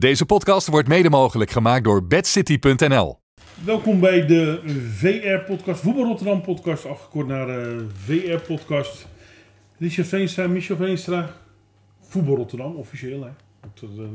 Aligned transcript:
Deze 0.00 0.26
podcast 0.26 0.66
wordt 0.66 0.88
mede 0.88 1.10
mogelijk 1.10 1.50
gemaakt 1.50 1.84
door 1.84 2.06
bedcity.nl. 2.06 3.18
Welkom 3.64 4.00
bij 4.00 4.26
de 4.26 4.60
VR-podcast, 4.96 5.80
Voetbal 5.80 6.04
Rotterdam 6.04 6.42
podcast, 6.42 6.86
afgekort 6.86 7.26
naar 7.26 7.46
de 7.46 7.86
VR-podcast. 7.94 9.06
Richard 9.78 10.08
Veenstra, 10.08 10.46
Michel 10.46 10.76
Veenstra, 10.76 11.30
Voetbal 12.00 12.36
Rotterdam, 12.36 12.76
officieel 12.76 13.22
hè. 13.22 13.30
Dat, 13.60 13.90
uh, 13.98 14.06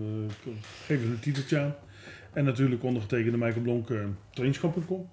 geef 0.85 1.01
een 1.03 1.19
titeltje 1.19 1.59
aan. 1.59 1.75
En 2.33 2.45
natuurlijk 2.45 2.83
ondergetekende 2.83 3.37
Michael 3.37 3.61
Blonk, 3.61 3.89
uh, 3.89 4.05
trainingskamp.com. 4.29 5.09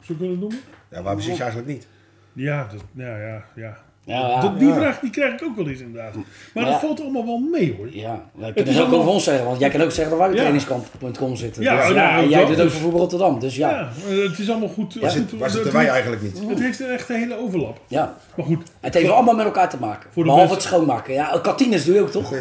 Zo 0.00 0.14
kunnen 0.14 0.18
we 0.18 0.30
het 0.30 0.40
noemen? 0.40 0.60
Ja, 0.90 1.02
waarom 1.02 1.20
zit 1.20 1.36
je 1.36 1.42
eigenlijk 1.42 1.72
niet? 1.72 1.88
Ja, 2.32 2.66
dat, 2.66 2.84
nou 2.92 3.20
ja, 3.20 3.44
ja. 3.54 3.84
Ja, 4.06 4.40
Dat- 4.40 4.58
die 4.58 4.68
ja. 4.68 4.74
vraag 4.74 4.98
die 5.00 5.10
krijg 5.10 5.32
ik 5.32 5.42
ook 5.42 5.56
wel 5.56 5.68
eens 5.68 5.80
inderdaad. 5.80 6.14
Maar 6.14 6.24
Maar 6.54 6.64
dat 6.64 6.72
ja. 6.72 6.78
valt 6.80 7.00
allemaal 7.00 7.24
wel 7.24 7.38
mee 7.38 7.74
hoor. 7.76 7.88
Ja, 7.92 8.24
wij 8.34 8.48
is 8.48 8.54
kunnen 8.54 8.72
het 8.72 8.82
ook 8.82 8.88
allemaal- 8.88 8.98
over 9.00 9.12
ons 9.12 9.24
zeggen, 9.24 9.44
want 9.46 9.58
jij 9.60 9.68
kan 9.70 9.80
ook 9.82 9.90
zeggen 9.90 10.08
dat 10.10 10.18
wij 10.18 10.28
bij 10.28 10.36
trainingskamp.com 10.38 11.36
zitten. 11.36 11.62
Ja, 11.62 11.76
dus, 11.76 11.88
ja, 11.88 11.92
nou, 11.94 12.22
en 12.22 12.28
jij 12.28 12.38
dat 12.40 12.48
doet 12.48 12.60
ook 12.60 12.70
voor 12.70 12.80
Voetbal 12.80 13.00
Rotterdam, 13.00 13.38
dus 13.40 13.56
ja. 13.56 13.88
Het 14.08 14.38
is 14.38 14.50
allemaal 14.50 14.68
goed. 14.68 14.94
Waar, 15.00 15.10
zit, 15.10 15.30
zitten 15.46 15.72
wij 15.72 15.88
eigenlijk 15.88 16.22
niet? 16.22 16.40
Het 16.48 16.60
heeft 16.60 16.80
echt 16.80 17.08
een 17.08 17.16
hele 17.16 17.38
overlap. 17.38 17.80
ja. 17.88 18.14
Maar 18.36 18.46
goed, 18.46 18.62
Het 18.80 18.94
heeft 18.94 19.10
allemaal 19.10 19.34
met 19.34 19.44
elkaar 19.44 19.68
te 19.70 19.76
maken. 19.80 20.10
Behalve 20.14 20.52
het 20.54 20.62
schoonmaken. 20.62 21.14
Ja, 21.14 21.38
kantines 21.42 21.84
doe 21.84 21.94
je 21.94 22.00
ook 22.00 22.10
toch? 22.10 22.34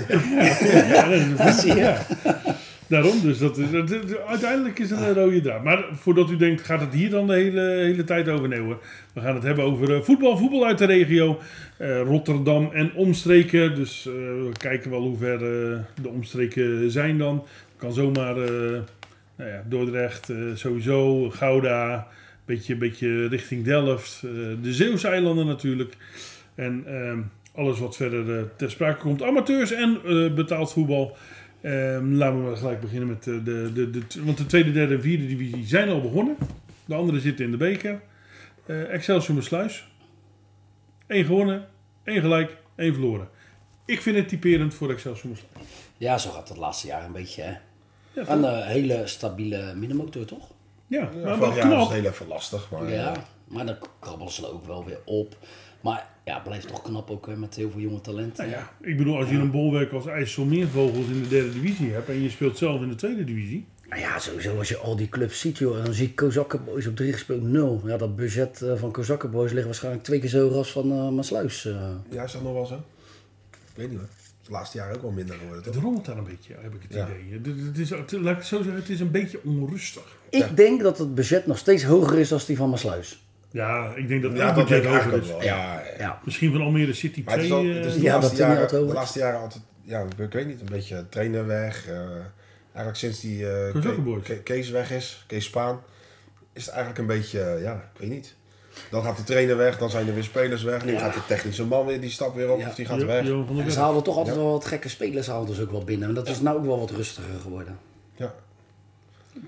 Ja, 0.88 1.06
dat 1.46 1.54
zie 1.62 1.76
je. 1.76 1.94
Daarom, 2.88 3.22
dus 3.22 3.38
dat 3.38 3.58
is, 3.58 3.68
uiteindelijk 4.28 4.80
is 4.80 4.90
het 4.90 5.00
een 5.00 5.14
rode 5.14 5.42
draad. 5.42 5.64
Maar 5.64 5.86
voordat 5.92 6.30
u 6.30 6.38
denkt, 6.38 6.62
gaat 6.62 6.82
het 6.82 6.94
hier 6.94 7.10
dan 7.10 7.28
de 7.28 7.34
hele, 7.34 7.62
hele 7.62 8.04
tijd 8.04 8.30
over? 8.30 8.48
Nee 8.48 8.60
hoor. 8.60 8.80
We 9.14 9.22
gaan 9.22 9.36
het 9.36 9.44
hebben 9.44 9.66
over 9.66 9.96
eh, 9.96 10.02
voetbal, 10.02 10.38
voetbal 10.38 10.66
uit 10.66 10.78
de 10.78 10.86
regio. 10.86 11.40
eh, 11.78 12.02
Rotterdam 12.02 12.70
en 12.74 12.94
omstreken. 12.94 13.76
Dus 13.76 14.06
eh, 14.08 14.14
we 14.14 14.52
kijken 14.58 14.90
wel 14.92 15.02
hoe 15.02 15.18
ver 15.18 15.40
de 16.02 16.10
omstreken 16.10 16.92
zijn 16.92 17.18
dan. 17.18 17.46
Kan 17.78 17.94
zomaar 17.94 18.36
nou 19.38 19.50
ja, 19.50 19.64
Dordrecht, 19.66 20.32
sowieso, 20.54 21.30
Gouda, 21.30 22.08
beetje, 22.46 22.76
beetje 22.76 23.28
richting 23.28 23.64
Delft. 23.64 24.22
de 24.62 24.74
Zeeuwse 24.74 25.08
eilanden 25.08 25.46
natuurlijk. 25.46 25.94
En 26.56 26.84
ehm, 26.88 27.20
alles 27.56 27.80
wat 27.80 27.96
verder 27.96 28.56
ter 28.56 28.72
sprake 28.72 29.00
komt. 29.00 29.24
Amateurs 29.24 29.72
en 29.72 30.00
betaald 30.36 30.72
voetbal. 30.72 31.18
Ehm, 31.66 32.14
laten 32.14 32.40
we 32.40 32.48
maar 32.48 32.58
gelijk 32.58 32.82
beginnen 32.82 33.08
met 33.08 33.24
de, 33.24 33.44
de, 33.44 33.72
de, 33.74 33.90
de, 33.90 34.24
Want 34.24 34.38
de 34.38 34.46
tweede, 34.46 34.72
derde 34.72 34.96
en 34.96 35.02
vierde 35.02 35.28
divisie 35.28 35.68
zijn 35.68 35.90
al 35.90 36.02
begonnen. 36.02 36.38
De 36.86 36.96
andere 36.96 37.20
zitten 37.20 37.46
in 37.46 37.52
de 37.52 37.58
beker. 37.58 38.02
Eh 38.66 38.94
Excelsior 38.94 39.44
Sluis. 39.44 39.88
Eén 41.08 41.26
gewonnen, 41.26 41.68
één 42.04 42.22
gelijk, 42.22 42.58
één 42.76 42.94
verloren. 42.94 43.30
Ik 43.86 44.02
vind 44.02 44.16
het 44.16 44.28
typerend 44.28 44.74
voor 44.74 44.92
Excelsior 44.92 45.36
Sluis. 45.36 45.66
Ja, 45.98 46.18
zo 46.18 46.30
gaat 46.30 46.50
het 46.50 46.58
laatste 46.58 46.88
jaar 46.88 47.06
een 47.06 47.12
beetje. 47.12 47.42
Hè. 47.42 47.52
Ja, 48.14 48.28
Een 48.28 48.44
eh, 48.46 48.66
hele 48.66 49.08
stabiele 49.08 49.74
middenmotor 49.76 50.26
toch? 50.26 50.52
ja, 50.88 51.10
Ja, 51.16 51.20
maar 51.24 51.38
wat 51.38 51.56
jaar 51.56 51.70
was 51.70 51.84
het 51.88 51.98
heel 52.02 52.12
even 52.12 52.28
lastig. 52.28 52.70
Maar, 52.72 52.92
Ja, 52.92 53.14
eh, 53.16 53.22
maar 53.48 53.66
dan 53.66 53.78
krabbelen 54.00 54.34
ze 54.34 54.52
ook 54.52 54.66
wel 54.66 54.86
weer 54.86 55.00
op. 55.06 55.38
Maar 55.86 56.08
ja, 56.26 56.34
het 56.34 56.44
blijft 56.44 56.68
toch 56.68 56.82
knap 56.82 57.10
ook 57.12 57.28
hè, 57.28 57.36
met 57.36 57.56
heel 57.56 57.70
veel 57.72 57.80
jonge 57.80 58.02
talenten. 58.02 58.48
Nou 58.50 58.58
ja, 58.58 58.72
ik 58.82 58.98
bedoel, 58.98 59.18
als 59.18 59.30
je 59.30 59.36
een 59.36 59.52
bolwerk 59.52 59.92
als 59.92 60.06
IJsselmeervogels 60.06 61.06
in 61.08 61.22
de 61.22 61.28
derde 61.28 61.52
divisie 61.52 61.92
hebt 61.92 62.10
en 62.10 62.22
je 62.22 62.30
speelt 62.30 62.58
zelf 62.58 62.82
in 62.82 62.90
de 62.90 62.96
tweede 62.96 63.24
divisie. 63.24 63.66
Nou 63.90 64.02
ja, 64.02 64.20
sowieso 64.20 64.58
als 64.58 64.70
je 64.70 64.78
al 64.78 64.96
die 64.96 65.10
clubs 65.10 65.40
ziet, 65.40 65.58
joh. 65.58 65.78
En 65.78 65.84
dan 65.86 65.94
zie 65.94 66.08
ik 66.08 66.16
Kozakkenboys 66.16 66.88
op 66.88 66.96
drie 66.96 67.14
gespeeld 67.14 67.42
nul. 67.44 67.82
Ja, 67.86 67.98
dat 67.98 68.16
budget 68.16 68.62
eh, 68.62 68.76
van 68.76 68.92
Kozakkenboys 68.92 69.52
ligt 69.52 69.66
waarschijnlijk 69.66 70.04
twee 70.04 70.20
keer 70.20 70.30
zo 70.30 70.42
hoog 70.48 70.56
als 70.58 70.72
van 70.72 70.92
eh 70.92 71.10
Maasluis. 71.10 71.66
eh. 71.66 71.90
ja, 72.10 72.24
is 72.24 72.32
dat 72.32 72.42
nog 72.42 72.54
wel 72.54 72.66
zo? 72.66 72.76
Ik 73.52 73.76
weet 73.76 73.90
niet 73.90 74.00
hoor. 74.00 74.08
Het 74.42 74.50
laatste 74.50 74.78
jaar 74.78 74.96
ook 74.96 75.02
wel 75.02 75.12
minder 75.12 75.36
geworden, 75.36 75.64
Het 75.64 75.74
toch? 75.74 75.82
rommelt 75.84 76.06
daar 76.06 76.18
een 76.18 76.24
beetje, 76.24 76.54
heb 76.62 76.74
ik 76.76 76.82
het 76.82 76.94
Ja. 76.94 77.08
idee. 77.08 77.54
Het, 77.54 77.66
het 77.68 77.78
is, 77.78 77.90
het, 77.90 78.12
laat 78.12 78.32
ik 78.32 78.38
het 78.38 78.46
zo 78.46 78.58
zeggen, 78.58 78.76
het 78.82 78.90
is 78.90 79.00
een 79.00 79.12
beetje 79.12 79.40
onrustig. 79.44 80.18
Ik 80.30 80.58
denk 80.58 80.82
dat 80.82 80.98
het 80.98 81.16
budget 81.16 81.46
nog 81.48 81.58
steeds 81.58 81.84
hoger 81.84 82.20
is 82.20 82.30
dan 82.30 82.40
die 82.48 82.58
van 82.58 82.70
Maasluis. 82.70 83.25
Ja, 83.56 83.92
ik 83.96 84.08
denk 84.08 84.22
dat 84.22 84.32
Ja, 84.38 84.46
dat 84.46 84.56
budget 84.56 84.84
ik 84.84 84.90
hoger 84.90 85.14
is. 85.22 85.28
wel. 85.28 85.44
Ja, 85.44 85.82
ja. 85.98 86.20
Misschien 86.26 86.52
van 86.52 86.62
Almere 86.62 86.94
City 86.94 87.22
Maar 87.26 87.34
het 87.34 87.44
is, 87.44 87.50
2. 87.50 87.60
al, 87.60 87.76
het 87.76 87.86
is 87.86 87.94
eh, 87.94 87.98
de, 88.00 88.02
Ja, 88.06 88.14
laatste 88.14 88.30
dat 88.38 88.48
die 88.48 88.58
niet 88.60 88.70
jaren, 88.72 88.88
de 88.88 88.94
laatste 88.94 89.20
jaren 89.20 89.40
altijd, 89.40 89.64
ja, 89.82 90.06
ik 90.18 90.34
weet 90.34 90.48
niet, 90.48 90.60
een 90.60 90.68
beetje 90.72 91.06
trainer 91.10 91.46
weg. 91.48 91.88
eh, 91.88 91.96
eigenlijk 92.66 92.98
sinds 92.98 93.20
die 93.20 93.50
eh, 93.52 93.72
Kozakkenboys. 93.74 94.24
Ke- 94.24 94.34
Ke- 94.36 94.42
Kees 94.44 94.70
weg 94.70 94.92
is, 94.92 95.24
Kees 95.28 95.46
Spaan, 95.46 95.80
is 96.54 96.66
het 96.66 96.74
eigenlijk 96.74 97.00
een 97.00 97.18
beetje, 97.18 97.60
ja, 97.62 97.74
ik 97.94 98.00
weet 98.00 98.10
niet. 98.10 98.36
Dan 98.92 99.04
gaat 99.04 99.18
de 99.18 99.24
trainer 99.24 99.58
weg, 99.58 99.78
dan 99.78 99.90
zijn 99.90 100.08
er 100.08 100.14
weer 100.14 100.24
spelers 100.24 100.64
weg. 100.64 100.86
Nu 100.86 100.92
Ja. 100.92 101.00
gaat 101.00 101.14
de 101.14 101.26
technische 101.28 101.66
man 101.66 101.86
weer 101.86 102.02
die 102.02 102.10
stap 102.10 102.36
weer 102.36 102.52
op, 102.52 102.60
Ja. 102.60 102.68
of 102.68 102.76
die 102.76 102.86
gaat 102.86 103.00
Jo- 103.00 103.06
weg. 103.06 103.28
En 103.66 103.72
ze 103.72 103.80
haalden 103.80 104.04
toch 104.04 104.18
altijd 104.18 104.36
Ja. 104.36 104.42
wel 104.42 104.52
wat 104.52 104.66
gekke 104.66 104.90
spelers 104.90 105.28
haalden 105.28 105.56
ze 105.56 105.62
ook 105.62 105.72
wel 105.72 105.84
binnen. 105.84 106.08
En 106.08 106.14
dat 106.16 106.28
is 106.28 106.42
nou 106.42 106.58
ook 106.58 106.66
wel 106.66 106.80
wat 106.80 106.92
rustiger 106.92 107.40
geworden. 107.42 107.78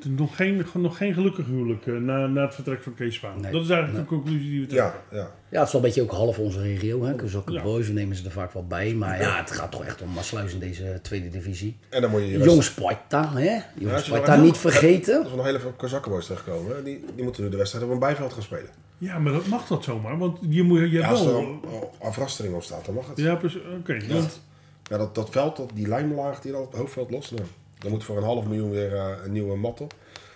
Ja. 0.02 0.10
Nog 0.10 0.36
geen, 0.36 0.66
nog 0.74 0.98
geen 0.98 1.14
gelukkig 1.14 1.46
huwelijk 1.46 1.88
eh, 1.88 1.94
na, 1.94 2.28
na 2.28 2.42
het 2.42 2.56
vertrek 2.56 2.84
van 2.84 2.94
Kees 2.94 3.16
Spaan. 3.16 3.42
Nee. 3.42 3.52
Dat 3.52 3.64
is 3.64 3.70
eigenlijk 3.70 4.10
de 4.10 4.16
conclusie 4.16 4.50
die 4.50 4.62
we 4.62 4.68
trekken. 4.68 5.00
Ja, 5.12 5.18
ja. 5.18 5.32
Ja, 5.50 5.58
het 5.60 5.68
is 5.68 5.74
wel 5.74 5.82
een 5.82 5.88
beetje 5.88 6.02
ook 6.02 6.12
half 6.12 6.40
onze 6.40 6.62
regio. 6.62 7.04
Hè? 7.04 7.10
Ja. 7.46 7.64
We 7.64 7.90
nemen 7.94 8.16
ze 8.16 8.26
er 8.26 8.32
vaak 8.32 8.54
wel 8.54 8.68
bij. 8.68 8.94
Maar 8.94 9.22
ja, 9.22 9.38
het 9.38 9.52
gaat 9.52 9.72
toch 9.72 9.86
echt 9.86 10.02
om 10.02 10.14
Maasluis 10.14 10.54
in 10.54 10.60
deze 10.60 11.00
tweede 11.02 11.30
divisie. 11.30 11.78
En 11.90 12.02
dan 12.02 12.12
moet 12.12 12.22
je 12.22 12.28
je 12.28 12.40
Jong 12.40 12.64
Sparta, 12.64 13.34
hè? 13.34 13.60
Jong 13.78 13.92
Ja, 13.92 13.98
Sparta 13.98 14.36
niet 14.36 14.58
vergeten. 14.58 15.20
Als 15.20 15.30
we 15.30 15.36
nog 15.36 15.46
heel 15.46 15.56
even 15.56 15.70
op 15.70 15.78
terugkomen, 16.22 16.76
hè, 16.76 16.84
die, 16.84 17.06
die 17.16 17.24
moeten 17.24 17.44
nu 17.44 17.50
de 17.50 17.58
wedstrijd 17.58 17.86
op 17.86 17.92
een 17.92 18.00
bijveld 18.00 18.34
gaan 18.34 18.42
spelen. 18.42 18.70
Ja, 18.98 19.20
maar 19.20 19.34
dat 19.34 19.48
mag 19.48 19.68
dat 19.68 19.84
zomaar, 19.84 20.18
want 20.18 20.38
je, 20.50 20.64
moet, 20.64 20.80
je 20.80 20.90
Ja, 20.90 21.08
als 21.08 21.26
er 21.26 21.34
al 21.34 21.60
afrastering 22.02 22.56
op 22.56 22.64
staat, 22.64 22.86
dan 22.86 22.94
mag 22.96 23.08
het. 23.08 23.18
Ja, 23.18 23.36
precies. 23.36 23.62
Oké, 23.80 24.08
want 24.08 24.42
Ja, 24.84 24.98
dat, 24.98 25.16
dat 25.16 25.30
veld, 25.30 25.58
dat, 25.58 25.72
die 25.74 25.88
lijnlaag 25.88 26.42
die 26.42 26.52
dan 26.52 26.62
op 26.62 26.72
het 26.72 26.80
hoofdveld 26.80 27.12
los. 27.12 27.34
Dan 27.80 27.92
moet 27.92 28.04
voor 28.04 28.18
een 28.18 28.24
half 28.24 28.46
miljoen 28.46 28.72
weer 28.72 28.96
eh, 28.96 29.06
een 29.26 29.32
nieuwe 29.32 29.58
mat 29.58 29.82
op. 29.82 29.94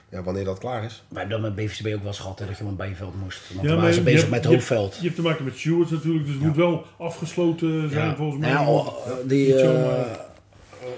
Ja, 0.10 0.24
wanneer 0.24 0.44
dat 0.46 0.58
klaar 0.58 0.84
is. 0.84 1.04
Wij 1.08 1.20
hebben 1.22 1.42
dat 1.42 1.56
met 1.56 1.66
BVCB 1.66 1.86
ook 1.88 1.98
wel 2.00 2.08
eens 2.08 2.20
gehad, 2.20 2.40
hè, 2.40 2.46
dat 2.46 2.58
je 2.58 2.64
op 2.64 2.70
een 2.70 2.76
bijveld 2.76 3.14
moest. 3.24 3.40
Want 3.48 3.52
Ja, 3.54 3.56
dan 3.62 3.68
maar 3.68 3.78
waren 3.78 3.94
ze 3.94 4.02
bezig 4.02 4.20
hebt- 4.20 4.32
met 4.32 4.42
hebt- 4.44 4.56
hoofdveld. 4.56 4.96
je 4.96 5.02
hebt 5.04 5.16
te 5.16 5.22
maken 5.22 5.46
met 5.46 5.58
stewards 5.58 5.92
natuurlijk, 5.92 6.26
dus 6.26 6.34
het 6.34 6.44
moet 6.44 6.56
wel 6.56 6.86
afgesloten 6.98 7.90
zijn 7.90 8.16
volgens 8.16 8.40
mij. 8.42 8.52
Nou 8.54 8.66
ja, 8.66 8.72
oh, 8.72 8.96
die, 9.26 9.54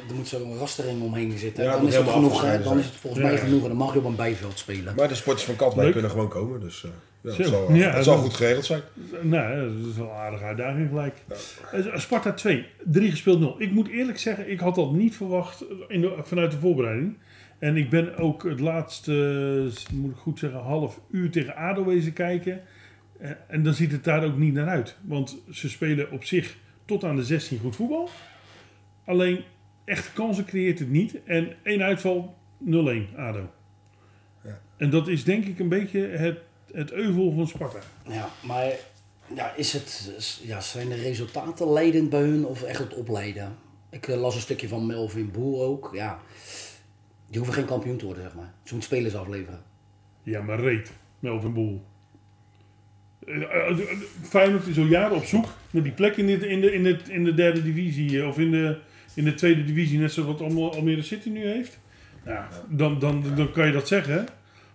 er 0.09 0.15
moet 0.15 0.27
zo'n 0.27 0.57
rastering 0.57 1.01
omheen 1.01 1.37
zitten. 1.37 1.63
Ja, 1.63 1.71
dan 1.71 1.79
moet 1.81 1.89
is 1.89 1.95
het 1.95 2.09
genoeg. 2.09 2.41
Dan 2.63 2.79
is 2.79 2.85
het 2.85 2.95
volgens 2.95 3.23
Ja. 3.23 3.29
mij 3.29 3.37
genoeg. 3.37 3.61
En 3.61 3.67
dan 3.67 3.77
mag 3.77 3.93
je 3.93 3.99
op 3.99 4.05
een 4.05 4.15
bijveld 4.15 4.57
spelen. 4.59 4.95
Maar 4.95 5.07
de 5.07 5.15
sporters 5.15 5.45
van 5.45 5.55
Katwijk 5.55 5.91
kunnen 5.91 6.11
gewoon 6.11 6.29
komen. 6.29 6.59
Dus 6.59 6.83
eh, 6.83 6.91
ja, 7.21 7.31
Zo, 7.31 7.37
het 7.41 7.47
zal, 7.47 7.73
ja, 7.73 7.91
het 7.91 8.03
zal 8.03 8.13
dat- 8.15 8.23
goed 8.23 8.33
geregeld 8.33 8.65
zijn. 8.65 8.81
Nou, 9.21 9.77
dat 9.79 9.87
is 9.91 9.97
wel 9.97 10.05
een 10.09 10.11
aardige 10.15 10.43
uitdaging 10.43 10.87
gelijk. 10.89 11.17
Eh, 11.71 11.97
Sparta 11.97 12.33
2, 12.33 12.65
3 12.83 13.09
gespeeld 13.09 13.39
0. 13.39 13.55
Ik 13.61 13.71
moet 13.71 13.87
eerlijk 13.87 14.19
zeggen, 14.19 14.51
ik 14.51 14.59
had 14.59 14.75
dat 14.75 14.91
niet 14.93 15.15
verwacht 15.15 15.63
in 15.87 16.01
de, 16.01 16.15
vanuit 16.21 16.51
de 16.51 16.57
voorbereiding. 16.59 17.17
En 17.59 17.77
ik 17.77 17.89
ben 17.89 18.17
ook 18.17 18.43
het 18.43 18.59
laatste, 18.59 19.13
eh, 19.89 19.93
moet 19.95 20.11
ik 20.11 20.17
goed 20.17 20.39
zeggen, 20.39 20.59
half 20.59 20.99
uur 21.11 21.31
tegen 21.31 21.55
ADO 21.55 21.85
wezen 21.85 22.13
kijken. 22.13 22.61
Eh, 23.19 23.29
En 23.47 23.63
dan 23.63 23.73
ziet 23.73 23.91
het 23.91 24.03
daar 24.03 24.23
ook 24.23 24.37
niet 24.37 24.53
naar 24.53 24.67
uit. 24.67 24.97
Want 25.01 25.37
ze 25.51 25.69
spelen 25.69 26.11
op 26.11 26.23
zich 26.23 26.55
tot 26.85 27.03
aan 27.03 27.15
de 27.15 27.23
16 27.23 27.59
goed 27.59 27.75
voetbal. 27.75 28.09
Alleen 29.05 29.43
echte 29.83 30.13
kansen 30.13 30.45
creëert 30.45 30.79
het 30.79 30.89
niet. 30.89 31.23
En 31.23 31.55
één 31.63 31.81
uitval 31.81 32.35
0-1 32.65 32.67
ADO. 33.15 33.49
Ja. 34.43 34.61
En 34.77 34.89
dat 34.89 35.07
is 35.07 35.23
denk 35.23 35.45
ik 35.45 35.59
een 35.59 35.69
beetje 35.69 35.99
het, 35.99 36.39
het 36.71 36.91
euvel 36.91 37.31
van 37.31 37.47
Sparta. 37.47 37.79
Ja, 38.07 38.29
maar 38.41 38.71
ja, 39.35 39.53
is 39.55 39.73
het, 39.73 40.11
ja, 40.43 40.61
zijn 40.61 40.89
de 40.89 40.95
resultaten 40.95 41.71
leidend 41.71 42.09
bij 42.09 42.21
hun 42.21 42.45
of 42.45 42.63
echt 42.63 42.79
het 42.79 42.93
opleiden? 42.93 43.55
Ik 43.89 44.07
eh, 44.07 44.21
las 44.21 44.35
een 44.35 44.41
stukje 44.41 44.67
van 44.67 44.85
Melvin 44.85 45.31
Boer 45.31 45.61
ook. 45.61 45.89
Ja, 45.93 46.19
die 47.27 47.37
hoeven 47.37 47.53
geen 47.53 47.65
kampioen 47.65 47.97
te 47.97 48.05
worden, 48.05 48.23
zeg 48.23 48.35
maar. 48.35 48.53
Ze 48.63 48.73
moeten 48.73 48.91
spelers 48.91 49.15
afleveren. 49.15 49.61
Ja, 50.23 50.41
maar 50.41 50.59
reet, 50.59 50.91
Melvin 51.19 51.53
Boel. 51.53 51.83
Eh, 53.25 53.69
eh, 53.69 53.77
Feyenoord 54.21 54.67
is 54.67 54.77
al 54.77 54.83
jaren 54.83 55.15
op 55.15 55.23
zoek 55.23 55.45
naar 55.71 55.83
die 55.83 55.91
plek 55.91 56.17
in, 56.17 56.27
dit, 56.27 56.43
in, 56.43 56.61
de, 56.61 56.73
in, 56.73 56.85
het, 56.85 57.09
in 57.09 57.23
de 57.23 57.33
derde 57.33 57.63
divisie. 57.63 58.27
Of 58.27 58.39
in 58.39 58.51
de, 58.51 58.79
in 59.15 59.23
de 59.23 59.33
tweede 59.33 59.63
divisie, 59.63 59.99
net 59.99 60.11
zoals 60.11 60.29
wat 60.29 60.41
Alme- 60.41 60.69
Almere 60.69 61.01
City 61.01 61.29
nu 61.29 61.45
heeft. 61.47 61.79
Ja, 62.25 62.47
dan, 62.69 62.99
dan, 62.99 63.23
dan 63.35 63.51
kan 63.51 63.65
je 63.65 63.71
dat 63.71 63.87
zeggen. 63.87 64.25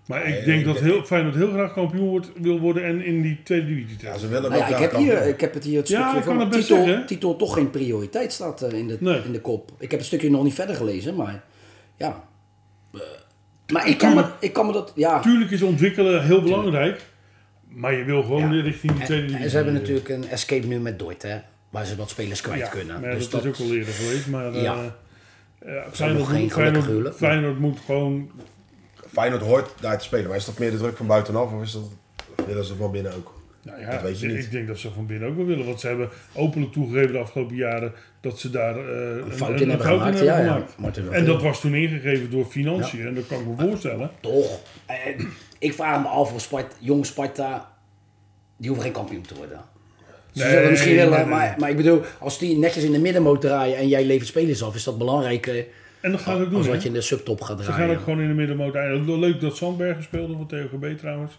Maar 0.07 0.27
ik 0.27 0.45
denk 0.45 0.65
dat 0.65 0.79
heel, 0.81 1.05
Feyenoord 1.05 1.35
heel 1.35 1.51
graag 1.51 1.73
kampioen 1.73 2.09
wordt, 2.09 2.31
wil 2.37 2.59
worden 2.61 2.85
en 2.85 3.05
in 3.05 3.23
die 3.23 3.41
tweede 3.43 3.67
divisie 3.67 3.97
Ja, 4.01 4.19
ze 4.19 4.29
willen 4.29 4.51
Nou 4.51 4.53
wel 4.53 4.61
ja, 4.63 4.67
ik, 4.69 4.75
graag 4.75 4.91
heb 4.91 5.01
hier, 5.01 5.27
ik 5.27 5.41
heb 5.41 5.55
het 5.55 5.65
hier 5.65 5.79
het 5.79 5.89
Ja, 5.89 6.01
stukje 6.01 6.19
ik 6.19 6.25
kan 6.25 6.33
van 6.35 6.41
het 6.43 6.51
best 6.57 6.69
titel, 6.69 6.85
zeggen. 6.85 7.07
titel 7.07 7.37
toch 7.37 7.55
geen 7.55 7.71
prioriteit 7.71 8.33
staat 8.33 8.63
eh, 8.63 8.79
in 8.79 8.87
de, 8.89 8.97
Nee. 9.01 9.23
in 9.25 9.33
de 9.33 9.41
kop. 9.41 9.71
Ik 9.79 9.91
heb 9.91 9.99
het 9.99 10.09
stukje 10.09 10.31
nog 10.31 10.45
niet 10.45 10.55
verder 10.55 10.75
gelezen, 10.77 11.15
maar 11.15 11.43
ja. 11.97 12.25
Eh, 12.95 13.01
maar 13.73 13.89
ik 13.89 13.99
kan, 13.99 14.15
me, 14.15 14.25
ik 14.41 14.53
kan 14.53 14.67
me 14.67 14.73
dat, 14.73 14.93
ja. 14.95 15.21
Tuurlijk 15.21 15.51
is 15.51 15.63
ontwikkelen 15.63 16.25
heel 16.25 16.43
belangrijk. 16.43 17.01
Maar 17.69 17.95
je 17.95 18.05
wil 18.05 18.23
gewoon 18.23 18.55
Ja. 18.55 18.63
richting 18.63 18.93
die 18.93 19.05
tweede 19.05 19.23
divisie. 19.27 19.45
en 19.45 19.51
ze 19.51 19.57
hebben 19.57 19.75
natuurlijk 19.75 20.09
een 20.09 20.29
escape 20.29 20.67
nu 20.67 20.79
met 20.79 20.99
Doit, 20.99 21.23
hè. 21.23 21.39
Waar 21.71 21.87
ze 21.87 21.97
wat 21.97 22.11
spelers 22.11 22.41
kwijt 22.41 22.61
ja, 22.61 22.69
kunnen. 22.69 23.01
maar 23.01 23.11
dus 23.11 23.31
dat, 23.31 23.45
is 23.45 23.49
ook 23.49 23.69
al 23.69 23.75
eerder 23.75 23.95
geweest. 23.95 24.27
Maar 24.27 24.53
eh, 24.53 24.63
Ja. 24.63 24.97
eh, 25.59 25.75
nog 25.75 25.97
Feyenoord, 25.97 26.27
geen 26.27 26.43
moet, 26.43 26.53
Feyenoord. 26.53 27.17
Feyenoord 27.17 27.59
moet 27.59 27.79
gewoon 27.87 28.31
Feyenoord 29.13 29.43
hoort 29.43 29.71
daar 29.81 29.99
te 29.99 30.05
spelen. 30.05 30.27
Maar 30.29 30.37
is 30.37 30.45
dat 30.45 30.59
meer 30.59 30.71
de 30.71 30.77
druk 30.77 30.97
van 30.97 31.07
buitenaf 31.07 31.53
of 31.53 31.63
is 31.63 31.73
dat, 31.73 31.83
willen 32.47 32.65
ze 32.65 32.75
van 32.75 32.91
binnen 32.91 33.15
ook? 33.15 33.37
Nou 33.63 33.81
ja, 33.81 33.91
Dat 33.91 34.03
weet 34.03 34.21
je 34.21 34.27
niet. 34.27 34.45
ik 34.45 34.51
denk 34.51 34.67
dat 34.67 34.79
ze 34.79 34.91
van 34.91 35.07
binnen 35.07 35.29
ook 35.29 35.37
wel 35.37 35.45
willen. 35.45 35.67
Want 35.67 35.81
ze 35.81 35.87
hebben 35.87 36.09
openlijk 36.35 36.73
toegegeven 36.73 37.13
de 37.13 37.19
afgelopen 37.19 37.57
jaren 37.57 37.93
dat 38.21 38.39
ze 38.39 38.51
daar 38.51 38.77
eh, 38.77 39.17
een 39.17 39.33
fout 39.33 39.61
in 39.61 39.69
hebben 39.69 39.87
fout 39.87 39.99
gemaakt. 40.01 40.19
Ja, 40.19 40.39
ja. 40.39 40.67
gemaakt. 40.75 40.99
En 41.11 41.25
dat 41.25 41.43
was 41.43 41.61
toen 41.61 41.75
ingegeven 41.75 42.31
door 42.31 42.45
financiën. 42.45 43.07
En 43.07 43.15
dat 43.15 43.27
kan 43.27 43.41
ik 43.41 43.47
me 43.47 43.55
voorstellen. 43.69 44.11
Toch. 44.21 44.61
Eh, 44.87 44.97
ik 45.59 45.73
vraag 45.73 46.03
me 46.03 46.09
af 46.09 46.33
of 46.33 46.41
Sparta, 46.41 46.75
jong 46.79 47.07
Sparta, 47.07 47.73
die 48.57 48.69
hoeven 48.69 48.85
geen 48.85 48.95
kampioen 48.95 49.23
te 49.23 49.35
worden. 49.35 49.61
Ze 50.33 50.43
Nee, 50.43 50.53
zullen 50.53 50.71
misschien 50.71 50.95
willen, 50.95 51.11
nee, 51.11 51.19
nee. 51.19 51.29
maar, 51.29 51.55
maar 51.59 51.71
ik 51.71 51.77
bedoel, 51.77 52.03
als 52.19 52.39
die 52.39 52.59
netjes 52.59 52.85
in 52.85 52.93
de 52.93 52.99
middenmoot 53.01 53.41
draaien 53.41 53.77
en 53.77 53.89
jij 53.89 54.05
levert 54.05 54.29
spelers 54.29 54.63
af, 54.63 54.75
is 54.75 54.85
dat 54.85 54.99
belangrijker 54.99 55.67
En 56.01 56.11
dat 56.11 56.21
gaan 56.21 56.37
ze 56.37 56.43
ook 56.43 56.49
doen. 56.51 56.59
als 56.59 56.69
wat 56.69 56.83
je 56.83 56.89
in 56.89 56.95
de 56.95 57.01
subtop 57.01 57.41
gaat 57.41 57.59
Ze 57.59 57.65
draaien. 57.65 57.87
gaan 57.89 57.97
ook 57.97 58.03
gewoon 58.03 58.21
in 58.21 58.29
de 58.29 58.35
middenmoot 58.35 58.75
eindigen. 58.75 59.19
Leuk 59.19 59.41
dat 59.41 59.57
Sandbergen 59.57 60.03
speelde 60.03 60.35
voor 60.37 60.47
TOGB 60.47 60.99
trouwens. 60.99 61.39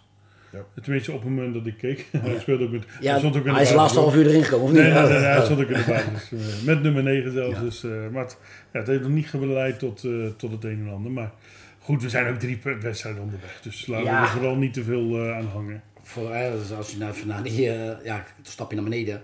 Ja. 0.52 0.60
Tenminste 0.82 1.12
op 1.12 1.20
het 1.22 1.30
moment 1.30 1.54
dat 1.54 1.66
ik 1.66 1.78
keek. 1.78 2.06
Hij 2.22 2.40
speelde 2.40 2.64
ook 2.64 2.72
met... 2.72 2.84
ja, 3.00 3.10
hij 3.10 3.20
stond 3.20 3.36
ook 3.36 3.42
in 3.42 3.48
de 3.48 3.54
hij 3.54 3.62
is 3.64 3.70
de 3.70 3.76
laatste 3.76 4.00
half 4.00 4.16
uur 4.16 4.28
erin 4.28 4.44
gekomen, 4.44 4.66
of 4.66 4.72
niet? 4.72 4.82
Nee, 4.82 4.92
nee, 4.92 5.02
nee, 5.04 5.18
Oh, 5.18 5.22
hij 5.34 5.44
stond 5.44 5.60
ook 5.62 5.70
in 5.70 5.78
de 5.78 5.86
basis. 5.88 6.32
eh, 6.60 6.66
Met 6.66 6.82
nummer 6.84 7.04
9 7.04 7.32
zelfs. 7.32 7.56
Ja. 7.56 7.62
Dus, 7.62 7.84
eh, 7.84 7.90
maar 8.12 8.24
het, 8.24 8.38
ja, 8.74 8.80
het 8.80 8.88
heeft 8.88 9.02
nog 9.02 9.12
niet 9.12 9.28
geleid 9.30 9.80
tot, 9.80 10.04
eh, 10.04 10.12
tot 10.38 10.52
het 10.52 10.64
een 10.64 10.84
en 10.88 10.94
ander. 10.94 11.12
Maar 11.12 11.32
goed, 11.80 12.02
we 12.04 12.10
zijn 12.10 12.28
ook 12.28 12.40
drie 12.40 12.60
wedstrijden 12.82 13.22
onderweg. 13.22 13.60
Dus 13.64 13.88
laten 13.88 14.06
we 14.06 14.12
er 14.12 14.28
vooral 14.28 14.56
niet 14.56 14.74
te 14.74 14.84
veel 14.84 15.18
eh, 15.18 15.36
aan 15.38 15.46
hangen. 15.54 15.82
Voor, 16.10 16.32
eh, 16.32 16.52
dus 16.52 16.72
als 16.72 16.92
je 16.92 16.98
nou 16.98 17.26
naar 17.26 17.44
die, 17.44 17.70
eh, 17.70 18.06
ja, 18.06 18.16
dan 18.16 18.52
stap 18.52 18.70
je 18.70 18.76
naar 18.76 18.90
beneden. 18.90 19.22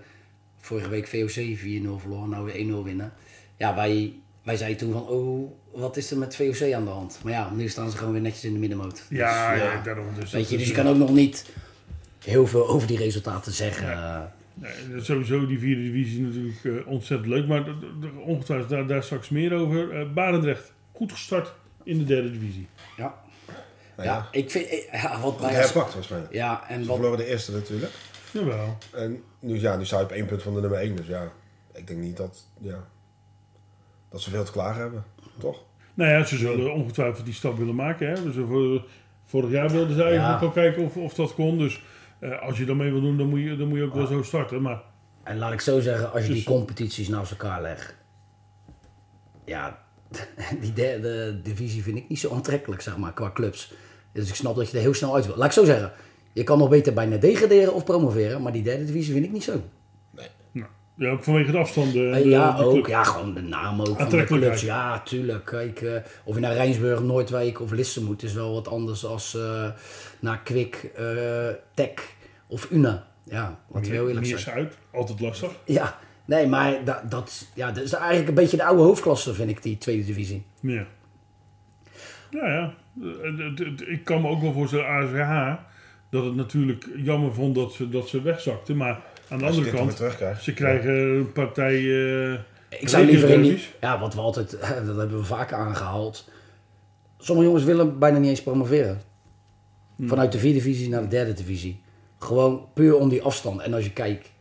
Vorige 0.58 0.88
week 0.88 1.06
VOC 1.06 1.56
4-0 1.56 1.98
verloren, 1.98 2.28
nou 2.28 2.44
weer 2.44 2.54
1-0 2.56 2.84
winnen. 2.84 3.12
Ja, 3.56 3.74
wij, 3.74 4.12
wij 4.42 4.56
zeiden 4.56 4.78
toen 4.78 4.92
van, 4.92 5.06
oh, 5.06 5.52
wat 5.72 5.96
is 5.96 6.10
er 6.10 6.18
met 6.18 6.36
VOC 6.36 6.72
aan 6.72 6.84
de 6.84 6.90
hand? 6.90 7.20
Maar 7.22 7.32
ja, 7.32 7.50
nu 7.50 7.68
staan 7.68 7.90
ze 7.90 7.96
gewoon 7.96 8.12
weer 8.12 8.22
netjes 8.22 8.44
in 8.44 8.52
de 8.52 8.58
middenmoot. 8.58 9.04
Dus, 9.08 9.18
Ja, 9.18 9.52
ja, 9.52 9.82
daarom. 9.82 10.06
Dus 10.20 10.32
Weet 10.32 10.50
je, 10.50 10.56
dus 10.56 10.66
je 10.66 10.72
kan 10.72 10.88
ook 10.88 10.96
nog 10.96 11.10
niet 11.10 11.52
heel 12.24 12.46
veel 12.46 12.68
over 12.68 12.86
die 12.86 12.98
resultaten 12.98 13.52
zeggen. 13.52 14.32
Nee, 14.54 15.00
sowieso 15.00 15.46
die 15.46 15.58
vierde 15.58 15.82
divisie 15.82 16.22
natuurlijk 16.22 16.64
eh, 16.64 16.92
ontzettend 16.92 17.28
leuk. 17.28 17.46
Maar 17.46 17.64
ongetwijfeld 18.24 18.68
daar, 18.68 18.86
daar 18.86 19.02
straks 19.02 19.28
meer 19.28 19.52
over. 19.52 20.00
Eh 20.00 20.12
Barendrecht, 20.12 20.72
goed 20.92 21.12
gestart 21.12 21.52
in 21.82 21.98
de 21.98 22.04
derde 22.04 22.30
divisie. 22.30 22.66
Ja, 22.96 23.24
Nou 23.96 24.08
ja, 24.08 24.14
ja, 24.14 24.28
ik 24.30 24.50
vind, 24.50 24.66
eh, 24.68 25.02
ja, 25.02 25.20
wat 25.20 25.32
goed 25.34 25.50
herpakt 25.50 25.94
waarschijnlijk. 25.94 26.32
Ja, 26.32 26.68
en 26.68 26.80
Ze 26.82 26.86
wat, 26.88 26.96
verloren 26.96 27.18
de 27.18 27.26
eerste 27.26 27.52
natuurlijk. 27.52 27.92
Jawel. 28.32 28.76
En 28.94 29.22
nu, 29.40 29.60
ja, 29.60 29.76
nu 29.76 29.84
sta 29.84 29.98
je 29.98 30.04
op 30.04 30.10
één 30.12 30.26
punt 30.26 30.42
van 30.42 30.54
de 30.54 30.60
nummer 30.60 30.78
1. 30.78 30.96
Dus 30.96 31.06
ja, 31.06 31.28
ik 31.72 31.86
denk 31.86 32.00
niet 32.00 32.16
dat, 32.16 32.46
ja, 32.58 32.84
dat 34.08 34.20
ze 34.20 34.30
veel 34.30 34.44
te 34.44 34.52
klagen 34.52 34.80
hebben. 34.80 35.04
Toch? 35.38 35.62
Nou 35.94 36.10
ja, 36.10 36.24
ze 36.24 36.36
zullen 36.36 36.72
ongetwijfeld 36.72 37.24
die 37.24 37.34
stap 37.34 37.56
willen 37.58 37.74
maken. 37.74 38.08
Hè? 38.08 38.22
Dus 38.22 38.34
voor, 38.46 38.84
vorig 39.24 39.50
jaar 39.50 39.70
wilden 39.70 39.94
ze 39.96 40.02
eigenlijk 40.02 40.40
Ja. 40.40 40.46
al 40.46 40.52
kijken 40.52 40.82
of, 40.84 40.96
of 40.96 41.14
dat 41.14 41.34
kon. 41.34 41.58
Dus 41.58 41.82
eh, 42.18 42.42
als 42.42 42.58
je 42.58 42.64
dat 42.64 42.76
mee 42.76 42.90
wil 42.92 43.00
doen, 43.00 43.16
dan 43.18 43.28
moet 43.28 43.40
je, 43.40 43.56
dan 43.56 43.68
moet 43.68 43.78
je 43.78 43.84
ook 43.84 43.94
wel 43.94 44.06
zo 44.06 44.22
starten. 44.22 44.62
Maar 44.62 44.82
en 45.22 45.38
laat 45.38 45.52
ik 45.52 45.60
zo 45.60 45.80
zeggen, 45.80 46.12
als 46.12 46.20
je 46.22 46.26
die 46.26 46.36
Dus- 46.36 46.44
competities 46.44 47.08
naast 47.08 47.30
elkaar 47.30 47.62
legt. 47.62 47.94
Ja, 49.44 49.78
die 50.60 50.72
derde 50.72 51.42
divisie 51.42 51.82
vind 51.82 51.96
ik 51.96 52.08
niet 52.08 52.18
zo 52.20 52.34
aantrekkelijk, 52.34 52.80
zeg 52.82 52.96
maar, 52.96 53.12
qua 53.12 53.30
clubs. 53.34 53.72
Dus 54.12 54.28
ik 54.28 54.34
snap 54.34 54.56
dat 54.56 54.70
je 54.70 54.76
er 54.76 54.82
heel 54.82 54.94
snel 54.94 55.14
uit 55.14 55.26
wil. 55.26 55.36
Laat 55.36 55.46
ik 55.46 55.52
zo 55.52 55.64
zeggen, 55.64 55.92
je 56.32 56.42
kan 56.44 56.58
nog 56.58 56.68
beter 56.68 56.92
bijna 56.92 57.16
degraderen 57.16 57.74
of 57.74 57.84
promoveren, 57.84 58.42
maar 58.42 58.52
die 58.52 58.62
derde 58.62 58.84
divisie 58.84 59.12
vind 59.12 59.24
ik 59.24 59.32
niet 59.32 59.44
zo. 59.44 59.62
nou, 60.52 60.68
ja, 60.94 61.10
ook 61.10 61.24
vanwege 61.24 61.50
de 61.52 61.58
afstand. 61.58 61.94
eh, 61.94 62.16
Eh, 62.16 62.22
de- 62.22 62.28
ja, 62.28 62.56
de 62.56 62.64
ook. 62.64 62.72
club. 62.72 62.86
Ja, 62.86 63.04
gewoon 63.04 63.34
de 63.34 63.40
naam 63.40 63.80
ook 63.80 63.96
van 64.00 64.08
de 64.08 64.24
clubs. 64.24 64.60
Ja, 64.62 65.00
tuurlijk. 65.02 65.44
Kijk, 65.44 65.80
eh, 65.80 65.94
of 66.24 66.34
je 66.34 66.40
naar 66.40 66.52
Rijnsburg, 66.52 67.00
Noordwijk 67.02 67.60
of 67.60 67.70
Lisse 67.70 68.04
moet, 68.04 68.22
is 68.22 68.32
wel 68.32 68.52
wat 68.52 68.68
anders 68.68 69.04
als 69.04 69.34
eh, 69.34 69.70
naar 70.20 70.40
Kwik, 70.42 70.90
eh 70.96 71.48
Tech 71.74 71.90
of 72.48 72.70
Una. 72.70 73.06
Ja, 73.24 73.58
we 73.72 73.86
heel 73.86 74.08
eerlijk 74.08 74.26
Meer 74.26 74.38
zijn. 74.38 74.56
Zuid, 74.58 74.74
altijd 74.92 75.20
lastig. 75.20 75.50
Ja, 75.64 75.98
nee, 76.26 76.46
maar 76.46 76.84
dat, 76.84 77.10
dat, 77.10 77.46
ja, 77.54 77.72
dat 77.72 77.84
is 77.84 77.92
eigenlijk 77.92 78.28
een 78.28 78.34
beetje 78.34 78.56
de 78.56 78.64
oude 78.64 78.82
hoofdklasse, 78.82 79.34
vind 79.34 79.50
ik, 79.50 79.62
die 79.62 79.78
tweede 79.78 80.04
divisie. 80.04 80.44
Ja. 80.60 80.86
Nou 82.30 82.50
ja, 82.50 82.74
het- 83.66 83.88
ik 83.88 84.04
kan 84.04 84.20
me 84.22 84.28
ook 84.28 84.40
wel 84.42 84.52
voorstellen, 84.52 84.86
ASH, 84.86 85.60
dat 86.10 86.24
het 86.24 86.34
natuurlijk 86.34 86.88
jammer 86.96 87.34
vond 87.34 87.54
dat 87.54 87.72
ze, 87.72 87.88
dat 87.88 88.08
ze 88.08 88.22
wegzakten. 88.22 88.76
Maar 88.76 89.00
aan 89.28 89.38
de 89.38 89.44
Als 89.44 89.56
andere 89.56 89.76
kant, 89.76 90.42
ze 90.42 90.52
krijgen 90.54 90.92
een 91.16 91.32
partij... 91.32 91.74
eh, 91.74 92.32
Ik 92.80 92.88
zou 92.88 93.04
liever 93.04 93.28
in 93.30 93.42
die... 93.42 93.62
Ja, 93.80 93.98
wat 93.98 94.14
we 94.14 94.20
altijd... 94.20 94.50
Dat 94.86 94.96
hebben 94.96 95.18
we 95.18 95.24
vaak 95.24 95.52
aangehaald. 95.52 96.30
Sommige 97.18 97.46
jongens 97.48 97.64
willen 97.64 97.98
bijna 97.98 98.18
niet 98.18 98.30
eens 98.30 98.42
promoveren. 98.42 99.00
Vanuit 100.00 100.32
de 100.32 100.38
vierde 100.38 100.58
divisie 100.58 100.88
naar 100.88 101.00
de 101.02 101.08
derde 101.08 101.32
divisie. 101.32 101.80
Gewoon 102.18 102.68
puur 102.74 102.96
om 102.96 103.08
die 103.08 103.22
afstand. 103.22 103.60
En 103.60 103.74
als 103.74 103.84
je 103.84 103.92
kijkt... 103.92 104.32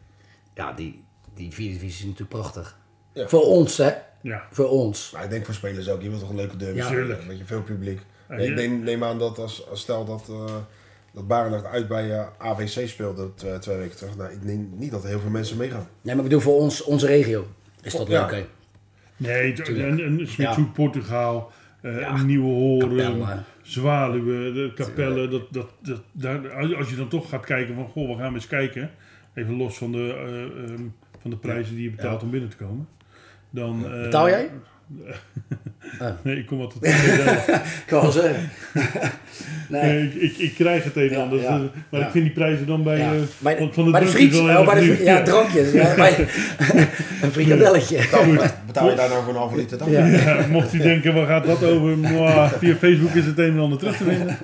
Ja, 0.54 0.74
die, 0.74 1.04
die 1.36 1.54
vierde 1.54 1.74
divisie 1.74 2.00
is 2.00 2.04
natuurlijk 2.04 2.30
prachtig. 2.30 2.78
Ja. 3.14 3.28
Voor 3.28 3.44
ons, 3.46 3.78
hè. 3.78 3.92
Ja, 4.22 4.44
Voor 4.52 4.70
ons. 4.70 5.12
Maar 5.14 5.24
ik 5.24 5.30
denk 5.30 5.46
voor 5.46 5.54
spelers 5.54 5.90
ook. 5.90 6.02
Je 6.02 6.08
wilt 6.10 6.20
toch 6.22 6.30
een 6.30 6.36
leuke 6.36 6.58
derby 6.58 6.78
Ja. 6.78 6.86
spelen, 6.86 7.06
Tuurlijk. 7.06 7.28
Weet 7.28 7.38
je, 7.38 7.46
veel 7.46 7.62
publiek. 7.64 8.00
Nee, 8.30 8.48
ik 8.50 8.56
neem, 8.56 8.80
neem 8.84 9.04
aan 9.04 9.20
dat 9.20 9.38
als, 9.38 9.70
als 9.70 9.80
stel 9.82 10.06
dat, 10.06 10.28
eh 10.30 10.56
dat 11.14 11.28
Barendrecht 11.28 11.66
uit 11.66 11.88
bij 11.88 12.12
eh, 12.12 12.28
AWC 12.38 12.68
speelde 12.88 13.34
twee, 13.34 13.60
twee 13.60 13.78
weken 13.78 13.98
terug. 13.98 14.18
Nou, 14.18 14.32
ik 14.32 14.44
neem 14.44 14.70
niet 14.76 14.92
dat 14.92 15.04
heel 15.04 15.20
veel 15.20 15.30
mensen 15.30 15.58
meegaan. 15.58 15.88
Nee, 16.02 16.16
maar 16.16 16.24
ik 16.24 16.30
bedoel 16.30 16.44
voor 16.44 16.56
ons, 16.56 16.84
onze 16.84 17.08
regio. 17.08 17.48
Is 17.82 17.94
dat 17.94 18.08
leuk, 18.10 18.32
hè? 18.32 18.46
nee, 19.18 19.54
t- 19.54 19.68
en, 19.70 20.00
en 20.04 20.28
Smitshoek, 20.28 20.74
Portugal, 20.74 21.52
eh, 21.82 22.00
Ja. 22.00 22.14
een 22.14 22.26
Nieuwe 22.26 22.48
Horen. 22.48 23.44
Zwaluwen, 23.62 24.54
de 24.54 24.72
Capelle. 24.76 25.28
Dat, 25.28 25.48
dat, 25.52 25.70
dat, 25.82 26.02
daar, 26.12 26.76
als 26.76 26.90
je 26.90 26.96
dan 26.96 27.08
toch 27.08 27.30
gaat 27.30 27.46
kijken 27.46 27.76
van, 27.76 27.88
goh, 27.88 28.16
we 28.16 28.22
gaan 28.22 28.34
eens 28.34 28.48
kijken. 28.48 28.92
Even 29.34 29.56
los 29.58 29.78
van 29.78 29.92
de, 29.92 30.14
eh, 30.14 30.64
ehm, 30.72 30.82
van 31.26 31.34
de 31.34 31.40
prijzen 31.40 31.76
die 31.76 31.84
je 31.84 31.96
betaalt 31.96 32.24
om 32.24 32.30
binnen 32.30 32.50
te 32.50 32.58
komen. 32.58 32.88
Dan, 33.50 33.86
eh, 33.86 34.02
Betaal 34.02 34.30
jij? 34.30 34.52
Nee, 36.24 36.38
ik 36.38 36.46
kom 36.46 36.62
altijd. 36.62 36.94
Ik 37.86 37.90
wou 37.90 38.02
wel 38.02 38.12
zeggen. 38.12 38.50
nee. 39.70 39.82
Nee, 39.84 40.04
ik, 40.08 40.14
ik, 40.16 40.38
ik 40.38 40.54
krijg 40.56 40.84
het 40.84 40.96
een 40.96 41.10
en 41.10 41.10
Ja, 41.18 41.22
ander. 41.24 41.42
ja, 41.42 41.58
Dus, 41.58 41.70
maar 41.90 42.00
ja. 42.00 42.06
ik 42.06 42.12
vind 42.12 42.24
die 42.26 42.34
prijzen 42.34 42.68
dan 42.68 42.84
bij, 42.84 42.98
Ja. 42.98 43.14
eh, 43.14 43.58
van, 43.58 43.74
van 43.74 43.86
de 43.86 43.92
bij 43.92 44.00
de 44.00 44.08
friet, 44.08 44.36
oh, 44.36 44.66
bij 44.66 44.76
de 44.80 45.04
ja, 45.04 45.22
drankjes. 45.24 45.72
Ja, 45.72 45.96
een 47.22 47.32
frikadelletje. 47.32 47.98
Betaal, 47.98 48.26
betaal 48.66 48.90
je 48.90 48.96
daar 48.96 49.10
nou 49.10 49.24
voor 49.24 49.34
een 49.34 49.40
halve 49.40 49.56
liter 49.56 49.78
dan? 49.78 49.92
Ja. 49.92 50.06
Ja, 50.06 50.46
mocht 50.50 50.74
u 50.74 50.78
denken, 50.78 51.14
waar 51.14 51.28
gaat 51.28 51.46
dat 51.46 51.64
over? 51.64 51.98
Via 52.60 52.76
Facebook 52.76 53.14
is 53.14 53.26
het 53.26 53.38
een 53.40 53.52
en 53.54 53.60
ander 53.60 53.78
terug 53.80 53.98
te 53.98 54.04
vinden. 54.04 54.38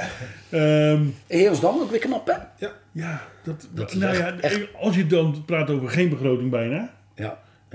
Ehm, 0.49 1.01
Heersdam 1.27 1.79
ook 1.81 1.89
weer 1.91 1.99
knap, 1.99 2.27
hè? 2.27 2.65
ja, 2.91 3.21
dat, 3.43 3.67
Dat 3.71 3.93
nou 3.95 4.11
echt- 4.11 4.19
ja, 4.19 4.33
echt- 4.41 4.67
als 4.79 4.95
je 4.95 5.07
dan 5.07 5.43
praat 5.45 5.69
over 5.69 5.89
geen 5.89 6.09
begroting 6.09 6.49
bijna, 6.51 6.75
Ja. 6.75 6.89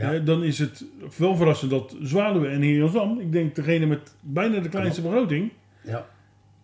Hè, 0.05 0.23
dan 0.23 0.45
is 0.45 0.59
het 0.59 0.85
wel 1.17 1.37
verrassend 1.37 1.71
dat 1.71 1.97
Zwaluwe 2.03 2.49
en 2.49 2.61
Heerenveen, 2.63 3.21
ik 3.21 3.33
denk 3.33 3.55
degene 3.55 3.87
met 3.87 4.15
bijna 4.21 4.59
de 4.61 4.69
kleinste 4.69 5.03
begroting, 5.03 5.53
ja. 5.83 6.07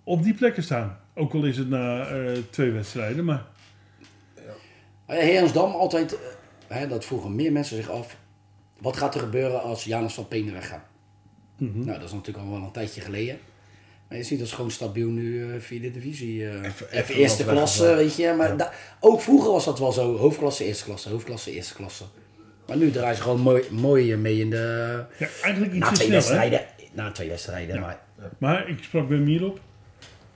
op 0.05 0.23
die 0.23 0.35
plekken 0.35 0.63
staan. 0.63 0.99
Ook 1.15 1.35
al 1.35 1.45
is 1.45 1.57
het 1.57 1.69
na 1.69 2.07
eh, 2.07 2.39
twee 2.51 2.71
wedstrijden, 2.71 3.25
maar 3.25 3.47
Heersdam 5.07 5.71
altijd, 5.73 6.13
eh, 6.15 6.21
hè, 6.79 6.89
dat 6.89 7.05
vroegen 7.05 7.35
meer 7.35 7.53
mensen 7.53 7.77
zich 7.77 7.91
af. 7.91 8.17
Wat 8.81 8.97
gaat 8.97 9.15
er 9.15 9.21
gebeuren 9.21 9.63
als 9.63 9.85
Janus 9.85 10.15
van 10.15 10.29
Penen 10.29 10.53
weggaat? 10.53 10.85
Mhm. 11.57 11.79
Nou, 11.85 11.99
dat 11.99 12.09
is 12.09 12.13
natuurlijk 12.15 12.45
al 12.47 12.51
wel 12.53 12.63
een 12.63 12.73
tijdje 12.73 13.01
geleden. 13.01 13.39
Maar 14.09 14.19
je 14.19 14.25
ziet 14.25 14.39
dat 14.39 14.47
is 14.47 14.53
gewoon 14.53 14.71
stabiel 14.71 15.09
nu 15.09 15.53
eh 15.55 15.61
vierde 15.61 15.91
divisie. 15.91 16.45
eh, 16.49 16.55
Even- 16.55 16.65
even, 16.67 16.89
even 16.91 17.15
eerste 17.15 17.45
klasse, 17.45 17.95
weet 17.95 18.17
je. 18.17 18.35
Maar 18.37 18.57
da- 18.57 18.73
ook 19.01 19.21
vroeger 19.21 19.51
was 19.53 19.65
dat 19.65 19.79
wel 19.79 19.93
zo. 19.93 20.17
Hoofdklasse, 20.17 20.65
eerste 20.65 20.85
klasse, 20.85 21.09
hoofdklasse, 21.09 21.53
eerste 21.53 21.75
klasse. 21.75 22.05
Maar 22.73 22.81
nu 22.81 22.91
draaien 22.91 23.17
ze 23.17 23.23
gewoon 23.23 23.41
mooi, 23.41 23.63
mooi 23.71 24.17
mee 24.17 24.39
in 24.39 24.51
de... 24.51 24.99
ja, 25.19 25.27
eigenlijk 25.43 25.73
iets 25.75 25.85
Na 25.85 25.89
te 25.89 25.95
twee 25.95 26.07
snel. 26.07 26.09
Hè? 26.09 26.17
wedstrijden. 26.17 26.61
Na 26.93 27.11
twee 27.11 27.29
wedstrijden. 27.29 27.81
Maar, 27.81 27.99
Maar 28.39 28.69
ik 28.69 28.79
sprak 28.83 29.09
bij 29.09 29.19
Mier 29.19 29.45
op, 29.45 29.61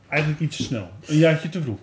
eigenlijk 0.08 0.40
iets 0.40 0.56
te 0.56 0.62
snel. 0.62 0.88
Een 1.06 1.16
jaartje 1.16 1.48
te 1.48 1.62
vroeg. 1.62 1.78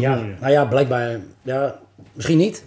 ja, 0.00 0.24
nou 0.40 0.52
ja, 0.52 0.64
blijkbaar... 0.64 1.20
Ja, 1.42 1.78
misschien 2.12 2.38
niet. 2.38 2.64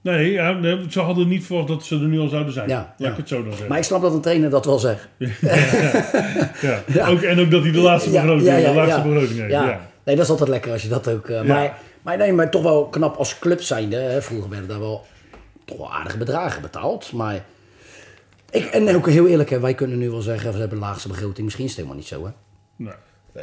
Nee, 0.00 0.32
ja, 0.32 0.60
ze 0.90 1.00
hadden 1.00 1.28
niet 1.28 1.44
verwacht 1.44 1.68
dat 1.68 1.84
ze 1.84 1.94
er 1.94 2.00
nu 2.00 2.18
al 2.18 2.28
zouden 2.28 2.52
zijn. 2.52 2.68
Ja, 2.68 2.76
Laat 2.76 2.94
ja. 2.96 3.10
ik 3.10 3.16
het 3.16 3.28
zo 3.28 3.42
dan 3.42 3.50
zeggen. 3.50 3.68
Maar 3.68 3.78
ik 3.78 3.84
snap 3.84 4.02
dat 4.02 4.12
een 4.12 4.20
trainer 4.20 4.50
dat 4.50 4.64
wel 4.64 4.78
zegt. 4.78 5.08
Ja. 6.60 6.82
Ja. 6.86 7.08
Ook, 7.08 7.22
en 7.22 7.40
ook 7.40 7.50
dat 7.50 7.62
hij 7.62 7.72
de 7.72 7.78
laatste 7.78 8.10
begroting, 8.10 8.48
ja, 8.48 8.56
ja, 8.56 8.68
de 8.68 8.74
laatste 8.74 8.96
ja. 8.96 9.02
begroting 9.02 9.38
heeft. 9.38 9.50
Ja. 9.50 9.66
Ja. 9.66 9.80
Nee, 10.04 10.16
dat 10.16 10.24
is 10.24 10.30
altijd 10.30 10.48
lekker 10.48 10.72
als 10.72 10.82
je 10.82 10.88
dat 10.88 11.08
ook... 11.08 11.28
eh, 11.28 11.42
maar, 11.42 11.78
maar 12.02 12.16
nee, 12.16 12.32
maar 12.32 12.50
toch 12.50 12.62
wel 12.62 12.86
knap 12.86 13.16
als 13.16 13.38
club 13.38 13.60
zijnde. 13.60 13.96
Hè, 13.96 14.22
vroeger 14.22 14.50
werden 14.50 14.68
daar 14.68 14.78
wel 14.78 15.04
toch 15.64 15.76
wel 15.76 15.92
aardige 15.92 16.18
bedragen 16.18 16.62
betaald. 16.62 17.12
Maar... 17.12 17.44
Ik, 18.50 18.64
en 18.64 18.94
ook 18.96 19.08
heel 19.08 19.26
eerlijk, 19.26 19.50
hè, 19.50 19.60
wij 19.60 19.74
kunnen 19.74 19.98
nu 19.98 20.10
wel 20.10 20.20
zeggen, 20.20 20.52
we 20.52 20.58
hebben 20.58 20.78
de 20.78 20.84
laagste 20.84 21.08
begroting. 21.08 21.44
Misschien 21.44 21.64
is 21.64 21.70
het 21.70 21.78
helemaal 21.80 21.98
niet 22.00 22.08
zo, 22.08 22.24
hè? 22.24 22.30
Nou. 22.76 22.96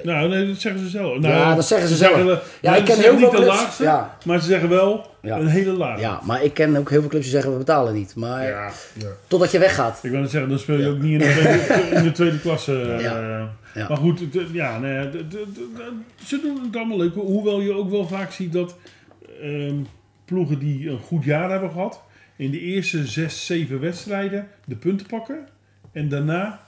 Nou, 0.04 0.30
nee, 0.30 0.48
dat 0.48 0.58
zeggen 0.58 0.82
ze 0.82 0.90
zelf. 0.90 1.20
Nou, 1.20 1.34
Ja, 1.34 1.56
dat 1.56 1.68
zeggen 1.68 1.88
ze 1.88 1.96
zelf. 1.96 2.18
Ja, 2.18 2.24
nou, 2.62 2.78
ik 2.78 2.86
ken 2.86 2.96
ze 2.96 3.02
heel 3.02 3.12
veel 3.12 3.20
niet 3.20 3.32
de 3.32 3.36
clubs. 3.38 3.56
laagste, 3.62 3.84
Ja. 3.84 4.18
maar 4.26 4.40
ze 4.40 4.46
zeggen 4.46 4.70
wel 4.70 5.06
Ja. 5.22 5.38
een 5.40 5.48
hele 5.48 5.72
laag. 5.72 6.00
Ja, 6.00 6.20
maar 6.24 6.44
ik 6.44 6.54
ken 6.54 6.76
ook 6.78 6.90
heel 6.90 7.00
veel 7.00 7.10
clubs 7.10 7.24
die 7.24 7.34
zeggen, 7.34 7.52
we 7.52 7.58
betalen 7.58 7.94
niet. 7.94 8.16
Maar 8.16 8.48
Ja. 8.48 8.72
Ja. 8.98 9.08
totdat 9.28 9.52
je 9.52 9.60
weggaat. 9.60 10.00
Ik 10.04 10.12
wil 10.12 10.20
net 10.20 10.30
zeggen, 10.30 10.50
dan 10.50 10.60
speel 10.60 10.78
je 10.78 10.88
ook 10.90 11.00
niet 11.00 11.12
in 11.12 11.28
de 11.28 11.34
tweede, 11.34 11.84
in 11.98 12.04
de 12.04 12.12
tweede 12.12 12.40
klasse. 12.40 12.82
eh. 12.82 13.88
Maar 13.90 13.98
goed, 13.98 14.22
ja, 14.52 14.80
nee, 14.80 15.10
de- 15.10 15.28
de- 15.28 15.28
de- 15.54 15.70
de- 15.76 16.26
ze 16.26 16.40
doen 16.42 16.60
het 16.66 16.76
allemaal 16.76 16.98
leuk. 16.98 17.14
Hoewel 17.14 17.62
je 17.62 17.74
ook 17.74 17.90
wel 17.90 18.08
vaak 18.08 18.32
ziet 18.32 18.54
dat 18.54 18.76
ehm, 19.42 19.76
ploegen 20.26 20.60
die 20.60 20.90
een 20.90 21.00
goed 21.00 21.24
jaar 21.24 21.50
hebben 21.52 21.72
gehad, 21.72 22.02
in 22.42 22.52
de 22.52 22.60
eerste 22.60 23.08
zes, 23.08 23.46
zeven 23.46 23.80
wedstrijden 23.80 24.48
de 24.66 24.76
punten 24.76 25.08
pakken. 25.08 25.48
En 25.92 26.10
daarna, 26.10 26.62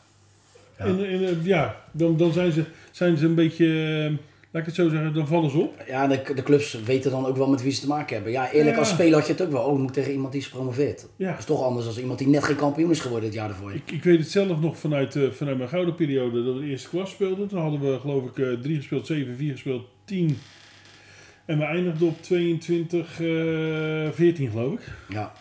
Ja. 0.77 0.85
in, 0.85 0.99
in, 0.99 1.23
eh, 1.23 1.45
ja, 1.45 1.75
dan, 1.91 2.17
dan 2.17 2.33
zijn, 2.33 2.51
ze, 2.51 2.63
zijn 2.91 3.17
ze 3.17 3.25
een 3.25 3.35
beetje, 3.35 3.65
eh, 3.65 4.09
laat 4.51 4.61
ik 4.61 4.65
het 4.65 4.75
zo 4.75 4.89
zeggen, 4.89 5.13
dan 5.13 5.27
vallen 5.27 5.49
ze 5.51 5.57
op. 5.57 5.83
Ja, 5.87 6.07
de, 6.07 6.21
de 6.35 6.43
clubs 6.43 6.81
weten 6.85 7.11
dan 7.11 7.25
ook 7.25 7.37
wel 7.37 7.49
met 7.49 7.61
wie 7.63 7.71
ze 7.71 7.81
te 7.81 7.87
maken 7.87 8.15
hebben. 8.15 8.31
Ja, 8.31 8.51
eerlijk, 8.51 8.73
Ja. 8.75 8.79
als 8.79 8.89
speler 8.89 9.13
had 9.13 9.27
je 9.27 9.33
het 9.33 9.41
ook 9.41 9.51
wel. 9.51 9.63
Oh, 9.63 9.79
moet 9.79 9.93
tegen 9.93 10.11
iemand 10.11 10.31
die 10.31 10.41
is 10.41 10.47
gepromoveerd. 10.47 11.07
Ja. 11.15 11.29
Dat 11.29 11.39
is 11.39 11.45
toch 11.45 11.63
anders 11.63 11.85
dan 11.85 11.97
iemand 11.97 12.19
die 12.19 12.27
net 12.27 12.43
geen 12.43 12.55
kampioen 12.55 12.91
is 12.91 12.99
geworden 12.99 13.25
het 13.29 13.37
jaar 13.37 13.49
ervoor. 13.49 13.73
Ik, 13.73 13.91
ik 13.91 14.03
weet 14.03 14.19
het 14.19 14.29
zelf 14.29 14.59
nog 14.59 14.77
vanuit, 14.77 15.15
eh, 15.15 15.29
vanuit 15.31 15.57
mijn 15.57 15.69
gouden 15.69 15.95
periode 15.95 16.43
dat 16.43 16.53
we 16.55 16.59
de 16.61 16.67
eerste 16.67 16.89
klas 16.89 17.09
speelden. 17.09 17.47
Toen 17.47 17.59
hadden 17.61 17.79
we 17.79 17.99
geloof 17.99 18.23
ik 18.25 18.37
eh, 18.39 18.53
drie 18.61 18.75
gespeeld, 18.75 19.05
zeven, 19.07 19.35
vier 19.35 19.51
gespeeld, 19.51 19.85
tien. 20.05 20.37
En 21.45 21.57
we 21.57 21.63
eindigden 21.63 22.07
op 22.07 22.21
22, 22.21 23.21
eh 23.21 24.09
14 24.11 24.49
geloof 24.49 24.73
ik. 24.73 24.91
Ja. 25.09 25.33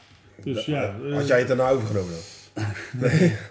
Dus 0.44 0.64
ja, 0.64 0.94
eh, 1.08 1.14
Had 1.14 1.26
jij 1.26 1.38
het 1.38 1.49
daarna 1.49 1.68
overgenomen 1.70 2.11
dan? 2.11 2.20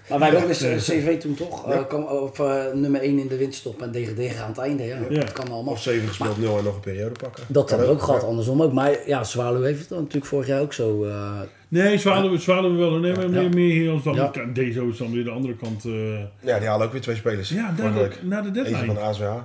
Maar 0.10 0.20
wij 0.20 0.30
hebben 0.30 0.42
ook 0.42 0.48
eens 0.48 0.62
een 0.62 0.78
CV 0.78 1.20
toen 1.20 1.34
toch? 1.34 1.72
eh, 1.72 1.88
kwam, 1.88 2.04
of 2.04 2.40
eh, 2.40 2.64
nummer 2.74 3.02
1 3.02 3.20
in 3.20 3.28
de 3.28 3.38
winststop 3.38 3.82
en 3.82 3.92
degraderen 3.92 4.42
aan 4.44 4.50
het 4.50 4.58
einde. 4.58 4.84
Ja. 4.84 4.98
Ja. 5.10 5.20
Dat 5.20 5.32
kan 5.32 5.52
allemaal. 5.52 5.74
Of 5.74 5.82
7 5.82 6.08
gespeeld, 6.08 6.38
0 6.38 6.58
en 6.58 6.64
nog 6.64 6.76
een 6.76 6.82
periode 6.82 7.16
pakken. 7.22 7.44
Dat 7.48 7.70
hebben 7.70 7.88
we 7.88 7.94
ook 7.94 8.02
gehad, 8.02 8.22
Ja. 8.22 8.28
andersom 8.28 8.62
ook. 8.62 8.74
Maar 8.74 8.98
ja, 9.06 9.24
Zwaluw 9.24 9.62
heeft 9.62 9.80
het 9.80 9.90
dan 9.90 9.98
natuurlijk 9.98 10.26
vorig 10.26 10.48
jaar 10.48 10.62
ook 10.62 10.74
zo. 10.74 11.06
eh, 11.06 11.40
nee, 11.68 11.98
Zwaluwe, 11.98 12.38
Zwaluwe 12.38 12.78
wel. 12.78 12.92
Nee, 12.92 13.14
maar 13.16 13.30
meer, 13.30 13.42
Ja. 13.42 13.50
meer 13.50 13.72
hier 13.72 13.92
als 13.92 14.04
dan. 14.04 14.14
Ja. 14.16 14.32
Deze 14.54 14.86
is 14.88 14.98
dan 14.98 15.12
weer 15.12 15.24
de 15.24 15.30
andere 15.32 15.56
kant. 15.56 15.86
eh, 15.86 16.20
Ja, 16.40 16.60
die 16.60 16.68
halen 16.68 16.86
ook 16.86 16.92
weer 16.92 17.02
twee 17.02 17.16
spelers. 17.16 17.50
ja, 17.50 17.74
na 17.78 17.92
vorige 17.94 18.10
de, 18.22 18.28
na 18.28 18.42
de 18.42 18.52
deadline. 18.52 18.86
van 18.86 18.98
ASWH. 18.98 19.36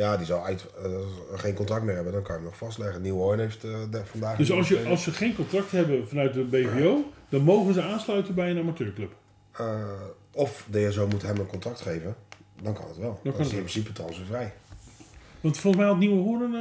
Ja, 0.00 0.16
die 0.16 0.26
zal 0.26 0.44
uit, 0.44 0.66
eh, 0.84 0.90
geen 1.34 1.54
contract 1.54 1.84
meer 1.84 1.94
hebben. 1.94 2.12
Dan 2.12 2.22
kan 2.22 2.34
je 2.34 2.40
hem 2.40 2.50
nog 2.50 2.58
vastleggen. 2.58 3.02
Nieuw 3.02 3.16
Hoorn 3.16 3.38
heeft 3.38 3.64
eh, 3.64 4.00
vandaag... 4.04 4.36
Dus 4.36 4.52
als, 4.52 4.68
je, 4.68 4.86
als 4.88 5.02
ze 5.02 5.12
geen 5.12 5.34
contract 5.34 5.70
hebben 5.70 6.08
vanuit 6.08 6.34
de 6.34 6.44
BVO, 6.44 7.04
dan 7.28 7.42
mogen 7.42 7.74
ze 7.74 7.82
aansluiten 7.82 8.34
bij 8.34 8.50
een 8.50 8.58
amateurclub. 8.58 9.12
Eh, 9.52 9.82
of 10.32 10.66
DSO 10.70 11.06
moet 11.06 11.22
hem 11.22 11.36
een 11.36 11.46
contract 11.46 11.80
geven. 11.80 12.16
Dan 12.62 12.74
kan 12.74 12.88
het 12.88 12.96
wel. 12.96 13.20
Dan, 13.22 13.32
kan 13.32 13.40
is 13.40 13.46
hij 13.48 13.56
in 13.56 13.64
principe 13.64 13.92
transfervrij. 13.92 14.52
Want 15.40 15.58
volgens 15.58 15.82
mij 15.82 15.92
had 15.92 16.00
Nieuwe 16.00 16.22
Hoorn 16.22 16.54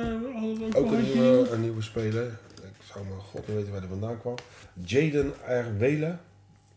ook, 0.73 0.91
een 0.91 1.03
nieuwe, 1.03 1.49
een 1.49 1.61
nieuwe 1.61 1.81
speler. 1.81 2.39
Ik 2.55 2.85
zou 2.93 3.05
mijn 3.05 3.19
god 3.19 3.47
niet 3.47 3.55
weten 3.55 3.71
waar 3.71 3.79
hij 3.79 3.89
vandaan 3.89 4.19
kwam. 4.19 4.35
Jaden 4.73 5.33
R. 5.47 5.77
Welen 5.77 6.21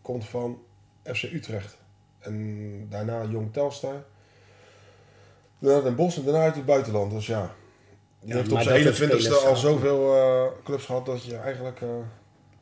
komt 0.02 0.24
van 0.24 0.58
FC 1.04 1.22
Utrecht. 1.22 1.76
En 2.18 2.86
daarna 2.88 3.24
Jong 3.24 3.52
Telstar. 3.52 4.04
Daarna 5.62 5.80
Den 5.80 5.94
Bosch 5.94 6.16
en 6.18 6.24
daarna 6.24 6.40
uit 6.42 6.54
het 6.54 6.66
buitenland. 6.66 7.10
Dus 7.12 7.26
ja, 7.26 7.54
die 8.20 8.28
Ja, 8.30 8.36
heeft 8.36 8.52
op 8.52 8.60
zijn 8.60 8.84
dat 8.84 8.94
soort 8.94 9.10
21ste 9.10 9.16
spelers, 9.16 9.44
al 9.44 9.56
zoveel 9.56 10.14
eh, 10.16 10.42
clubs 10.64 10.84
gehad 10.84 11.06
dat 11.06 11.24
je 11.24 11.36
eigenlijk... 11.36 11.80
eh, 11.80 11.88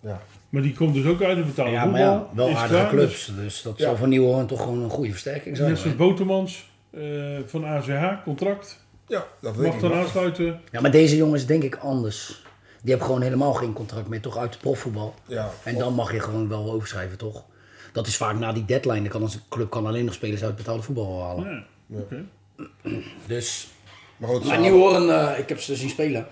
ja. 0.01 0.21
Maar 0.49 0.63
die 0.63 0.75
komt 0.75 0.95
dus 0.95 1.07
ook 1.07 1.23
uit 1.23 1.37
het 1.37 1.47
betaalde 1.47 1.71
ja, 1.71 1.85
maar 1.85 2.01
voetbal. 2.01 2.29
ja, 2.29 2.29
wel 2.35 2.49
aardige 2.49 2.69
klaar, 2.69 2.89
clubs. 2.91 3.33
Dus 3.37 3.63
dat 3.63 3.79
Ja. 3.79 3.85
zal 3.85 3.97
voor 3.97 4.09
Nieuwhoorn 4.09 4.47
toch 4.47 4.61
gewoon 4.63 4.83
een 4.83 4.91
goede 4.91 5.11
versterking 5.11 5.49
Dus 5.49 5.57
zijn. 5.59 5.71
net 5.71 5.79
zoals 5.79 5.97
Botermans 5.97 6.71
eh, 6.91 7.39
van 7.47 7.67
AZH, 7.67 8.23
contract. 8.25 8.85
ja, 9.07 9.25
dat 9.41 9.57
weet 9.57 9.73
Mag 9.73 9.81
dan 9.81 9.93
aansluiten. 9.95 10.61
Ja, 10.73 10.81
maar 10.81 10.91
deze 10.91 11.17
jongens 11.17 11.47
denk 11.47 11.63
ik 11.63 11.77
anders. 11.77 12.43
Die 12.81 12.89
hebben 12.91 13.07
gewoon 13.07 13.23
helemaal 13.23 13.53
geen 13.55 13.73
contract 13.73 14.09
meer, 14.09 14.21
toch 14.21 14.37
uit 14.37 14.53
de 14.53 14.59
profvoetbal. 14.59 15.15
Ja, 15.27 15.51
En 15.65 15.79
dan 15.79 15.95
mag 15.95 16.13
je 16.13 16.21
gewoon 16.21 16.49
wel 16.49 16.73
overschrijven, 16.73 17.19
toch? 17.19 17.45
Dat 17.93 18.07
is 18.07 18.17
vaak 18.17 18.39
na 18.39 18.53
die 18.53 18.65
deadline. 18.65 19.01
Dan 19.01 19.09
kan 19.09 19.23
een 19.23 19.31
club 19.49 19.71
kan 19.71 19.87
alleen 19.87 20.05
nog 20.05 20.15
spelers 20.15 20.45
uit 20.45 20.57
betaalde 20.57 20.83
voetbal 20.83 21.23
halen. 21.23 21.65
Ja, 21.87 21.99
oké. 21.99 22.25
Dus, 23.27 23.69
maar 24.17 24.29
goed, 24.29 24.45
maar 24.45 24.61
Nieuwhoorn, 24.61 25.11
eh 25.11 25.39
ik 25.39 25.49
heb 25.49 25.61
ze 25.61 25.77
zien 25.77 25.89
spelen. 25.89 26.27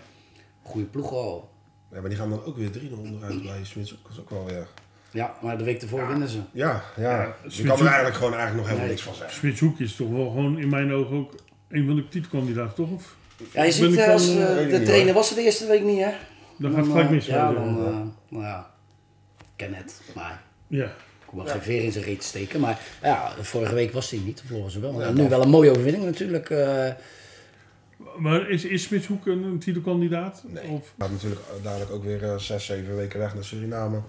Goede 0.62 0.87
ploeg 0.87 1.12
al. 1.12 1.50
ja, 1.92 2.00
maar 2.00 2.08
die 2.08 2.18
gaan 2.18 2.30
dan 2.30 2.44
ook 2.44 2.56
weer 2.56 2.70
3-0 2.70 2.92
onderuit 2.99 3.42
bij 3.42 3.61
Smits. 3.64 3.90
Dat 3.90 4.12
is 4.12 4.20
ook 4.20 4.30
wel 4.30 4.44
weer... 4.44 4.66
Ja, 5.11 5.35
maar 5.42 5.58
de 5.58 5.64
week 5.64 5.82
ervoor 5.82 6.06
winnen 6.06 6.28
ze. 6.28 6.38
Ja, 6.52 6.82
ja. 6.97 7.35
je 7.49 7.62
kan 7.64 7.78
er 7.78 7.87
eigenlijk 7.87 8.16
gewoon 8.16 8.32
eigenlijk 8.35 8.56
nog 8.56 8.66
helemaal 8.66 8.78
Nee. 8.80 8.88
niks 8.88 9.02
van 9.02 9.14
zeggen. 9.14 9.37
Smitshoek 9.37 9.78
is 9.78 9.97
toch 9.97 10.11
wel 10.11 10.30
gewoon 10.30 10.58
in 10.58 10.68
mijn 10.68 10.92
ogen 10.92 11.16
ook 11.16 11.32
een 11.68 11.87
van 11.87 11.97
de 11.97 12.08
titelkandidaten, 12.08 12.75
toch? 12.75 12.90
Of? 12.90 13.16
Ja, 13.52 13.62
je 13.64 13.73
ziet, 13.73 13.97
eh, 13.97 14.08
als, 14.08 14.28
eh, 14.28 14.37
de 14.37 14.82
trainer 14.85 15.04
hoor. 15.04 15.14
was 15.14 15.28
het 15.28 15.38
de 15.38 15.44
eerste 15.44 15.66
week 15.66 15.82
niet, 15.82 15.99
hè? 16.04 16.11
Dan 16.58 16.70
gaat 16.70 16.80
het 16.80 16.90
gelijk 16.90 17.11
mis. 17.11 17.26
Ja, 17.26 17.52
dan, 17.52 17.68
eh, 17.87 17.97
nou 18.28 18.44
ja, 18.44 18.70
ik 19.38 19.47
ken 19.56 19.75
het. 19.75 20.00
Maar 20.14 20.42
ja. 20.66 20.92
Geen 21.37 21.61
veer 21.62 21.82
in 21.85 21.92
zijn 21.92 22.04
reet 22.04 22.23
steken. 22.25 22.61
Maar 22.61 22.80
ja, 23.02 23.32
vorige 23.40 23.75
week 23.75 23.92
was 23.92 24.11
hij 24.11 24.18
niet, 24.25 24.42
verloren 24.47 24.70
ze 24.70 24.80
wel. 24.80 25.00
Ja, 25.00 25.06
en 25.06 25.14
nu 25.14 25.28
wel 25.28 25.42
een 25.42 25.49
mooie 25.49 25.70
overwinning 25.70 26.04
natuurlijk. 26.04 26.50
eh, 26.50 26.88
Maar 28.16 28.50
is, 28.50 28.64
is 28.64 28.82
Smitshoek 28.82 29.26
een, 29.26 29.42
een 29.42 29.58
titelkandidaat? 29.58 30.42
Nee. 30.47 30.68
Of? 30.68 30.92
Gaat 30.99 31.11
natuurlijk 31.11 31.40
dadelijk 31.62 31.90
ook 31.90 32.04
weer 32.04 32.25
eh, 32.25 32.38
zes, 32.38 32.64
zeven 32.66 32.97
weken 32.97 33.18
weg 33.18 33.35
naar 33.35 33.44
Suriname. 33.44 34.00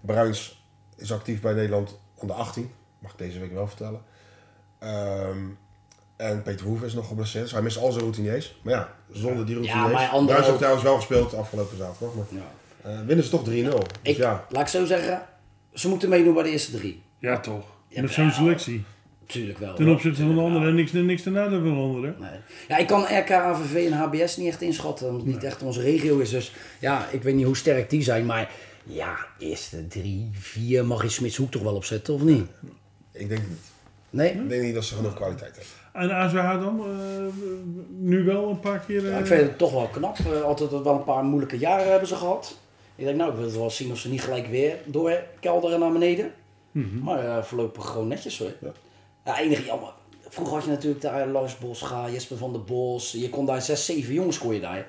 Bruins 0.00 0.64
is 0.96 1.12
actief 1.12 1.40
bij 1.40 1.52
Nederland 1.52 1.98
onder 2.14 2.36
18. 2.36 2.70
Mag 2.98 3.12
ik 3.12 3.18
deze 3.18 3.38
week 3.38 3.52
wel 3.52 3.66
vertellen. 3.68 4.00
Ehm, 4.78 5.38
en 6.16 6.42
Peter 6.42 6.66
Hoeven 6.66 6.86
is 6.86 6.94
nog 6.94 7.08
geblesseerd. 7.08 7.42
Dus 7.44 7.52
hij 7.52 7.62
mist 7.62 7.76
al 7.78 7.90
zijn 7.90 8.02
routiniers. 8.04 8.60
Maar 8.62 8.74
ja, 8.74 8.94
zonder 9.12 9.46
die 9.46 9.54
routiniers. 9.54 9.92
maar 9.92 10.08
anderen 10.08 10.24
Bruins 10.26 10.46
heeft 10.46 10.58
trouwens 10.58 10.84
wel 10.84 10.96
gespeeld 10.96 11.34
afgelopen 11.34 11.76
zaterdag. 11.76 12.14
Maar 12.14 12.24
ja. 12.30 12.90
eh, 12.90 13.06
winnen 13.06 13.24
ze 13.24 13.30
toch 13.30 13.44
3-0. 13.44 13.48
Dus 13.48 13.82
ik, 14.02 14.16
ja, 14.16 14.46
Laat 14.48 14.62
ik 14.62 14.68
zo 14.68 14.84
zeggen, 14.84 15.22
ze 15.74 15.88
moeten 15.88 16.08
meedoen 16.08 16.34
bij 16.34 16.42
de 16.42 16.50
eerste 16.50 16.76
drie. 16.76 17.02
Ja, 17.18 17.40
toch. 17.40 17.64
Ja, 17.88 18.02
Met 18.02 18.10
zo'n 18.10 18.30
selectie. 18.30 18.84
Tuurlijk 19.26 19.58
wel. 19.58 19.74
Ten 19.74 19.88
opzichte 19.88 20.22
van 20.22 20.34
de 20.34 20.40
anderen. 20.40 20.74
Niks, 20.74 20.92
niks 20.92 21.22
te 21.22 21.30
nadeel 21.30 21.60
van 21.60 21.74
de 21.74 21.80
anderen. 21.80 22.16
Nee. 22.20 22.38
Ja, 22.68 22.76
ik 22.76 22.86
kan 22.86 23.02
RK, 23.02 23.30
AVV 23.30 23.86
en 23.86 23.92
HBS 23.92 24.36
niet 24.36 24.48
echt 24.48 24.62
inschatten, 24.62 25.06
omdat 25.06 25.22
het 25.26 25.34
niet 25.34 25.44
echt 25.44 25.62
onze 25.62 25.80
regio 25.80 26.18
is. 26.18 26.30
Dus 26.30 26.52
ja, 26.80 27.08
ik 27.10 27.22
weet 27.22 27.34
niet 27.34 27.44
hoe 27.44 27.56
sterk 27.56 27.90
die 27.90 28.02
zijn. 28.02 28.26
Maar 28.26 28.50
ja, 28.84 29.16
eerste 29.38 29.86
drie, 29.88 30.30
vier 30.32 30.84
mag 30.86 31.02
je 31.02 31.08
Smitshoek 31.08 31.50
toch 31.50 31.62
wel 31.62 31.74
opzetten, 31.74 32.14
of 32.14 32.22
niet? 32.22 32.46
ik 33.12 33.28
denk 33.28 33.40
niet. 33.48 33.58
Nee? 34.10 34.30
Ik 34.32 34.48
denk 34.48 34.62
niet 34.62 34.74
dat 34.74 34.84
ze 34.84 34.94
genoeg 34.94 35.14
kwaliteit 35.14 35.56
hebben. 35.56 36.10
En 36.10 36.16
AZH 36.16 36.60
dan? 36.62 36.80
eh, 36.80 37.24
nu 37.88 38.24
wel 38.24 38.48
een 38.48 38.60
paar 38.60 38.78
keer... 38.78 39.02
Ja, 39.06 39.12
eh, 39.12 39.18
ik 39.18 39.26
vind 39.26 39.40
het 39.40 39.58
toch 39.58 39.72
wel 39.72 39.86
knap. 39.88 40.18
Eh, 40.18 40.42
altijd 40.42 40.70
wel 40.70 40.94
een 40.94 41.04
paar 41.04 41.24
moeilijke 41.24 41.58
jaren 41.58 41.90
hebben 41.90 42.08
ze 42.08 42.14
gehad. 42.16 42.58
Ik 43.00 43.06
denk, 43.06 43.18
nou, 43.18 43.30
ik 43.30 43.36
wil 43.36 43.46
het 43.46 43.56
wel 43.56 43.70
zien 43.70 43.90
of 43.92 43.98
ze 43.98 44.08
niet 44.10 44.22
gelijk 44.22 44.46
weer 44.46 44.76
doorkelderen 44.84 45.80
naar 45.80 45.92
beneden. 45.92 46.32
Maar 47.02 47.24
eh, 47.24 47.42
voorlopig 47.42 47.86
gewoon 47.86 48.08
netjes 48.08 48.38
hoor. 48.38 48.52
Ja. 48.60 48.72
Ja, 49.24 49.38
enige 49.40 49.64
jammer. 49.64 49.92
Vroeger 50.28 50.54
had 50.54 50.64
je 50.64 50.70
natuurlijk 50.70 51.02
daar 51.02 51.26
Lars 51.28 51.58
Bosga, 51.58 52.10
Jesper 52.10 52.36
van 52.36 52.52
der 52.52 52.64
Bos. 52.64 53.12
Je 53.12 53.28
kon 53.30 53.46
daar 53.46 53.62
zes, 53.62 53.84
zeven 53.84 54.14
jongens 54.14 54.38
kon 54.38 54.54
je 54.54 54.60
daar. 54.60 54.86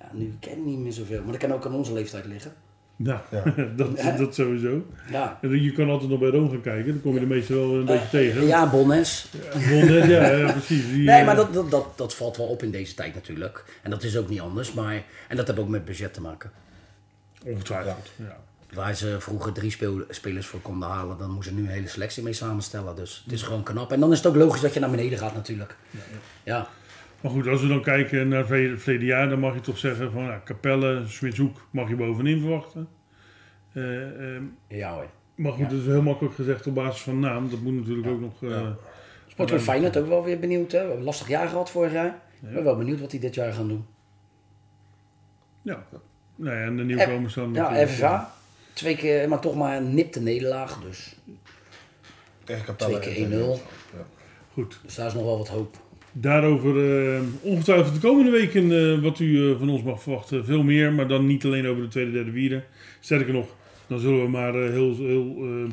Ja, 0.00 0.08
nu 0.12 0.34
ken 0.40 0.52
ik 0.52 0.64
niet 0.64 0.78
meer 0.78 0.92
zoveel. 0.92 1.22
Maar 1.22 1.32
dat 1.32 1.40
kan 1.40 1.52
ook 1.52 1.66
aan 1.66 1.74
onze 1.74 1.92
leeftijd 1.92 2.24
liggen. 2.24 2.52
Nou, 2.96 3.18
Ja. 3.30 3.42
dat, 3.76 4.18
dat 4.18 4.34
sowieso. 4.34 4.82
Ja, 5.10 5.38
En 5.42 5.62
Je 5.62 5.72
kan 5.72 5.90
altijd 5.90 6.10
nog 6.10 6.18
bij 6.18 6.28
Roon 6.30 6.50
gaan 6.50 6.60
kijken. 6.60 6.92
Dan 6.92 7.00
kom 7.00 7.14
je 7.14 7.20
de 7.20 7.26
meeste 7.26 7.54
wel 7.54 7.74
een 7.74 7.84
beetje 7.84 8.02
Eh, 8.02 8.10
tegen. 8.10 8.46
ja 8.46 8.70
Bonnes. 8.70 9.26
Bonnet, 9.70 10.04
ja, 10.06 10.30
ja, 10.30 10.52
precies. 10.52 10.86
Die, 10.90 11.04
Nee, 11.04 11.18
eh, 11.20 11.26
maar 11.26 11.36
dat, 11.36 11.54
dat, 11.54 11.70
dat, 11.70 11.86
dat 11.96 12.14
valt 12.14 12.36
wel 12.36 12.46
op 12.46 12.62
in 12.62 12.70
deze 12.70 12.94
tijd 12.94 13.14
natuurlijk. 13.14 13.64
En 13.82 13.90
dat 13.90 14.02
is 14.02 14.16
ook 14.16 14.28
niet 14.28 14.40
anders. 14.40 14.72
Maar, 14.72 15.02
en 15.28 15.36
dat 15.36 15.46
heeft 15.46 15.58
ook 15.60 15.68
met 15.68 15.84
budget 15.84 16.14
te 16.14 16.20
maken. 16.20 16.50
Ongetwijfeld, 17.52 18.10
ja. 18.16 18.36
Waar 18.72 18.94
ze 18.94 19.20
vroeger 19.20 19.52
drie 19.52 19.70
speel- 19.70 20.04
spelers 20.08 20.46
voor 20.46 20.60
konden 20.60 20.88
halen, 20.88 21.18
dan 21.18 21.30
moeten 21.30 21.50
ze 21.52 21.56
nu 21.56 21.62
een 21.66 21.72
hele 21.72 21.88
selectie 21.88 22.22
mee 22.22 22.32
samenstellen. 22.32 22.96
Dus 22.96 23.22
het 23.24 23.32
is 23.32 23.42
gewoon 23.42 23.62
knap. 23.62 23.92
En 23.92 24.00
dan 24.00 24.12
is 24.12 24.18
het 24.18 24.26
ook 24.26 24.34
logisch 24.36 24.60
dat 24.60 24.74
je 24.74 24.80
naar 24.80 24.90
beneden 24.90 25.18
gaat 25.18 25.34
natuurlijk. 25.34 25.76
Ja, 26.42 26.68
Maar 27.20 27.30
goed, 27.30 27.46
als 27.46 27.60
we 27.60 27.68
dan 27.68 27.82
kijken 27.82 28.28
naar 28.28 28.38
het 28.48 28.80
verleden- 28.82 29.06
jaar, 29.06 29.28
dan 29.28 29.38
mag 29.38 29.54
je 29.54 29.60
toch 29.60 29.78
zeggen 29.78 30.12
van 30.12 30.24
nou, 30.24 30.40
Capelle, 30.44 31.02
Smitshoek 31.06 31.66
mag 31.70 31.88
je 31.88 31.96
bovenin 31.96 32.40
verwachten. 32.40 32.88
Eh, 33.72 34.34
ehm, 34.34 34.42
ja 34.68 34.92
hoor. 34.94 35.06
maar 35.34 35.52
goed, 35.52 35.60
Ja. 35.60 35.68
dat 35.68 35.78
is 35.78 35.86
heel 35.86 36.02
makkelijk 36.02 36.34
gezegd 36.34 36.66
op 36.66 36.74
basis 36.74 37.02
van 37.02 37.20
naam. 37.20 37.50
Dat 37.50 37.60
moet 37.60 37.74
natuurlijk 37.74 38.08
ook 38.08 38.20
nog. 38.20 38.42
eh, 38.42 38.66
Sportclub 39.26 39.60
Feyenoord 39.60 39.96
ook 39.96 40.06
wel 40.08 40.24
weer 40.24 40.38
benieuwd. 40.38 40.72
Hè? 40.72 40.78
We 40.78 40.78
hebben 40.78 40.96
een 40.98 41.04
lastig 41.04 41.28
jaar 41.28 41.48
gehad 41.48 41.70
vorig 41.70 41.92
jaar. 41.92 42.22
Ik 42.42 42.52
ben 42.54 42.64
wel 42.64 42.76
benieuwd 42.76 43.00
wat 43.00 43.10
die 43.10 43.20
dit 43.20 43.34
jaar 43.34 43.52
gaan 43.52 43.68
doen. 43.68 43.86
Ja. 45.62 45.86
Nou 46.38 46.56
ja, 46.56 46.62
en 46.62 46.76
de 46.76 46.84
nieuwkomers 46.84 47.34
dan. 47.34 47.54
Ja. 47.54 47.86
FVA. 47.86 48.32
Twee 48.72 48.96
keer, 48.96 49.28
maar 49.28 49.40
toch 49.40 49.54
maar 49.56 49.76
een 49.76 49.94
nipte 49.94 50.20
nederlaag. 50.20 50.80
Dus, 50.88 51.16
Tegen 52.44 52.64
Capelle. 52.64 52.98
Twee 52.98 53.14
keer 53.14 53.24
1-0. 53.24 53.30
tegen- 53.30 53.48
Ja. 53.96 54.06
Goed. 54.52 54.80
dus 54.84 54.94
daar 54.94 55.06
is 55.06 55.14
nog 55.14 55.22
wel 55.24 55.38
wat 55.38 55.48
hoop. 55.48 55.76
Daarover 56.12 57.04
eh, 57.14 57.20
ongetwijfeld 57.40 57.94
de 57.94 58.00
komende 58.08 58.30
weken 58.30 58.92
eh, 58.96 59.02
wat 59.02 59.18
u 59.18 59.50
eh, 59.50 59.58
van 59.58 59.68
ons 59.70 59.82
mag 59.82 60.02
verwachten. 60.02 60.44
Veel 60.44 60.62
meer, 60.62 60.92
maar 60.92 61.08
dan 61.08 61.26
niet 61.26 61.44
alleen 61.44 61.66
over 61.66 61.82
de 61.82 61.88
tweede, 61.88 62.10
derde, 62.12 62.30
vierde. 62.30 62.62
Sterker 63.00 63.32
nog, 63.32 63.46
dan 63.86 63.98
zullen 63.98 64.22
we 64.22 64.28
maar 64.28 64.54
heel... 64.54 64.96
heel 64.96 65.36
eh, 65.40 65.70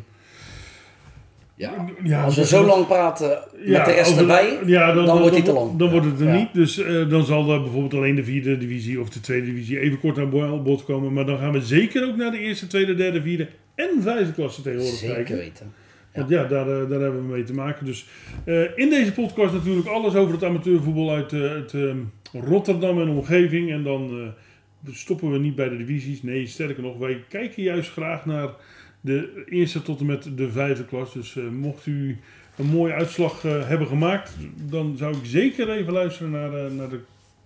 Ja. 1.57 1.85
ja, 2.03 2.23
Als 2.23 2.35
we 2.35 2.45
zo 2.45 2.65
lang 2.65 2.87
praten 2.87 3.29
met 3.53 3.67
Ja, 3.67 3.83
de 3.85 3.91
rest 3.91 4.17
erbij, 4.17 4.57
ja, 4.65 4.93
dan 4.93 5.19
wordt 5.19 5.33
die 5.35 5.43
te 5.43 5.53
lang. 5.53 5.77
Dan 5.77 5.89
wordt 5.91 6.05
het 6.05 6.19
er 6.19 6.27
Ja. 6.27 6.33
niet. 6.35 6.53
Dus 6.53 6.77
eh, 6.83 7.09
dan 7.09 7.25
zal 7.25 7.51
er 7.53 7.61
bijvoorbeeld 7.61 7.93
alleen 7.93 8.15
de 8.15 8.23
vierde 8.23 8.57
divisie 8.57 8.99
of 9.01 9.09
de 9.09 9.19
tweede 9.19 9.45
divisie 9.45 9.79
even 9.79 9.99
kort 9.99 10.17
aan 10.17 10.29
bo- 10.29 10.61
bod 10.61 10.83
komen. 10.83 11.13
Maar 11.13 11.25
dan 11.25 11.37
gaan 11.37 11.51
we 11.51 11.61
zeker 11.61 12.07
ook 12.07 12.15
naar 12.15 12.31
de 12.31 12.39
eerste, 12.39 12.67
tweede, 12.67 12.95
derde, 12.95 13.21
vierde 13.21 13.47
en 13.75 13.89
vijfde 14.01 14.33
klasse 14.33 14.61
tegenwoordig 14.61 14.97
zeker 14.99 15.15
kijken. 15.15 15.35
weten. 15.37 15.73
Want 16.13 16.29
ja, 16.29 16.43
daar, 16.43 16.67
eh, 16.81 16.89
daar 16.89 16.99
hebben 17.01 17.27
we 17.27 17.33
mee 17.33 17.43
te 17.43 17.53
maken. 17.53 17.85
Dus 17.85 18.05
eh, 18.45 18.61
in 18.77 18.89
deze 18.89 19.11
podcast 19.11 19.53
natuurlijk 19.53 19.87
alles 19.87 20.15
over 20.15 20.33
het 20.33 20.43
amateurvoetbal 20.43 21.11
uit, 21.11 21.33
eh, 21.33 21.41
uit 21.41 21.73
ehm, 21.73 21.97
Rotterdam 22.45 23.01
en 23.01 23.09
omgeving. 23.09 23.71
En 23.71 23.83
dan 23.83 24.09
eh, 24.85 24.93
stoppen 24.93 25.31
we 25.31 25.37
niet 25.37 25.55
bij 25.55 25.69
de 25.69 25.77
divisies. 25.77 26.23
Nee, 26.23 26.47
sterker 26.47 26.83
nog, 26.83 26.97
wij 26.97 27.23
kijken 27.29 27.63
juist 27.63 27.91
graag 27.91 28.25
naar 28.25 28.49
de 29.05 29.43
eerste 29.49 29.81
tot 29.81 29.99
en 29.99 30.05
met 30.05 30.27
de 30.37 30.51
vijfde 30.51 30.85
klas. 30.85 31.13
Dus 31.13 31.35
eh, 31.37 31.43
mocht 31.49 31.85
u 31.85 32.19
een 32.57 32.65
mooie 32.65 32.93
uitslag 32.93 33.43
eh, 33.45 33.67
hebben 33.67 33.87
gemaakt, 33.87 34.31
dan 34.55 34.95
zou 34.97 35.15
ik 35.15 35.25
zeker 35.25 35.69
even 35.69 35.93
luisteren 35.93 36.31
naar, 36.31 36.53
eh, 36.65 36.71
naar 36.71 36.89
de 36.89 36.99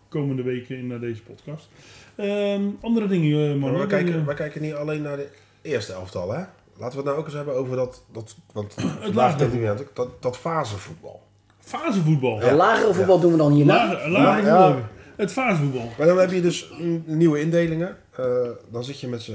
komende 0.09 0.43
weken 0.43 0.77
in 0.77 0.87
naar 0.87 0.99
deze 0.99 1.21
podcast. 1.21 1.69
Ehm, 2.15 2.61
andere 2.81 3.07
dingen, 3.07 3.43
eh, 3.43 3.49
Maar 3.49 3.57
man. 3.71 3.77
wij, 3.77 3.87
kijken, 3.87 4.25
wij 4.25 4.35
kijken 4.35 4.61
niet 4.61 4.73
alleen 4.73 5.01
naar 5.01 5.17
de 5.17 5.27
eerste 5.61 5.93
elftal, 5.93 6.31
hè? 6.31 6.43
Laten 6.77 6.91
we 6.91 6.95
het 6.97 7.05
nou 7.05 7.17
ook 7.17 7.25
eens 7.25 7.33
hebben 7.35 7.55
over 7.55 7.75
dat, 7.75 8.03
dat 8.11 8.35
want 8.53 8.75
ook, 9.05 9.95
dat, 9.95 10.09
dat 10.21 10.37
fasevoetbal. 10.37 11.21
Fasevoetbal. 11.59 12.39
Ja, 12.41 12.53
lagere 12.55 12.93
voetbal 12.93 13.19
doen 13.19 13.31
we 13.31 13.37
dan 13.37 13.51
hierna. 13.51 13.87
Lage, 13.87 14.09
lage 14.09 14.45
Ja. 14.45 14.65
voetbal. 14.67 14.89
Het 15.15 15.31
fasevoetbal. 15.31 15.89
Maar 15.97 16.07
dan 16.07 16.19
heb 16.19 16.31
je 16.31 16.41
dus 16.41 16.71
nieuwe 17.05 17.39
indelingen. 17.39 17.97
Eh, 18.15 18.25
dan 18.71 18.83
zit 18.83 18.99
je 18.99 19.07
met 19.07 19.21
z'n, 19.21 19.33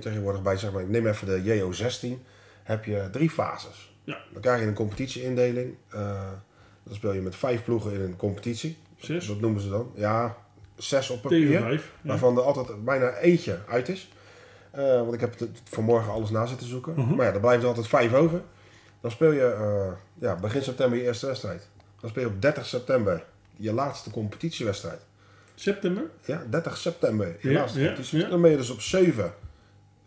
tegenwoordig 0.00 0.42
bij, 0.42 0.56
zeg 0.56 0.72
maar, 0.72 0.82
ik 0.82 0.88
neem 0.88 1.06
even 1.06 1.26
de 1.26 1.42
JO16, 1.60 2.22
heb 2.62 2.84
je 2.84 3.08
drie 3.12 3.30
fases. 3.30 3.94
Ja. 4.04 4.18
Dan 4.32 4.42
krijg 4.42 4.60
je 4.60 4.66
een 4.66 4.74
competitieindeling. 4.74 5.74
Eh, 5.88 6.28
dan 6.82 6.94
speel 6.94 7.12
je 7.12 7.20
met 7.20 7.36
vijf 7.36 7.64
ploegen 7.64 7.92
in 7.92 8.00
een 8.00 8.16
competitie. 8.16 8.78
Zes. 8.96 9.26
Dat 9.26 9.40
noemen 9.40 9.60
ze 9.60 9.68
dan. 9.68 9.92
Ja, 9.94 10.36
zes 10.76 11.10
op 11.10 11.22
Tegen 11.22 11.42
papier. 11.46 11.60
vijf. 11.60 11.92
Ja. 12.02 12.08
Waarvan 12.08 12.36
er 12.36 12.42
altijd 12.42 12.84
bijna 12.84 13.14
eentje 13.16 13.58
uit 13.68 13.88
is. 13.88 14.12
Eh, 14.70 14.84
want 14.84 15.12
ik 15.14 15.20
heb 15.20 15.38
het 15.38 15.48
vanmorgen 15.64 16.12
alles 16.12 16.30
na 16.30 16.46
zitten 16.46 16.66
zoeken. 16.66 16.92
Mhm. 16.96 17.14
Maar 17.14 17.26
ja, 17.26 17.32
er 17.32 17.40
blijft 17.40 17.62
er 17.62 17.68
altijd 17.68 17.88
vijf 17.88 18.14
over. 18.14 18.42
Dan 19.00 19.10
speel 19.10 19.32
je 19.32 19.44
eh, 19.44 19.92
ja, 20.18 20.34
begin 20.36 20.62
september 20.62 20.98
je 20.98 21.04
eerste 21.04 21.26
wedstrijd. 21.26 21.68
Dan 22.00 22.10
speel 22.10 22.22
je 22.22 22.28
op 22.28 22.42
30 22.42 22.66
september 22.66 23.24
je 23.56 23.72
laatste 23.72 24.10
competitiewedstrijd. 24.10 25.00
September. 25.54 26.02
Ja, 26.24 26.42
30 26.50 26.76
september 26.76 27.36
je 27.40 27.50
Ja, 27.50 27.58
laatste 27.60 27.80
ja, 27.80 27.86
competitie. 27.86 28.18
ja. 28.18 28.28
Dan 28.28 28.40
ben 28.42 28.50
je 28.50 28.56
dus 28.56 28.70
op 28.70 28.80
7, 28.80 29.34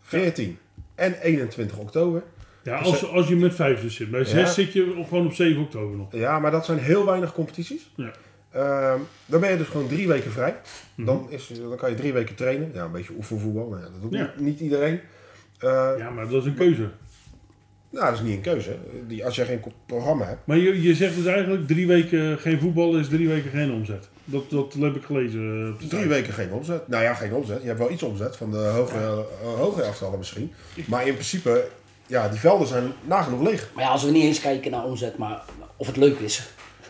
14 0.04 0.58
en 0.94 1.14
21 1.20 1.76
oktober. 1.78 2.22
Ja, 2.62 2.76
als, 2.78 3.08
als 3.10 3.28
je 3.28 3.36
met 3.36 3.54
vijf 3.54 3.80
dus 3.80 3.94
zit. 3.94 4.10
Bij 4.10 4.24
zes 4.24 4.40
Ja. 4.40 4.46
zit 4.52 4.72
je 4.72 4.94
op- 4.96 5.08
gewoon 5.08 5.26
op 5.26 5.32
7 5.32 5.62
oktober 5.62 5.96
nog. 5.96 6.12
Ja, 6.12 6.38
maar 6.38 6.50
dat 6.50 6.64
zijn 6.64 6.78
heel 6.78 7.06
weinig 7.06 7.32
competities. 7.32 7.90
Ja. 7.96 8.10
Ehm, 8.50 8.98
dan 9.26 9.40
ben 9.40 9.50
je 9.50 9.56
dus 9.56 9.66
gewoon 9.66 9.88
drie 9.88 10.08
weken 10.08 10.30
vrij. 10.30 10.56
Mhm. 10.94 11.06
dan, 11.06 11.26
is, 11.30 11.50
dan 11.68 11.76
kan 11.76 11.90
je 11.90 11.96
drie 11.96 12.12
weken 12.12 12.34
trainen. 12.34 12.70
Ja, 12.74 12.84
een 12.84 12.92
beetje 12.92 13.12
oefenvoetbal. 13.16 13.68
Nou 13.68 13.80
ja, 13.82 13.88
dat 13.90 14.02
doet 14.02 14.12
Ja. 14.14 14.32
niet, 14.36 14.44
niet 14.46 14.60
iedereen. 14.60 15.00
Eh, 15.58 15.90
Ja, 15.98 16.10
maar 16.10 16.28
dat 16.28 16.40
is 16.42 16.46
een 16.48 16.54
keuze. 16.54 16.88
Nou, 17.90 18.04
dat 18.06 18.14
is 18.14 18.20
niet 18.20 18.34
een 18.36 18.40
keuze. 18.42 18.76
Die, 19.06 19.24
als 19.24 19.36
je 19.36 19.44
geen 19.44 19.60
programma 19.86 20.24
hebt. 20.26 20.46
Maar 20.46 20.56
je, 20.56 20.82
je 20.82 20.94
zegt 20.94 21.16
dus 21.16 21.24
eigenlijk 21.26 21.66
drie 21.66 21.86
weken 21.86 22.38
geen 22.38 22.60
voetbal 22.60 22.96
is 22.98 23.08
drie 23.08 23.28
weken 23.28 23.50
geen 23.50 23.72
omzet. 23.72 24.08
Dat, 24.24 24.50
dat 24.50 24.74
heb 24.80 24.96
ik 24.96 25.04
gelezen. 25.04 25.62
eh, 25.66 25.72
op 25.72 25.80
de 25.80 25.86
Drie 25.86 26.06
weken 26.06 26.32
geen 26.32 26.52
omzet. 26.52 26.88
Nou 26.88 27.02
ja, 27.02 27.14
geen 27.14 27.34
omzet. 27.34 27.60
Je 27.60 27.66
hebt 27.66 27.78
wel 27.78 27.90
iets 27.90 28.02
omzet 28.02 28.36
van 28.36 28.50
de 28.50 28.56
hoge, 28.56 28.96
eh, 28.98 29.58
hoge 29.58 29.82
afstanden 29.82 30.18
misschien. 30.18 30.52
Maar 30.86 31.06
in 31.06 31.12
principe, 31.12 31.68
ja, 32.06 32.28
die 32.28 32.38
velden 32.40 32.66
zijn 32.66 32.92
nagenoeg 33.04 33.42
leeg. 33.42 33.70
Maar 33.74 33.84
ja, 33.84 33.90
als 33.90 34.04
we 34.04 34.10
niet 34.10 34.22
eens 34.22 34.40
kijken 34.40 34.70
naar 34.70 34.84
omzet, 34.84 35.16
maar 35.18 35.42
of 35.76 35.86
het 35.86 35.96
leuk 35.96 36.18
is. 36.18 36.48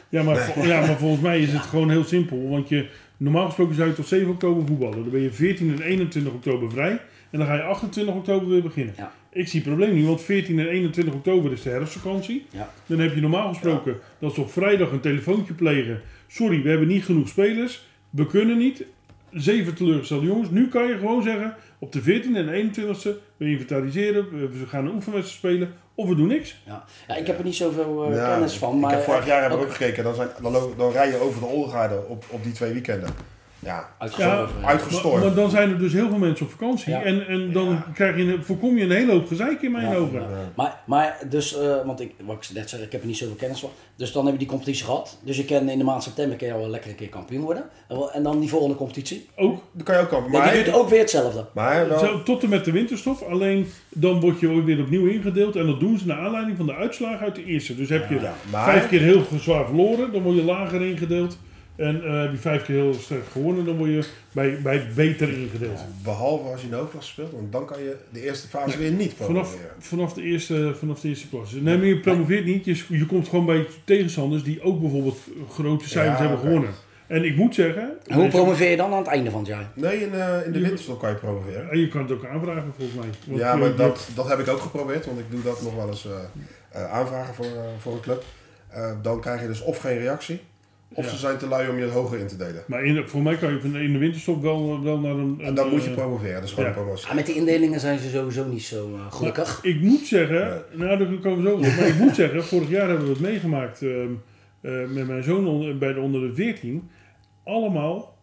Ja 0.08 0.22
maar, 0.22 0.52
ja, 0.66 0.80
maar 0.80 0.98
volgens 0.98 1.22
mij 1.22 1.40
is 1.40 1.52
het 1.52 1.62
gewoon 1.62 1.90
heel 1.90 2.04
simpel. 2.04 2.48
Want 2.48 2.68
je, 2.68 2.88
normaal 3.16 3.46
gesproken 3.46 3.74
zou 3.74 3.88
je 3.88 3.94
tot 3.94 4.06
7 4.06 4.30
oktober 4.30 4.66
voetballen. 4.66 5.00
Dan 5.02 5.10
ben 5.10 5.20
je 5.20 5.32
14 5.32 5.70
en 5.72 5.82
21 5.82 6.32
oktober 6.32 6.70
vrij. 6.70 7.00
En 7.30 7.38
dan 7.38 7.46
ga 7.46 7.54
je 7.54 7.62
28 7.62 8.14
oktober 8.14 8.48
weer 8.48 8.62
beginnen. 8.62 8.94
Ja. 8.96 9.12
Ik 9.32 9.48
zie 9.48 9.60
het 9.60 9.68
probleem 9.68 9.94
niet, 9.94 10.06
want 10.06 10.22
14 10.22 10.58
en 10.58 10.68
21 10.68 11.14
oktober 11.14 11.52
is 11.52 11.62
de 11.62 11.70
herfstvakantie. 11.70 12.46
Ja. 12.50 12.70
Dan 12.86 12.98
heb 12.98 13.14
je 13.14 13.20
normaal 13.20 13.48
gesproken 13.48 13.96
dat 14.18 14.34
ze 14.34 14.40
op 14.40 14.52
vrijdag 14.52 14.90
een 14.90 15.00
telefoontje 15.00 15.54
plegen. 15.54 16.00
Sorry, 16.34 16.62
we 16.62 16.68
hebben 16.68 16.88
niet 16.88 17.04
genoeg 17.04 17.28
spelers. 17.28 17.86
We 18.10 18.26
kunnen 18.26 18.58
niet. 18.58 18.84
Zeven 19.30 19.74
teleurgestelde 19.74 20.26
jongens. 20.26 20.50
Nu 20.50 20.68
kan 20.68 20.86
je 20.86 20.98
gewoon 20.98 21.22
zeggen, 21.22 21.54
op 21.78 21.92
de 21.92 22.00
14e 22.02 22.36
en 22.36 22.72
21e, 22.72 23.08
we 23.36 23.44
inventariseren, 23.44 24.30
we 24.30 24.48
we 24.48 24.66
gaan 24.66 24.86
een 24.86 24.94
oefenwedstrijd 24.94 25.54
spelen, 25.54 25.74
of 25.94 26.08
we 26.08 26.14
doen 26.14 26.26
niks. 26.26 26.62
Ja. 26.66 26.84
ja, 27.08 27.16
ik 27.16 27.26
heb 27.26 27.38
er 27.38 27.44
niet 27.44 27.54
zoveel 27.54 28.04
eh, 28.04 28.16
Ja, 28.16 28.32
kennis 28.32 28.56
van. 28.56 28.80
Maar 28.80 28.90
ik 28.90 28.96
heb 28.96 29.06
vorig 29.06 29.26
jaar 29.26 29.42
heb 29.42 29.50
ik 29.50 29.56
ook 29.56 29.62
ook 29.62 29.72
gekeken. 29.72 30.04
Dan, 30.04 30.14
zijn, 30.14 30.28
dan, 30.76 30.92
rij 30.92 31.08
je 31.08 31.18
over 31.18 31.40
de 31.40 31.46
Olgaarde 31.46 32.04
op, 32.08 32.24
op 32.28 32.42
die 32.42 32.52
twee 32.52 32.72
weekenden. 32.72 33.08
Ja, 33.64 33.88
uitgestorven. 33.98 34.60
Ja, 34.60 34.66
uitgestorven. 34.66 35.10
Maar, 35.20 35.26
maar 35.28 35.34
dan 35.36 35.50
zijn 35.50 35.70
er 35.70 35.78
dus 35.78 35.92
heel 35.92 36.08
veel 36.08 36.18
mensen 36.18 36.46
op 36.46 36.52
vakantie. 36.52 36.92
Ja. 36.92 37.02
En, 37.02 37.26
en 37.26 37.52
dan 37.52 37.68
Ja. 37.68 37.86
krijg 37.94 38.16
je, 38.16 38.22
een- 38.22 38.44
voorkom 38.44 38.76
je 38.76 38.84
een 38.84 38.90
hele 38.90 39.12
hoop 39.12 39.26
gezeik 39.26 39.62
in 39.62 39.72
mijn 39.72 39.90
Ja, 39.90 39.94
ogen. 39.96 40.20
ja. 40.20 40.26
Maar, 40.56 40.80
maar 40.86 41.18
dus, 41.28 41.58
eh, 41.58 41.76
want 41.84 42.00
ik, 42.00 42.12
wat 42.24 42.36
ik 42.48 42.54
net 42.54 42.70
zeg, 42.70 42.80
ik 42.80 42.92
heb 42.92 43.00
er 43.00 43.06
niet 43.06 43.16
zoveel 43.16 43.34
kennis 43.34 43.60
van. 43.60 43.70
Dus 43.96 44.12
dan 44.12 44.22
heb 44.24 44.32
je 44.32 44.38
die 44.38 44.48
competitie 44.48 44.84
gehad. 44.84 45.18
Dus 45.24 45.36
je 45.36 45.44
kan 45.44 45.68
in 45.68 45.78
de 45.78 45.84
maand 45.84 46.02
september 46.02 46.36
kan 46.36 46.48
je 46.48 46.54
al 46.54 46.68
lekker 46.68 46.90
een 46.90 46.96
keer 46.96 47.08
kampioen 47.08 47.42
worden. 47.42 47.64
En 48.12 48.22
dan 48.22 48.40
die 48.40 48.48
volgende 48.48 48.76
competitie. 48.76 49.28
Ook 49.36 49.62
dan 49.72 49.84
kan 49.84 49.94
je 49.96 50.00
ook 50.02 50.08
kampen. 50.08 50.30
Nee, 50.32 50.40
Maar, 50.40 50.52
die 50.52 50.64
doet 50.64 50.74
ook 50.74 50.88
weer 50.88 50.98
hetzelfde. 51.00 51.44
maar 51.54 51.88
wel, 51.88 52.22
tot 52.22 52.42
en 52.42 52.48
met 52.48 52.64
de 52.64 52.72
winterstop. 52.72 53.20
Alleen 53.30 53.66
dan 53.88 54.20
word 54.20 54.40
je 54.40 54.48
ook 54.50 54.64
weer 54.64 54.80
opnieuw 54.80 55.06
ingedeeld. 55.06 55.56
En 55.56 55.66
dat 55.66 55.80
doen 55.80 55.98
ze 55.98 56.06
naar 56.06 56.18
aanleiding 56.18 56.56
van 56.56 56.66
de 56.66 56.74
uitslagen 56.74 57.18
uit 57.26 57.34
de 57.34 57.44
eerste. 57.44 57.76
Dus 57.76 57.88
heb 57.88 58.08
je 58.08 58.14
Ja, 58.20 58.34
maar- 58.50 58.64
vijf 58.64 58.88
keer 58.88 59.00
heel 59.00 59.22
zwaar 59.40 59.64
verloren, 59.66 60.12
dan 60.12 60.22
word 60.22 60.36
je 60.36 60.44
lager 60.44 60.82
ingedeeld. 60.86 61.38
En 61.76 62.04
eh, 62.04 62.20
heb 62.20 62.30
je 62.30 62.36
vijf 62.36 62.64
keer 62.64 62.74
heel 62.74 62.94
sterk 62.94 63.26
gewonnen, 63.32 63.64
dan 63.64 63.76
word 63.76 63.90
je 63.90 64.04
bij, 64.32 64.58
bij 64.62 64.86
beter 64.94 65.28
ingedeeld. 65.38 65.80
behalve 66.02 66.50
als 66.50 66.60
je 66.60 66.66
in 66.66 66.72
de 66.72 66.76
hoofdklasse 66.78 67.10
speelt, 67.10 67.32
want 67.32 67.52
dan 67.52 67.66
kan 67.66 67.82
je 67.82 67.96
de 68.10 68.24
eerste 68.24 68.48
fase 68.48 68.78
weer 68.78 68.90
niet 68.90 69.12
Vanaf, 69.12 69.28
promoveren. 69.32 69.70
vanaf, 69.78 70.12
de 70.12 70.22
eerste, 70.22 70.74
vanaf 70.78 71.00
de 71.00 71.08
eerste 71.08 71.28
klasse. 71.28 71.60
Nee, 71.62 71.76
maar 71.76 71.86
je 71.86 71.98
promoveert 72.00 72.44
niet. 72.44 72.64
Je, 72.64 72.84
je 72.88 73.06
komt 73.06 73.28
gewoon 73.28 73.46
bij 73.46 73.66
tegenstanders 73.84 74.42
die 74.42 74.62
ook 74.62 74.80
bijvoorbeeld 74.80 75.18
grote 75.50 75.88
cijfers 75.88 76.18
Ja, 76.18 76.24
hebben 76.26 76.38
gewonnen. 76.38 76.70
En 77.06 77.24
ik 77.24 77.36
moet 77.36 77.54
zeggen... 77.54 77.90
En 78.06 78.14
hoe 78.18 78.28
promoveer 78.28 78.70
je 78.70 78.76
dan 78.76 78.92
aan 78.92 78.98
het 78.98 79.06
einde 79.06 79.30
van 79.30 79.38
het 79.38 79.48
jaar? 79.48 79.70
Nee, 79.74 80.00
in, 80.00 80.14
eh, 80.14 80.46
in 80.46 80.52
de 80.52 80.60
winterstop 80.60 80.98
kan 81.00 81.10
je 81.10 81.16
promoveren. 81.16 81.70
En 81.70 81.78
je 81.78 81.88
kan 81.88 82.02
het 82.02 82.12
ook 82.12 82.26
aanvragen 82.26 82.72
volgens 82.76 82.98
mij. 82.98 83.08
Want 83.26 83.40
Ja, 83.40 83.56
maar 83.56 83.76
dat, 83.76 84.08
dat 84.14 84.28
heb 84.28 84.38
ik 84.38 84.48
ook 84.48 84.60
geprobeerd, 84.60 85.06
want 85.06 85.18
ik 85.18 85.24
doe 85.30 85.42
dat 85.42 85.62
nog 85.62 85.74
wel 85.74 85.88
eens 85.88 86.06
eh, 86.06 86.12
eh, 86.82 86.92
aanvragen 86.92 87.34
voor, 87.34 87.46
voor 87.78 87.92
een 87.92 88.00
club. 88.00 88.24
Eh, 88.68 88.92
dan 89.02 89.20
krijg 89.20 89.40
je 89.40 89.46
dus 89.46 89.62
of 89.62 89.78
geen 89.78 89.98
reactie, 89.98 90.40
of 90.94 91.04
Ja. 91.04 91.10
ze 91.10 91.16
zijn 91.16 91.38
te 91.38 91.46
lui 91.48 91.68
om 91.68 91.76
je 91.76 91.82
het 91.82 91.92
hoger 91.92 92.18
in 92.18 92.26
te 92.26 92.36
delen. 92.36 92.62
Maar 92.66 92.84
in, 92.84 92.94
de- 92.94 93.06
voor 93.08 93.22
mij 93.22 93.36
kan 93.36 93.52
je 93.52 93.82
in 93.84 93.92
de 93.92 93.98
winterstop 93.98 94.42
wel, 94.42 94.82
wel 94.82 94.98
naar 94.98 95.10
een... 95.14 95.36
En 95.40 95.46
een, 95.46 95.54
dan 95.54 95.68
moet 95.68 95.82
je 95.84 95.88
eh, 95.90 95.96
promoveren, 95.96 96.34
dat 96.34 96.42
is 96.44 96.50
gewoon 96.50 96.64
ja. 96.70 96.76
een 96.76 96.82
promotie. 96.82 97.08
Ah, 97.08 97.14
met 97.14 97.26
die 97.26 97.34
indelingen 97.34 97.80
zijn 97.80 97.98
ze 97.98 98.08
sowieso 98.10 98.44
niet 98.46 98.62
zo 98.62 98.94
eh, 98.94 99.12
gelukkig. 99.12 99.58
Ik 99.62 99.80
moet 99.80 100.06
zeggen, 100.06 100.62
nou 100.72 100.98
daar 100.98 101.18
komen 101.18 101.42
we 101.42 101.48
zo 101.48 101.54
op, 101.54 101.60
maar 101.60 101.86
ik 101.86 101.98
moet 101.98 102.14
zeggen, 102.14 102.44
vorig 102.44 102.68
jaar 102.68 102.88
hebben 102.88 103.06
we 103.06 103.12
het 103.12 103.20
meegemaakt 103.20 103.82
ehm, 103.82 104.08
eh, 104.60 104.72
met 104.88 105.06
mijn 105.06 105.22
zoon 105.22 105.46
onder- 105.46 105.78
bij 105.78 105.92
de 105.92 106.00
onder 106.00 106.20
de 106.20 106.34
14. 106.34 106.90
Allemaal 107.44 108.13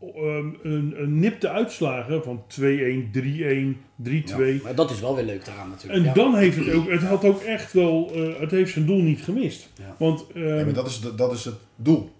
ehm, 0.00 0.46
een, 0.62 0.94
een 0.96 1.18
nipte 1.18 1.48
uitslagen 1.48 2.22
van 2.22 2.42
2-1, 2.60 2.62
3-1, 2.62 3.76
3-2. 4.02 4.12
Ja, 4.24 4.36
maar 4.62 4.74
dat 4.74 4.90
is 4.90 5.00
wel 5.00 5.14
weer 5.16 5.24
leuk 5.24 5.44
daaraan 5.44 5.68
natuurlijk. 5.68 5.98
En 5.98 6.04
ja. 6.04 6.12
dan 6.12 6.36
heeft 6.36 6.56
het 6.56 6.72
ook, 6.74 6.90
het 6.90 7.02
had 7.02 7.24
ook 7.24 7.42
echt 7.42 7.72
wel, 7.72 8.10
eh, 8.14 8.40
het 8.40 8.50
heeft 8.50 8.72
zijn 8.72 8.86
doel 8.86 9.02
niet 9.02 9.20
gemist. 9.22 9.68
Ja. 9.78 9.94
Want 9.98 10.24
ehm, 10.34 10.44
Nee, 10.44 10.64
maar 10.64 10.74
dat 10.74 10.86
is, 10.86 11.00
de- 11.00 11.14
dat 11.14 11.32
is 11.32 11.44
het 11.44 11.54
doel. 11.76 12.10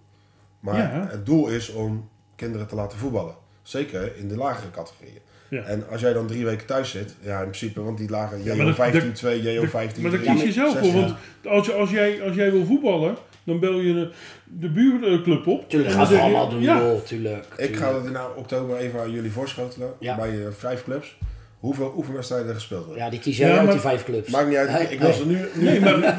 Maar 0.61 0.77
Ja. 0.79 1.09
het 1.11 1.27
doel 1.27 1.49
is 1.49 1.73
om 1.73 2.09
kinderen 2.37 2.67
te 2.67 2.75
laten 2.75 2.99
voetballen. 2.99 3.35
Zeker 3.62 4.12
in 4.17 4.29
de 4.29 4.37
lagere 4.37 4.71
categorieën. 4.71 5.19
Ja. 5.51 5.62
En 5.62 5.88
als 5.91 6.01
jij 6.01 6.12
dan 6.12 6.27
drie 6.27 6.45
weken 6.45 6.67
thuis 6.67 6.91
zit, 6.91 7.17
ja 7.21 7.37
in 7.37 7.43
principe, 7.49 7.83
want 7.83 7.99
die 7.99 8.11
lagen 8.11 8.43
JO 8.43 8.64
dat- 8.64 8.75
15, 8.75 9.12
2, 9.12 9.43
JO 9.43 9.64
15, 9.67 10.03
maar 10.03 10.11
dat 10.11 10.21
3, 10.23 10.33
kies 10.35 10.43
je 10.43 10.53
zelf 10.53 10.73
voor. 10.73 10.83
16. 10.83 11.01
Want 11.03 11.17
als, 11.57 11.67
je, 11.67 11.73
als, 11.73 11.91
jij, 11.91 12.23
als 12.23 12.35
jij 12.37 12.51
wil 12.53 12.64
voetballen, 12.64 13.17
dan 13.49 13.61
bel 13.61 13.81
je 13.81 14.11
de, 14.45 14.69
buurclub 14.71 15.47
op. 15.47 15.69
Tuurlijk 15.69 15.93
gaan 15.95 16.09
je- 16.15 16.21
allemaal 16.21 16.49
doen, 16.49 16.63
Ja, 16.63 16.79
joh, 16.79 17.01
tuurlijk. 17.03 17.45
Ik 17.57 17.77
ga 17.77 17.85
tuurlijk. 17.91 17.93
dat 17.93 18.05
in 18.05 18.13
oktober 18.37 18.77
even 18.77 19.01
aan 19.01 19.11
jullie 19.11 19.31
voorschotelen. 19.33 19.93
Ja. 19.99 20.17
Bij 20.17 20.31
eh, 20.47 20.53
vijf 20.53 20.85
clubs. 20.85 21.17
Hoeveel 21.61 21.92
oefenwedstrijden 21.97 22.49
er 22.49 22.55
gespeeld 22.55 22.85
worden. 22.85 23.05
Ja, 23.05 23.11
die 23.11 23.18
kies 23.18 23.37
jij 23.37 23.49
Ja, 23.49 23.55
uit 23.55 23.62
maar- 23.64 23.73
die 23.73 23.83
vijf 23.83 24.05
clubs. 24.05 24.31
Maakt 24.31 24.49
niet 24.49 24.57
uit, 24.57 24.90
ik 24.90 25.01
nee. 25.01 25.12
ze 25.12 25.27
nu... 25.27 25.38
nu 25.55 25.64
Nee, 25.64 25.81
maar 25.85 26.18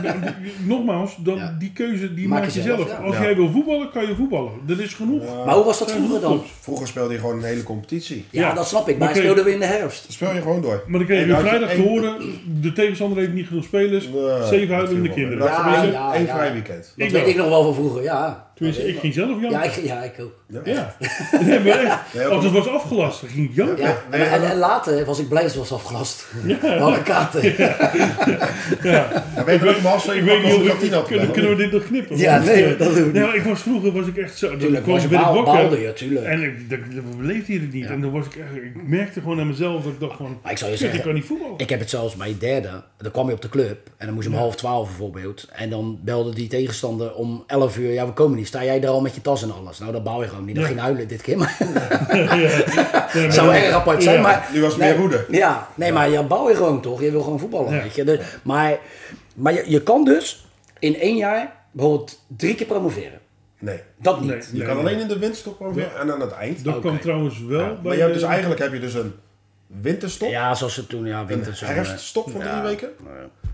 nogmaals, 0.65 1.15
dan, 1.19 1.35
Ja. 1.35 1.55
die 1.59 1.71
keuze 1.73 2.13
die 2.13 2.27
Maak 2.27 2.39
maak, 2.41 2.49
je 2.49 2.61
zelf, 2.61 2.77
zelf. 2.79 2.89
ja. 2.91 2.97
Als 2.97 3.15
Ja. 3.15 3.21
jij 3.21 3.35
wil 3.35 3.49
voetballen, 3.51 3.89
kan 3.91 4.07
je 4.07 4.15
voetballen. 4.15 4.51
Dat 4.65 4.79
is 4.79 4.93
genoeg. 4.93 5.23
Ja, 5.25 5.43
Maar 5.45 5.55
hoe 5.55 5.63
was 5.63 5.79
dat 5.79 5.89
Er 5.89 5.95
vroeger 5.95 6.21
dan? 6.21 6.41
Vroeger 6.59 6.87
speelde 6.87 7.13
je 7.13 7.19
gewoon 7.19 7.37
een 7.37 7.43
hele 7.43 7.63
competitie. 7.63 8.25
Ja, 8.29 8.47
Ja. 8.47 8.53
dat 8.53 8.67
snap 8.67 8.81
ik. 8.81 8.87
Maar 8.87 8.97
Maar 8.97 9.07
hij 9.07 9.13
kijk- 9.21 9.25
speelde 9.25 9.43
weer 9.43 9.53
in 9.53 9.59
de 9.69 9.77
herfst. 9.77 10.03
Dan 10.03 10.11
speel 10.11 10.33
je 10.33 10.41
gewoon 10.41 10.61
door. 10.61 10.83
Maar 10.87 10.99
dan 10.99 11.07
kreeg 11.07 11.27
je 11.27 11.35
vrijdag 11.37 11.69
te 11.69 11.81
horen, 11.81 12.15
de 12.61 12.73
tegenstander 12.73 13.17
heeft 13.17 13.33
niet 13.33 13.47
genoeg 13.47 13.63
spelers. 13.63 14.09
Zeven 14.49 14.75
huilende 14.75 15.01
dat 15.07 15.13
kinderen. 15.15 15.43
Ja, 15.45 15.85
Dat 15.85 16.13
één 16.13 16.27
vrij 16.27 16.53
weekend. 16.53 16.93
Dat 16.97 17.07
Ik 17.07 17.13
weet 17.13 17.27
ik 17.27 17.35
nog 17.35 17.47
wel 17.49 17.63
van 17.63 17.73
vroeger, 17.73 18.03
ja. 18.03 18.48
Tenminste, 18.59 18.87
ik 18.87 18.99
ging 18.99 19.13
zelf 19.13 19.29
janken. 19.29 19.49
Ja, 19.49 19.63
ik, 19.63 19.75
ja, 19.75 20.03
ik 20.03 20.19
ook. 20.19 20.33
Ja. 20.47 20.61
Ja. 20.63 20.95
Nee, 21.45 21.59
maar 21.59 21.79
echt. 21.79 22.13
Nee, 22.13 22.39
het 22.39 22.51
was 22.51 22.67
afgelast, 22.67 23.21
dan 23.21 23.29
ging 23.29 23.49
ik 23.49 23.55
janken. 23.55 23.83
Ja, 23.83 24.03
en, 24.09 24.31
en, 24.31 24.49
en 24.49 24.57
later 24.57 25.05
was 25.05 25.19
ik 25.19 25.29
blij 25.29 25.41
dat 25.41 25.51
het 25.51 25.59
was 25.59 25.71
afgelast. 25.71 26.25
Welke 26.61 27.03
kaarten? 27.03 27.53
Ja. 28.83 29.23
Dan 29.35 29.45
ben 29.45 29.53
je 29.53 29.59
er 29.59 29.69
ook 29.69 29.77
om 29.77 29.83
half 29.83 30.05
Ik 30.05 30.11
zeven 30.11 30.25
weet 30.25 30.43
niet 30.43 30.81
de 30.81 30.89
we, 30.89 31.03
kunnen, 31.03 31.31
kunnen 31.31 31.51
we 31.51 31.57
dit 31.57 31.71
nog 31.71 31.83
knippen? 31.83 32.17
Ja, 32.17 32.39
nee, 32.39 32.63
eh, 32.63 32.79
dat 32.79 32.95
doen 32.95 33.11
we 33.11 33.19
nee, 33.19 33.25
niet. 33.25 33.35
ik 33.35 33.43
was 33.43 33.61
vroeger 33.61 33.91
was 33.91 34.07
ik 34.07 34.17
echt 34.17 34.37
zo. 34.37 34.49
Dan 34.49 34.57
Tuurlijk, 34.57 34.85
was 34.85 35.01
je 35.01 35.07
ik 35.07 35.13
baal, 35.13 35.43
baalde 35.43 35.79
je, 35.79 35.93
tuurlijk. 35.93 36.25
En 36.25 36.43
ik, 36.43 36.69
dat, 36.69 36.79
beleefde 37.17 37.53
je 37.53 37.59
het 37.59 37.73
niet. 37.73 37.83
Ja. 37.83 37.89
En 37.89 38.01
dan 38.01 38.11
was 38.11 38.25
ik 38.25 38.35
echt, 38.35 38.55
ik 38.63 38.87
merkte 38.87 39.21
gewoon 39.21 39.39
aan 39.39 39.47
mezelf 39.47 39.83
dat 39.83 39.93
ik 39.93 39.99
dacht 39.99 40.17
van, 40.17 40.37
Maar 40.43 40.51
ik 40.51 40.57
zou 40.57 40.71
je 40.71 40.77
shit, 40.77 40.85
ik 40.85 40.93
zeggen, 40.93 41.11
kan 41.11 41.19
niet 41.19 41.29
voetballen. 41.29 41.57
Ik 41.57 41.69
heb 41.69 41.79
het 41.79 41.89
zelfs 41.89 42.15
bij 42.15 42.35
derde. 42.39 42.83
Dan 42.97 43.11
kwam 43.11 43.27
je 43.27 43.33
op 43.33 43.41
de 43.41 43.49
club 43.49 43.89
en 43.97 44.05
dan 44.05 44.15
moest 44.15 44.27
je 44.27 44.33
om 44.33 44.39
half 44.39 44.55
twaalf 44.55 44.87
bijvoorbeeld. 44.87 45.47
En 45.51 45.69
dan 45.69 45.99
belde 46.03 46.33
die 46.33 46.47
tegenstander 46.47 47.13
om 47.13 47.43
11 47.47 47.77
uur, 47.77 47.91
ja 47.91 48.05
we 48.05 48.13
komen 48.13 48.37
niet 48.37 48.47
sta 48.49 48.63
jij 48.63 48.81
er 48.83 48.89
al 48.89 49.01
met 49.01 49.15
je 49.15 49.21
tas 49.21 49.43
en 49.43 49.51
alles. 49.53 49.79
Nou, 49.79 49.91
dat 49.91 50.03
bouw 50.03 50.21
je 50.21 50.27
gewoon 50.27 50.45
niet. 50.45 50.55
Dan 50.55 50.63
Ja. 50.63 50.69
ging 50.69 50.79
huilen 50.81 51.07
dit 51.07 51.21
keer. 51.21 51.37
Maar 51.37 51.57
Nee, 52.11 52.23
maar 53.23 53.31
zou 53.31 53.53
erg 53.53 53.73
apart 53.73 54.03
zijn. 54.03 54.15
Ja. 54.15 54.21
Maar, 54.21 54.49
Nu 54.53 54.61
was 54.61 54.71
het 54.71 54.81
nee, 54.81 54.89
meer 54.91 54.99
woede. 54.99 55.25
Ja, 55.29 55.67
nee, 55.75 55.91
maar 55.91 56.09
je 56.09 56.23
bouw 56.23 56.49
je 56.49 56.55
gewoon 56.55 56.81
toch. 56.81 57.01
Je 57.01 57.11
wil 57.11 57.21
gewoon 57.21 57.39
voetballen, 57.39 57.73
Ja. 57.75 57.81
weet 57.81 57.95
je. 57.95 58.03
Dus, 58.03 58.19
maar 58.43 58.77
maar 59.35 59.53
je, 59.53 59.63
je 59.67 59.83
kan 59.83 60.03
dus 60.03 60.45
in 60.79 60.99
één 60.99 61.15
jaar 61.15 61.55
bijvoorbeeld 61.71 62.19
drie 62.27 62.55
keer 62.55 62.65
promoveren. 62.67 63.19
Nee. 63.59 63.79
Dat 64.01 64.21
niet. 64.21 64.29
Nee. 64.29 64.41
Je 64.51 64.63
kan 64.63 64.77
alleen 64.77 64.99
in 64.99 65.07
de 65.07 65.19
winterstop 65.19 65.57
promoveren 65.57 65.99
en 65.99 66.11
aan 66.13 66.19
het 66.21 66.31
eind. 66.31 66.63
Dat 66.63 66.75
Oké. 66.75 66.87
kan 66.87 66.99
trouwens 66.99 67.39
wel. 67.43 67.59
Ja, 67.59 67.65
bij 67.67 67.77
maar 67.83 67.95
je 67.95 68.01
hebt 68.01 68.13
dus 68.13 68.23
eigenlijk 68.23 68.61
heb 68.61 68.73
je 68.73 68.79
dus 68.79 68.93
een 68.93 69.13
winterstop, 69.81 70.29
Ja, 70.29 70.55
zoals 70.55 70.73
ze 70.73 70.87
toen, 70.87 71.05
ja, 71.05 71.19
een 71.19 71.27
winter. 71.27 71.55
zo, 71.55 71.65
herfststop 71.65 72.29
van 72.31 72.41
ja. 72.41 72.51
drie 72.51 72.61
weken. 72.69 72.89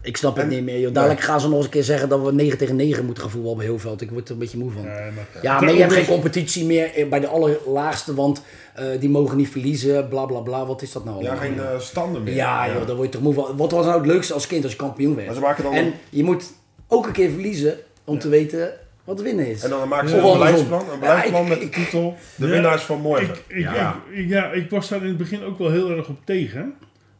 Ik 0.02 0.18
snap 0.18 0.36
het 0.36 0.44
En- 0.44 0.50
niet 0.50 0.64
meer, 0.64 0.80
joh. 0.80 0.94
Dadelijk 0.94 1.20
gaan 1.22 1.40
ze 1.42 1.48
nog 1.48 1.56
eens 1.56 1.66
een 1.66 1.72
keer 1.72 1.84
zeggen 1.84 2.10
dat 2.10 2.22
we 2.22 2.34
9 2.34 2.58
tegen 2.58 2.76
9 2.76 3.06
moeten 3.06 3.24
gaan 3.24 3.32
voetballen 3.32 3.58
bij 3.58 3.66
Heelveld. 3.66 4.02
Ik 4.02 4.12
word 4.12 4.28
er 4.28 4.34
een 4.34 4.40
beetje 4.40 4.58
moe 4.58 4.72
van. 4.72 4.82
Nee, 4.84 4.94
maar- 5.12 5.28
Ja, 5.42 5.60
maar 5.62 5.74
je 5.74 5.80
hebt 5.82 5.94
geen 5.94 6.06
competitie 6.06 6.66
meer 6.66 6.94
eh, 6.94 7.10
bij 7.10 7.20
de 7.20 7.28
allerlaagste, 7.28 8.14
want 8.14 8.42
eh, 8.76 8.86
die 9.00 9.10
mogen 9.10 9.38
niet 9.38 9.50
verliezen, 9.50 10.08
bla 10.08 10.26
bla 10.26 10.40
bla. 10.40 10.66
Wat 10.66 10.82
is 10.82 10.92
dat 10.92 11.06
nou 11.06 11.24
Ja, 11.24 11.36
geen 11.36 11.60
eh, 11.60 11.80
standen 11.80 12.24
meer. 12.24 12.34
Ja, 12.36 12.68
joh, 12.74 12.88
daar 12.88 12.96
word 12.96 13.08
je 13.08 13.14
toch 13.14 13.22
moe 13.22 13.34
van. 13.34 13.58
Wat 13.58 13.72
was 13.72 13.86
nou 13.86 13.98
het 13.98 14.08
leukste 14.08 14.34
als 14.34 14.48
kind 14.48 14.64
als 14.64 14.72
je 14.72 14.78
kampioen 14.78 15.16
werd? 15.16 15.26
Maar 15.28 15.36
ze 15.36 15.42
maken 15.42 15.64
dan 15.64 15.74
en 15.74 15.86
een- 15.86 15.94
je 16.10 16.24
moet 16.24 16.44
ook 16.88 17.06
een 17.06 17.12
keer 17.14 17.30
verliezen 17.30 17.78
om 18.04 18.20
te 18.20 18.30
weten 18.30 18.74
wat 19.06 19.22
winnen 19.22 19.48
is. 19.48 19.64
En 19.64 19.70
dan 19.70 19.88
maken 19.88 20.10
ze 20.10 20.16
een 20.18 20.22
beleidsplan, 20.22 20.90
een 20.90 21.00
beleidsplan 21.00 21.44
Ja, 21.44 21.50
met 21.50 21.62
de 21.62 21.70
titel 21.70 22.18
De 22.36 22.46
Ja, 22.46 22.52
winnaars 22.52 22.84
van 22.84 23.02
morgen. 23.02 23.30
Ik, 23.30 23.44
ik, 23.48 23.58
ja. 23.60 24.02
ik, 24.12 24.28
ja, 24.28 24.52
ik 24.52 24.70
was 24.70 24.90
daar 24.90 25.02
in 25.02 25.08
het 25.08 25.18
begin 25.18 25.44
ook 25.44 25.58
wel 25.58 25.72
heel 25.72 25.98
erg 25.98 26.08
op 26.10 26.26
tegen. 26.26 26.74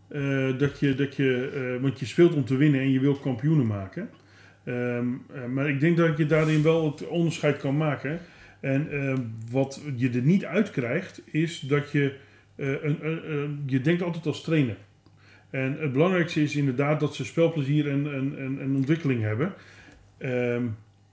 Eh, 0.08 0.58
dat 0.58 0.80
je, 0.80 0.96
dat 0.96 1.16
je, 1.16 1.52
eh, 1.76 1.82
want 1.82 2.00
je 2.00 2.06
speelt 2.06 2.34
om 2.34 2.46
te 2.46 2.56
winnen 2.56 2.80
en 2.82 2.92
je 2.92 3.00
wilt 3.00 3.20
kampioenen 3.20 3.68
maken. 3.68 4.10
Ehm, 4.66 5.06
eh, 5.34 5.46
maar 5.54 5.70
ik 5.70 5.80
denk 5.80 5.98
dat 5.98 6.18
je 6.18 6.26
daarin 6.26 6.64
wel 6.64 6.86
het 6.92 7.08
onderscheid 7.08 7.58
kan 7.58 7.78
maken. 7.78 8.20
En 8.60 8.88
ehm, 8.92 9.18
wat 9.52 9.82
je 9.96 10.10
er 10.10 10.22
niet 10.22 10.46
uit 10.46 10.72
krijgt, 10.72 11.22
is 11.32 11.60
dat 11.60 11.92
je. 11.92 12.16
eh, 12.56 12.68
een, 12.68 12.98
een- 13.02 13.32
een- 13.32 13.64
je 13.66 13.82
denkt 13.82 14.02
altijd 14.02 14.26
als 14.26 14.42
trainer. 14.44 14.76
En 15.50 15.78
het 15.80 15.92
belangrijkste 15.92 16.42
is 16.44 16.56
inderdaad 16.56 17.00
dat 17.00 17.16
ze 17.16 17.26
spelplezier 17.26 17.90
en, 17.90 18.14
en, 18.14 18.34
en, 18.38 18.58
en 18.62 18.76
ontwikkeling 18.76 19.22
hebben. 19.22 19.54
Ehm, 20.18 20.64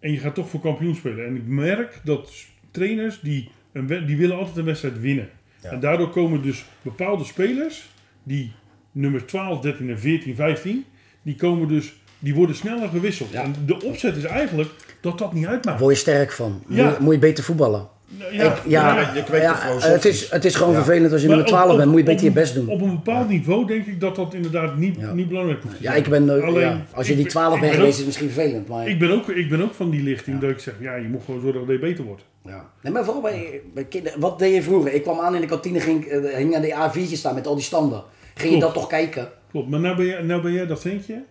en 0.02 0.12
je 0.12 0.18
gaat 0.18 0.34
toch 0.34 0.48
voor 0.48 0.60
kampioen 0.60 0.94
spelen. 0.94 1.26
En 1.26 1.36
ik 1.36 1.46
merk 1.46 2.00
dat 2.04 2.32
trainers 2.70 3.20
die, 3.20 3.48
een, 3.72 4.06
die 4.06 4.16
willen 4.16 4.36
altijd 4.36 4.56
een 4.56 4.64
wedstrijd 4.64 5.00
winnen. 5.00 5.28
Ja. 5.62 5.70
En 5.70 5.80
daardoor 5.80 6.10
komen 6.10 6.42
dus 6.42 6.64
bepaalde 6.82 7.24
spelers, 7.24 7.90
die 8.22 8.52
nummer 8.92 9.26
12, 9.26 9.60
13 9.60 9.90
en 9.90 9.98
14, 9.98 10.34
15, 10.34 10.84
die, 11.22 11.34
komen 11.34 11.68
dus, 11.68 11.94
die 12.18 12.34
worden 12.34 12.56
sneller 12.56 12.88
gewisseld. 12.88 13.30
Ja. 13.30 13.42
En 13.42 13.54
de 13.66 13.82
opzet 13.82 14.16
is 14.16 14.24
eigenlijk 14.24 14.70
dat 15.00 15.18
dat 15.18 15.32
niet 15.32 15.46
uitmaakt. 15.46 15.80
word 15.80 15.94
je 15.94 16.00
sterk 16.00 16.32
van. 16.32 16.62
Ja. 16.68 16.96
moet 17.00 17.14
je 17.14 17.20
beter 17.20 17.44
voetballen. 17.44 17.88
Ja, 18.18 18.26
Ik- 18.54 18.62
ja, 18.66 19.00
ja, 19.00 19.14
je 19.14 19.22
kweekt 19.24 19.44
ja, 19.44 19.54
gewoon 19.54 19.80
het, 19.80 20.04
is, 20.04 20.30
het 20.30 20.44
is 20.44 20.54
gewoon 20.54 20.72
Ja. 20.72 20.82
vervelend 20.82 21.12
als 21.12 21.22
je 21.22 21.28
Maar 21.28 21.36
nummer 21.36 21.54
op- 21.54 21.60
12 21.60 21.70
op- 21.72 21.76
bent. 21.78 21.90
Moet 21.90 21.98
je 22.00 22.04
beter 22.06 22.24
je 22.24 22.30
best 22.32 22.54
doen. 22.54 22.68
Op 22.68 22.80
een 22.80 22.90
bepaald 22.90 23.28
niveau 23.28 23.66
denk 23.66 23.86
ik 23.86 24.00
dat 24.00 24.16
dat 24.16 24.34
inderdaad 24.34 24.76
niet, 24.76 24.96
Ja. 24.98 25.12
niet 25.12 25.28
belangrijk 25.28 25.62
hoeft 25.62 25.76
te 25.76 25.82
Ja, 25.82 25.90
zijn. 25.90 26.02
ik 26.04 26.10
ben, 26.10 26.36
eh, 26.38 26.44
Alleen, 26.46 26.60
ja, 26.60 26.86
als 26.94 27.06
je 27.06 27.10
ik 27.12 27.16
die 27.18 27.24
ben- 27.24 27.34
12 27.34 27.54
ik 27.54 27.60
bent 27.60 27.72
ben 27.72 27.80
geweest 27.80 27.92
is 27.92 27.96
het 27.98 28.06
misschien 28.06 28.30
vervelend. 28.30 28.68
Maar, 28.68 28.88
Ik 28.88 28.98
ben, 28.98 29.10
ook, 29.10 29.28
ik 29.28 29.48
ben 29.48 29.62
ook 29.62 29.74
van 29.74 29.90
die 29.90 30.02
lichting 30.02 30.40
dat 30.40 30.50
ik 30.50 30.58
zeg, 30.58 30.74
ja, 30.80 30.94
je 30.94 31.08
moet 31.08 31.22
gewoon 31.24 31.40
zorgen 31.40 31.60
dat 31.60 31.70
je 31.70 31.78
beter 31.78 32.04
wordt. 32.04 32.22
ja. 32.44 32.70
nee, 32.82 32.92
maar 32.92 33.04
vooral 33.04 33.22
bij, 33.22 33.60
bij 33.74 33.84
kinderen. 33.84 34.20
Wat 34.20 34.38
deed 34.38 34.54
je 34.54 34.62
vroeger? 34.62 34.92
Ik 34.92 35.02
kwam 35.02 35.18
aan 35.20 35.34
in 35.34 35.40
de 35.40 35.46
kantine, 35.46 35.80
ging, 35.80 36.04
eh, 36.04 36.34
hing 36.36 36.56
aan 36.56 36.62
de 36.62 36.74
A4'tjes 36.74 37.18
staan 37.18 37.34
met 37.34 37.46
al 37.46 37.54
die 37.54 37.64
standen. 37.64 38.02
Ging 38.34 38.54
je 38.54 38.60
dat 38.60 38.74
toch 38.74 38.86
kijken? 38.86 39.28
Klopt, 39.50 39.68
maar 39.68 39.80
nou 39.80 39.96
ben, 39.96 40.06
jij, 40.06 40.22
nou 40.22 40.42
ben 40.42 40.52
jij 40.52 40.66
dat 40.66 40.80
ventje. 40.80 41.22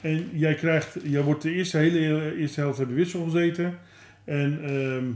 En 0.00 0.28
jij 0.32 0.54
krijgt, 0.54 0.96
jij 1.02 1.22
wordt 1.22 1.42
de 1.42 1.50
eerste 1.52 1.76
hele 1.76 2.36
eerste 2.38 2.60
helft 2.60 2.78
heb 2.78 2.88
je 2.88 2.94
wissel 2.94 3.24
gezeten. 3.24 3.78
En 4.24 4.58
ehm, 4.64 4.72
je- 4.74 5.12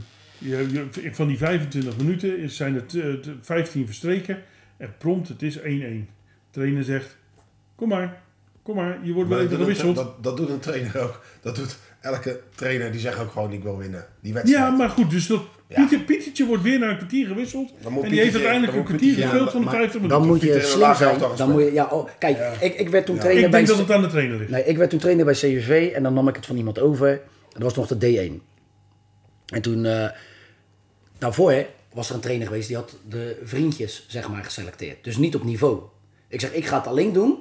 van 1.13 1.27
die 1.29 1.39
25 1.39 1.97
minuten 1.97 2.51
zijn 2.51 2.75
er 2.75 2.87
t- 2.87 3.23
t- 3.23 3.29
15 3.41 3.87
verstreken. 3.87 4.43
En 4.77 4.95
prompt, 4.99 5.29
het 5.29 5.43
is 5.43 5.59
1-1. 5.59 5.63
trainer 6.51 6.85
zegt, 6.85 7.17
kom 7.77 7.89
maar, 7.89 8.23
kom 8.63 8.77
maar, 8.77 8.99
je 9.03 9.13
wordt 9.13 9.31
wel 9.31 9.39
even 9.39 9.51
dat, 9.51 9.59
doet 9.59 9.69
een- 9.69 9.75
gewisseld. 9.77 10.07
dat, 10.07 10.23
dat 10.25 10.37
doet 10.37 10.49
een 10.49 10.59
trainer 10.59 11.01
ook. 11.03 11.25
Dat 11.41 11.57
doet 11.57 11.79
elke 12.01 12.41
trainer 12.55 12.91
die 12.93 13.01
zegt 13.01 13.19
ook 13.19 13.31
gewoon 13.33 13.53
ik 13.53 13.63
wil 13.63 13.77
winnen. 13.79 14.07
Die 14.21 14.33
wedstrijd. 14.33 14.63
Ja, 14.65 14.71
maar 14.71 14.89
goed, 14.89 15.11
dus 15.11 15.27
dat 15.27 15.43
Ja. 15.69 15.75
Pieter, 15.87 15.99
Pietertje 16.01 16.47
wordt 16.47 16.63
weer 16.63 16.79
naar 16.79 16.91
een 16.91 16.97
kwartier 16.97 17.27
gewisseld. 17.27 17.73
Dan 17.83 17.93
moet 17.93 18.05
en 18.05 18.11
die 18.11 18.21
heeft 18.21 18.35
uiteindelijk 18.35 18.73
een 18.77 18.85
kwartier 18.85 19.15
gespeeld 19.15 19.51
van 19.51 19.61
de 19.61 19.67
maar 19.67 19.75
50 19.75 20.01
minuten. 20.01 20.19
dan 20.19 20.29
moet 20.29 20.41
je 20.41 20.61
slim 20.61 20.95
zijn. 20.95 21.19
Dan 21.37 21.51
moet 21.51 21.63
je, 21.63 21.73
ja, 21.73 21.85
oh, 21.85 22.09
kijk, 22.19 22.39
ik, 22.61 22.75
ik 22.75 22.89
werd 22.89 23.07
toen 23.07 23.15
Ja. 23.15 23.21
trainer 23.21 23.45
Ik 23.45 23.51
bij... 23.51 23.65
denk 23.65 23.79
dat 23.79 23.87
het 23.87 23.97
aan 23.97 24.03
de 24.03 24.09
trainer 24.09 24.39
ligt. 24.39 24.51
Nee, 24.51 24.65
ik 24.65 24.77
werd 24.77 24.91
toen 24.91 24.99
trainer 24.99 25.25
bij 25.25 25.35
CUV 25.35 25.93
en 25.95 26.03
dan 26.03 26.15
nam 26.15 26.29
ik 26.29 26.37
het 26.37 26.47
van 26.47 26.57
iemand 26.57 26.79
over. 26.79 27.21
Dat 27.53 27.63
was 27.63 27.75
nog 27.75 27.87
de 27.87 28.31
D1. 28.31 28.43
En 29.47 29.63
toen, 29.63 29.85
eh 29.85 30.09
daarvoor 31.19 31.67
was 31.93 32.09
er 32.09 32.15
een 32.15 32.21
trainer 32.21 32.47
geweest 32.47 32.69
die 32.69 32.77
had 32.77 32.97
de 33.09 33.41
vriendjes, 33.45 34.05
zeg 34.09 34.29
maar, 34.29 34.45
geselecteerd. 34.45 35.05
Dus 35.05 35.17
niet 35.17 35.35
op 35.35 35.45
niveau. 35.45 35.81
Ik 36.29 36.41
zeg, 36.41 36.53
ik 36.53 36.67
ga 36.67 36.77
het 36.77 36.87
alleen 36.87 37.13
doen 37.13 37.39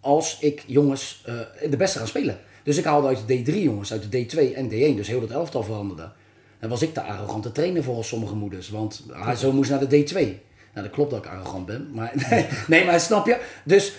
als 0.00 0.38
ik 0.40 0.64
jongens 0.66 1.22
eh, 1.24 1.70
de 1.70 1.76
beste 1.76 1.98
ga 1.98 2.06
spelen. 2.06 2.38
Dus 2.62 2.76
ik 2.76 2.84
haalde 2.84 3.06
uit 3.06 3.26
de 3.26 3.42
D3 3.42 3.54
jongens, 3.54 3.92
uit 3.92 4.12
de 4.12 4.26
D2 4.26 4.54
en 4.54 4.70
D1. 4.70 4.96
Dus 4.96 5.08
heel 5.08 5.20
dat 5.20 5.30
elftal 5.30 5.62
veranderde. 5.62 6.10
Dan 6.60 6.70
was 6.70 6.82
ik 6.82 6.94
de 6.94 7.02
arrogante 7.02 7.52
trainer 7.52 7.82
volgens 7.82 8.08
sommige 8.08 8.34
moeders. 8.34 8.68
Want 8.68 9.04
hij 9.12 9.36
zo 9.36 9.52
moest 9.52 9.70
naar 9.70 9.88
de 9.88 10.06
D2. 10.06 10.14
Nou, 10.14 10.86
dat 10.86 10.90
klopt 10.90 11.10
dat 11.10 11.24
ik 11.24 11.30
arrogant 11.30 11.66
ben. 11.66 11.88
Maar, 11.92 12.12
nee, 12.68 12.84
maar 12.84 13.00
snap 13.00 13.26
je? 13.26 13.40
Dus 13.64 13.92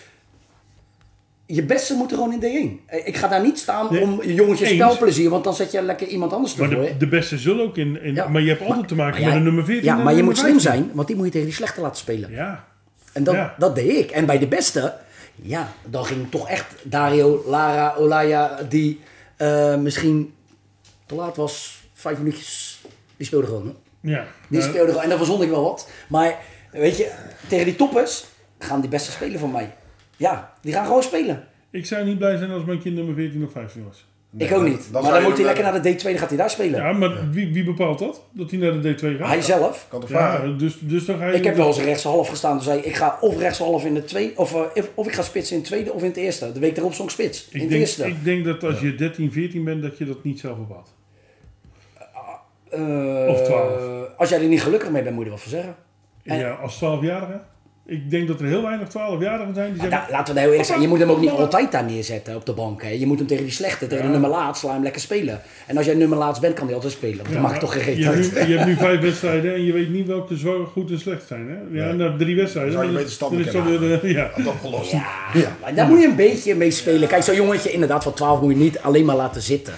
je 1.56 1.64
beste 1.64 1.94
moet 1.94 2.12
er 2.12 2.18
gewoon 2.18 2.42
in 2.42 2.80
D1. 2.80 2.86
Eh, 2.86 3.08
Ik 3.08 3.16
ga 3.18 3.28
daar 3.28 3.42
niet 3.42 3.60
staan 3.60 3.88
Nee, 3.92 4.02
om 4.02 4.24
jongens 4.24 4.60
je 4.60 4.66
eens. 4.66 4.74
spelplezier, 4.76 5.30
want 5.30 5.44
dan 5.44 5.54
zet 5.54 5.72
je 5.72 5.82
lekker 5.82 6.08
iemand 6.08 6.34
anders 6.34 6.56
Maar 6.56 6.70
ervoor. 6.70 6.86
de, 6.86 6.98
de 6.98 7.08
beste 7.08 7.38
zullen 7.38 7.66
ook 7.66 7.78
in... 7.78 8.02
in 8.02 8.16
Ja. 8.16 8.28
Maar 8.28 8.42
je 8.42 8.50
hebt 8.50 8.62
altijd 8.62 8.88
te 8.88 8.96
maken 8.96 9.20
Maar 9.22 9.28
met 9.30 9.38
een 9.38 9.44
nummer 9.44 9.66
14 9.66 9.84
Ja, 9.86 9.96
maar 9.96 10.14
je 10.14 10.24
moet 10.24 10.38
slim 10.38 10.60
15. 10.60 10.72
zijn, 10.72 10.90
want 10.94 11.08
die 11.08 11.16
moet 11.16 11.26
je 11.26 11.32
tegen 11.32 11.48
die 11.48 11.56
slechte 11.56 11.82
laten 11.82 11.98
spelen. 11.98 12.32
Ja. 12.32 12.66
En 13.14 13.24
dat, 13.24 13.34
Ja. 13.34 13.56
dat 13.58 13.76
deed 13.76 13.98
ik. 13.98 14.12
En 14.12 14.26
bij 14.26 14.40
de 14.40 14.48
beste, 14.48 14.94
ja, 15.36 15.74
dan 15.86 16.06
ging 16.06 16.32
toch 16.32 16.50
echt 16.50 16.66
Dario, 16.84 17.44
Lara, 17.48 17.96
Olaya, 17.98 18.60
die 18.70 19.00
eh, 19.38 19.76
misschien 19.78 20.34
te 21.06 21.16
laat 21.16 21.36
was, 21.36 21.82
vijf 21.94 22.18
minuutjes, 22.18 22.82
die 23.18 23.26
speelde 23.26 23.46
gewoon. 23.48 23.66
Hè? 23.68 24.12
Ja. 24.12 24.26
Die 24.50 24.60
Maar- 24.60 24.68
speelde 24.70 24.88
gewoon, 24.88 25.04
en 25.04 25.10
dan 25.10 25.18
verzon 25.18 25.42
ik 25.42 25.50
wel 25.50 25.64
wat. 25.64 25.90
Maar 26.08 26.36
weet 26.72 26.98
je, 26.98 27.12
tegen 27.48 27.66
die 27.66 27.76
toppers 27.76 28.26
gaan 28.60 28.82
die 28.82 28.90
beste 28.90 29.12
spelen 29.12 29.40
van 29.40 29.52
mij. 29.52 29.74
Ja, 30.24 30.54
die 30.62 30.74
gaan 30.74 30.86
gewoon 30.86 31.04
spelen. 31.04 31.44
Ik 31.72 31.86
zou 31.86 32.06
niet 32.06 32.18
blij 32.18 32.38
zijn 32.38 32.52
als 32.52 32.64
mijn 32.64 32.80
kind 32.80 32.96
nummer 32.96 33.16
14 33.16 33.46
of 33.46 33.52
15 33.52 33.84
was. 33.88 34.06
Nee, 34.30 34.48
ik 34.48 34.56
ook 34.56 34.64
niet. 34.64 34.88
dan 34.92 35.04
maar 35.04 35.12
dan 35.14 35.24
moet 35.24 35.36
hij 35.38 35.46
lekker 35.46 35.64
naar 35.64 35.82
de 35.82 35.94
D2, 35.94 36.04
dan 36.04 36.18
gaat 36.18 36.28
hij 36.30 36.38
daar 36.38 36.50
spelen. 36.50 36.80
Ja, 36.82 36.92
maar 36.94 37.30
wie, 37.32 37.54
wie 37.54 37.64
bepaalt 37.64 38.00
dat? 38.00 38.22
Dat 38.32 38.50
hij 38.52 38.60
naar 38.60 38.82
de 38.82 38.94
D2 38.96 39.18
gaat? 39.20 39.28
hij 39.28 39.42
zelf. 39.42 39.86
Kan 39.90 40.00
toch 40.00 40.10
Ja, 40.10 40.16
vragen? 40.16 40.58
dus, 40.58 40.78
dus 40.80 41.06
dan 41.06 41.18
ga 41.18 41.28
je... 41.28 41.34
Ik 41.34 41.44
heb 41.44 41.56
wel 41.56 41.68
eens 41.68 41.80
rechtshalf 41.80 42.28
gestaan. 42.30 42.56
Toen 42.56 42.64
zei 42.64 42.78
ik, 42.80 42.86
ik 42.86 42.96
ga 42.96 43.18
of 43.22 43.38
rechtshalf 43.38 43.86
in 43.86 43.94
de 43.94 44.04
tweede, 44.04 44.34
of, 44.36 44.54
eh, 44.76 44.84
of 44.94 45.08
ik 45.08 45.14
ga 45.14 45.22
spitsen 45.22 45.56
in 45.56 45.62
het 45.62 45.70
tweede 45.72 45.94
of 45.94 46.02
in 46.02 46.08
het 46.08 46.18
eerste. 46.18 46.52
De 46.52 46.60
week 46.60 46.78
erop 46.78 46.94
zong 46.94 47.08
ik 47.10 47.14
spits. 47.14 47.48
in 47.50 47.56
ik 47.56 47.62
het 47.62 47.70
denk, 47.70 47.82
eerste. 47.82 48.08
ik 48.08 48.24
denk 48.24 48.46
dat 48.46 48.64
als 48.64 48.80
je 48.80 48.96
13, 48.96 49.32
14 49.32 49.64
bent, 49.64 49.82
dat 49.82 49.98
je 49.98 50.06
dat 50.06 50.24
niet 50.24 50.40
zelf 50.40 50.58
bepaalt. 50.58 50.94
Eh, 52.70 53.26
Of 53.30 53.42
12. 53.42 54.08
Als 54.18 54.30
jij 54.30 54.42
er 54.42 54.48
niet 54.48 54.62
gelukkig 54.62 54.90
mee 54.92 55.04
bent, 55.04 55.16
moet 55.16 55.24
je 55.26 55.30
er 55.30 55.36
wat 55.36 55.44
voor 55.46 55.52
zeggen. 55.52 55.76
En- 56.24 56.38
Ja, 56.38 56.52
als 56.54 56.76
12-jarige. 56.78 57.42
Ik 57.86 58.10
denk 58.12 58.28
dat 58.28 58.40
er 58.40 58.46
heel 58.46 58.62
weinig 58.62 58.88
12-jarigen 58.88 59.54
zijn 59.54 59.74
die 59.74 59.82
Maar 59.82 59.90
zeggen... 59.90 59.90
da- 59.90 60.06
laten 60.10 60.34
we 60.34 60.40
heel 60.40 60.50
eerlijk 60.50 60.68
zijn, 60.68 60.82
je 60.82 60.88
moet 60.88 61.00
hem 61.00 61.10
ook 61.10 61.20
niet 61.20 61.30
altijd 61.30 61.72
daar 61.72 61.84
neerzetten 61.84 62.36
op 62.36 62.46
de 62.46 62.54
bank. 62.54 62.82
Hè. 62.84 62.90
Je 62.90 63.06
moet 63.06 63.18
hem 63.18 63.28
tegen 63.28 63.44
die 63.44 63.54
slechte, 63.54 63.88
tegen 63.88 64.04
de 64.06 64.10
nummer 64.12 64.30
laatst, 64.30 64.62
sla 64.62 64.74
hem 64.74 64.84
lekker 64.84 65.02
spelen. 65.02 65.42
En 65.68 65.78
als 65.78 65.86
jij 65.86 65.96
nummer 65.96 66.18
laatst 66.18 66.42
bent, 66.42 66.54
kan 66.54 66.66
hij 66.66 66.76
altijd 66.76 66.94
spelen. 66.94 67.18
Want 67.18 67.28
Ja, 67.28 67.34
dan 67.34 67.44
maakt 67.44 67.60
toch 67.60 67.84
geen 67.84 67.98
je, 67.98 68.06
hebt 68.06 68.18
nu, 68.34 68.48
je 68.48 68.58
hebt 68.58 68.66
nu 68.66 68.76
vijf 68.76 69.00
wedstrijden 69.02 69.54
en 69.54 69.64
je 69.66 69.72
weet 69.74 69.90
niet 69.90 70.08
welke 70.08 70.36
zwaar, 70.38 70.66
goed 70.72 70.92
en 70.92 71.00
slecht 71.00 71.28
zijn. 71.28 71.48
Hè? 71.48 71.80
Ja, 71.80 71.86
Nee. 71.86 71.94
na 72.10 72.16
drie 72.18 72.36
wedstrijden. 72.36 72.74
Zou 72.74 72.86
je 72.86 72.92
dan- 72.94 73.02
beter 73.04 73.20
dan 73.20 73.40
is 73.40 73.46
dat 73.52 73.64
kunnen 74.00 74.12
ja. 74.14 74.32
Opgelost. 74.46 74.92
Ja, 74.92 75.72
daar 75.76 75.88
moet 75.88 76.02
je 76.02 76.08
een 76.08 76.16
beetje 76.16 76.56
mee 76.56 76.72
spelen. 76.72 77.08
Kijk, 77.08 77.24
zo'n 77.24 77.36
jongetje 77.36 77.72
inderdaad 77.72 78.04
van 78.04 78.14
12 78.14 78.42
moet 78.42 78.52
je 78.52 78.58
niet 78.60 78.80
alleen 78.80 79.06
maar 79.06 79.16
laten 79.16 79.42
zitten. 79.42 79.74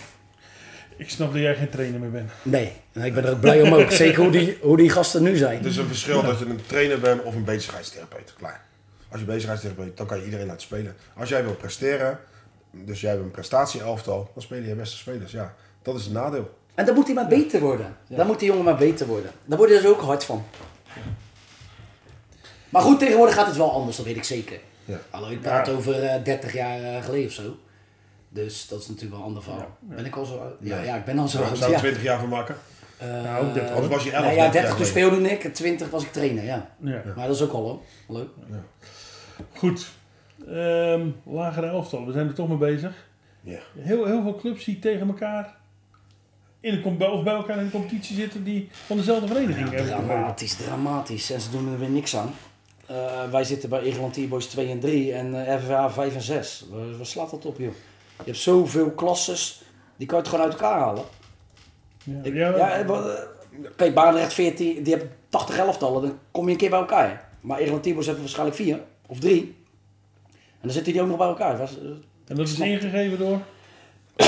Ik 0.98 1.10
snap 1.10 1.32
dat 1.34 1.42
jij 1.42 1.56
geen 1.56 1.70
trainer 1.70 2.00
meer 2.00 2.12
bent. 2.12 2.32
Nee, 2.42 2.72
en 2.94 3.02
ik 3.02 3.14
ben 3.14 3.26
er 3.26 3.32
ook 3.32 3.40
blij 3.40 3.62
om 3.62 3.74
ook. 3.74 3.92
Zeker 3.92 4.22
hoe 4.24 4.32
die, 4.32 4.58
hoe 4.62 4.78
die 4.78 4.90
gasten 4.90 5.24
nu 5.24 5.36
zijn. 5.36 5.58
Het 5.58 5.66
is 5.66 5.78
een 5.78 5.88
verschil 5.88 6.24
dat 6.24 6.40
je 6.40 6.46
een 6.46 6.60
trainer 6.66 7.00
bent 7.00 7.24
of 7.24 7.36
een 7.36 7.44
bezigheidstherapeut. 7.44 8.34
Klaar. 8.38 8.62
Als 9.10 9.20
je 9.20 9.26
bezigheidstherapeut, 9.26 9.98
dan 9.98 10.06
kan 10.08 10.18
je 10.18 10.24
iedereen 10.26 10.46
laten 10.46 10.62
spelen. 10.62 10.96
Als 11.18 11.30
jij 11.30 11.44
wil 11.44 11.54
presteren, 11.56 12.20
dus 12.72 13.02
jij 13.02 13.12
hebt 13.12 13.24
een 13.24 13.32
prestatieelftal, 13.32 14.30
dan 14.34 14.44
spelen 14.44 14.68
je 14.68 14.76
beste 14.76 14.98
spelers. 14.98 15.32
Ja, 15.32 15.54
dat 15.82 15.96
is 15.96 16.04
het 16.04 16.14
nadeel. 16.14 16.58
En 16.76 16.86
dan 16.86 16.96
moet 16.96 17.06
hij 17.06 17.16
maar 17.16 17.28
beter 17.28 17.60
worden. 17.60 17.96
Dan 18.08 18.28
moet 18.28 18.40
die 18.40 18.48
jongen 18.48 18.64
maar 18.64 18.78
beter 18.78 19.08
worden. 19.08 19.32
Daar 19.46 19.58
worden 19.58 19.82
ze 19.82 19.88
ook 19.88 20.02
hard 20.02 20.24
van. 20.24 20.46
Maar 22.70 22.82
goed, 22.82 23.00
tegenwoordig 23.00 23.36
gaat 23.36 23.48
het 23.48 23.58
wel 23.58 23.72
anders, 23.72 23.98
dat 23.98 24.06
weet 24.06 24.16
ik 24.16 24.24
zeker. 24.24 24.60
Ja. 24.86 25.00
Hallo, 25.10 25.30
ik 25.30 25.42
praat 25.42 25.68
Ja. 25.68 25.74
over 25.74 26.04
eh, 26.04 26.24
30 26.24 26.54
jaar 26.54 26.84
eh, 26.84 27.04
geleden 27.04 27.26
of 27.28 27.32
zo. 27.34 27.58
Dus 28.36 28.68
dat 28.68 28.80
is 28.82 28.88
natuurlijk 28.88 29.12
wel 29.12 29.20
een 29.22 29.28
ander 29.28 29.44
verhaal. 29.44 29.78
Ben 29.80 30.06
ik 30.06 30.16
al 30.16 30.26
zo 30.26 30.38
oud? 30.38 30.54
Ja, 30.60 30.82
ja, 30.82 30.96
ik 30.96 31.06
ben 31.06 31.20
al 31.20 31.28
zo 31.28 31.42
oud. 31.42 31.58
zou 31.58 31.70
ik 31.70 31.76
Ja. 31.76 31.82
20 31.82 32.04
jaar 32.04 32.20
van 32.20 32.30
maken. 32.30 32.56
Eh, 32.98 33.08
Nou, 33.24 33.54
30. 33.54 33.72
Anders 33.76 33.94
was 33.94 34.04
je 34.04 34.12
11. 34.12 34.24
nou 34.26 34.36
ja, 34.36 34.42
30 34.42 34.52
30 34.52 34.62
jaar 34.62 34.78
toen 34.78 34.86
geleden. 34.86 35.20
speelde 35.22 35.48
ik, 35.48 35.54
20 35.54 35.90
was 35.90 36.04
ik 36.04 36.12
trainer, 36.12 36.44
ja. 36.44 36.70
Ja. 36.80 37.02
Maar 37.16 37.28
dat 37.28 37.36
is 37.36 37.42
ook 37.42 37.52
al 37.52 37.62
hoor. 37.64 37.80
Leuk. 38.18 38.28
Goed. 39.56 39.88
Ehm, 40.48 41.08
lagere 41.24 41.68
elftal, 41.68 42.06
we 42.06 42.12
zijn 42.12 42.28
er 42.28 42.34
toch 42.34 42.48
mee 42.48 42.58
bezig. 42.58 43.08
Ja. 43.42 43.60
Heel, 43.80 44.06
heel 44.06 44.22
veel 44.22 44.36
clubs 44.36 44.66
die 44.66 44.80
tegen 44.80 45.08
elkaar 45.08 45.56
in 46.60 46.82
de, 46.98 47.10
of 47.12 47.24
bij 47.24 47.34
elkaar 47.34 47.58
in 47.58 47.66
de 47.66 47.72
competitie 47.72 48.16
zitten 48.16 48.44
die 48.44 48.70
van 48.72 48.98
dezelfde 48.98 49.28
vereniging 49.28 49.70
Ja, 49.72 49.76
hebben. 49.76 50.06
dramatisch, 50.06 50.56
dramatisch. 50.56 51.32
En 51.32 51.42
ze 51.42 51.50
doen 51.50 51.72
er 51.72 51.80
weer 51.80 51.90
niks 51.90 52.16
aan. 52.16 52.34
Eh, 52.86 53.30
wij 53.32 53.44
zitten 53.44 53.70
bij 53.70 53.80
Egeland 53.82 54.30
Boys 54.30 54.46
2 54.46 54.70
en 54.70 54.80
3 54.80 55.14
en 55.14 55.46
eh 55.46 55.58
FVA 55.60 55.90
5 55.90 56.16
en 56.16 56.22
6. 56.22 56.66
Waar, 56.70 56.98
waar 56.98 57.06
slaat 57.06 57.30
dat 57.32 57.46
op, 57.46 57.58
joh? 57.60 57.74
Je 58.18 58.24
hebt 58.26 58.38
zoveel 58.38 58.92
klasses, 58.92 59.62
die 59.98 60.08
kan 60.08 60.18
je 60.18 60.24
het 60.24 60.32
gewoon 60.34 60.46
uit 60.52 60.60
elkaar 60.62 60.80
halen. 60.80 61.04
Ja, 62.04 62.20
Ik- 62.24 62.34
ja, 62.34 62.50
ja, 62.58 62.72
eh, 62.78 62.86
wat, 62.88 63.08
eh, 63.08 63.14
kijk, 63.76 63.94
Barendrecht 63.94 64.34
14, 64.34 64.84
die 64.84 64.94
hebben 64.96 65.12
80 65.30 65.58
elftallen, 65.58 66.02
dan 66.02 66.20
kom 66.32 66.46
je 66.46 66.52
een 66.52 66.58
keer 66.58 66.70
bij 66.70 66.80
elkaar. 66.80 67.30
Maar 67.42 67.60
Egeland 67.60 67.84
Boys 67.94 68.06
hebben 68.06 68.24
waarschijnlijk 68.24 68.58
4 68.58 68.80
of 69.08 69.20
3. 69.20 69.56
En 70.32 70.62
dan 70.62 70.72
zitten 70.72 70.94
die 70.94 71.02
ook 71.02 71.08
nog 71.08 71.18
bij 71.18 71.28
elkaar. 71.28 71.58
Was, 71.58 71.80
eh, 71.80 71.86
en 72.28 72.36
dat 72.36 72.48
is 72.48 72.60
ingegeven 72.60 73.18
door 73.18 73.40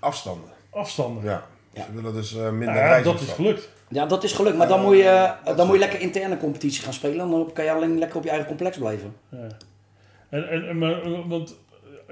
Afstanden. 0.00 0.48
afstanden. 0.70 1.24
Ja. 1.24 1.46
Ja. 1.72 1.84
Ze 1.84 1.92
willen 1.94 2.12
dus 2.14 2.32
minder 2.32 2.58
Nou 2.58 2.76
ja, 2.76 3.02
dat 3.02 3.20
is 3.20 3.28
gelukt. 3.32 3.68
ja, 3.88 4.06
dat 4.06 4.24
is 4.24 4.32
gelukt, 4.32 4.56
maar 4.56 4.68
dan 4.68 4.82
moet, 4.82 4.96
je, 4.96 5.32
dan 5.56 5.66
moet 5.66 5.74
je 5.74 5.80
lekker 5.80 6.00
interne 6.00 6.36
competitie 6.38 6.82
gaan 6.82 6.92
spelen. 6.92 7.20
En 7.20 7.30
dan 7.30 7.50
kan 7.52 7.64
je 7.64 7.72
alleen 7.72 7.98
lekker 7.98 8.16
op 8.16 8.22
je 8.24 8.28
eigen 8.30 8.46
complex 8.48 8.78
blijven. 8.78 9.16
Ja. 9.28 9.46
En, 10.28 10.48
en, 10.48 10.68
en 10.68 10.78
maar, 10.78 11.28
want 11.28 11.54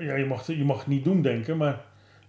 ja, 0.00 0.14
je, 0.16 0.24
mag, 0.24 0.46
je 0.46 0.64
mag 0.64 0.78
het 0.78 0.86
niet 0.86 1.04
doen 1.04 1.22
denken, 1.22 1.56
maar 1.56 1.80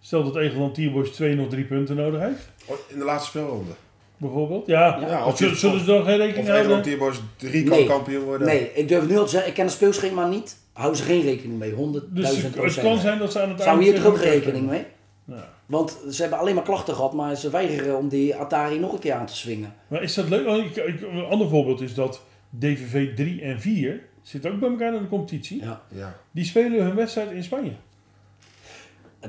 stel 0.01 0.23
dat 0.23 0.35
Egeland 0.35 0.73
Tierboys 0.73 1.09
2 1.09 1.35
nog 1.35 1.49
drie 1.49 1.63
punten 1.65 1.95
nodig 1.95 2.21
heeft, 2.21 2.49
Oh, 2.65 2.75
In 2.87 2.99
de 2.99 3.05
laatste 3.05 3.29
speelronde. 3.29 3.71
bijvoorbeeld. 4.17 4.67
Ja, 4.67 4.97
Ja, 5.07 5.25
of 5.25 5.37
zullen, 5.37 5.53
je- 5.53 5.59
zullen 5.59 5.79
ze 5.79 5.85
dan 5.85 6.03
geen 6.03 6.19
Of 6.19 6.25
rekening 6.25 6.47
houden? 6.49 6.81
Tierboys 6.81 7.21
3 7.37 7.63
kan 7.63 7.77
Nee. 7.77 7.87
kampioen 7.87 8.23
worden. 8.23 8.47
Nee, 8.47 8.71
ik 8.73 8.87
durf 8.87 9.07
nu 9.07 9.17
al 9.17 9.23
te 9.23 9.29
zeggen, 9.29 9.49
ik 9.49 9.55
ken 9.55 9.65
het 9.65 9.73
speelschema 9.73 10.27
niet. 10.27 10.57
Hou 10.73 10.95
ze 10.95 11.03
geen 11.03 11.21
rekening 11.21 11.59
mee, 11.59 11.71
100.000 11.71 12.15
Dus 12.15 12.41
het 12.43 12.51
procent. 12.55 12.85
kan 12.85 12.97
zijn 12.99 13.19
dat 13.19 13.31
ze 13.31 13.41
aan 13.41 13.49
het 13.49 13.61
Zou 13.61 13.83
hier 13.83 13.95
toch 13.95 14.05
ook 14.05 14.17
rekening 14.17 14.67
mee? 14.67 14.83
Ja. 15.25 15.49
Want 15.65 15.97
ze 16.09 16.21
hebben 16.21 16.39
alleen 16.39 16.55
maar 16.55 16.63
klachten 16.63 16.95
gehad, 16.95 17.13
maar 17.13 17.35
ze 17.35 17.49
weigeren 17.49 17.97
om 17.97 18.07
die 18.09 18.35
Atari 18.35 18.79
nog 18.79 18.93
een 18.93 18.99
keer 18.99 19.13
aan 19.13 19.25
te 19.25 19.35
swingen. 19.35 19.73
Maar 19.87 20.03
is 20.03 20.13
dat 20.13 20.29
leuk? 20.29 20.47
Ik- 20.75 21.01
een 21.01 21.23
ander 21.29 21.49
voorbeeld 21.49 21.81
is 21.81 21.93
dat 21.93 22.21
DVV 22.59 23.15
3 23.15 23.41
en 23.41 23.61
4 23.61 24.01
zitten 24.29 24.51
ook 24.51 24.59
bij 24.59 24.69
elkaar 24.69 24.93
in 24.93 25.01
de 25.01 25.07
competitie. 25.07 25.61
Ja, 25.63 25.81
Ja. 25.91 26.15
Die 26.31 26.45
spelen 26.45 26.83
hun 26.83 26.95
wedstrijd 26.95 27.31
in 27.31 27.43
Spanje. 27.43 27.71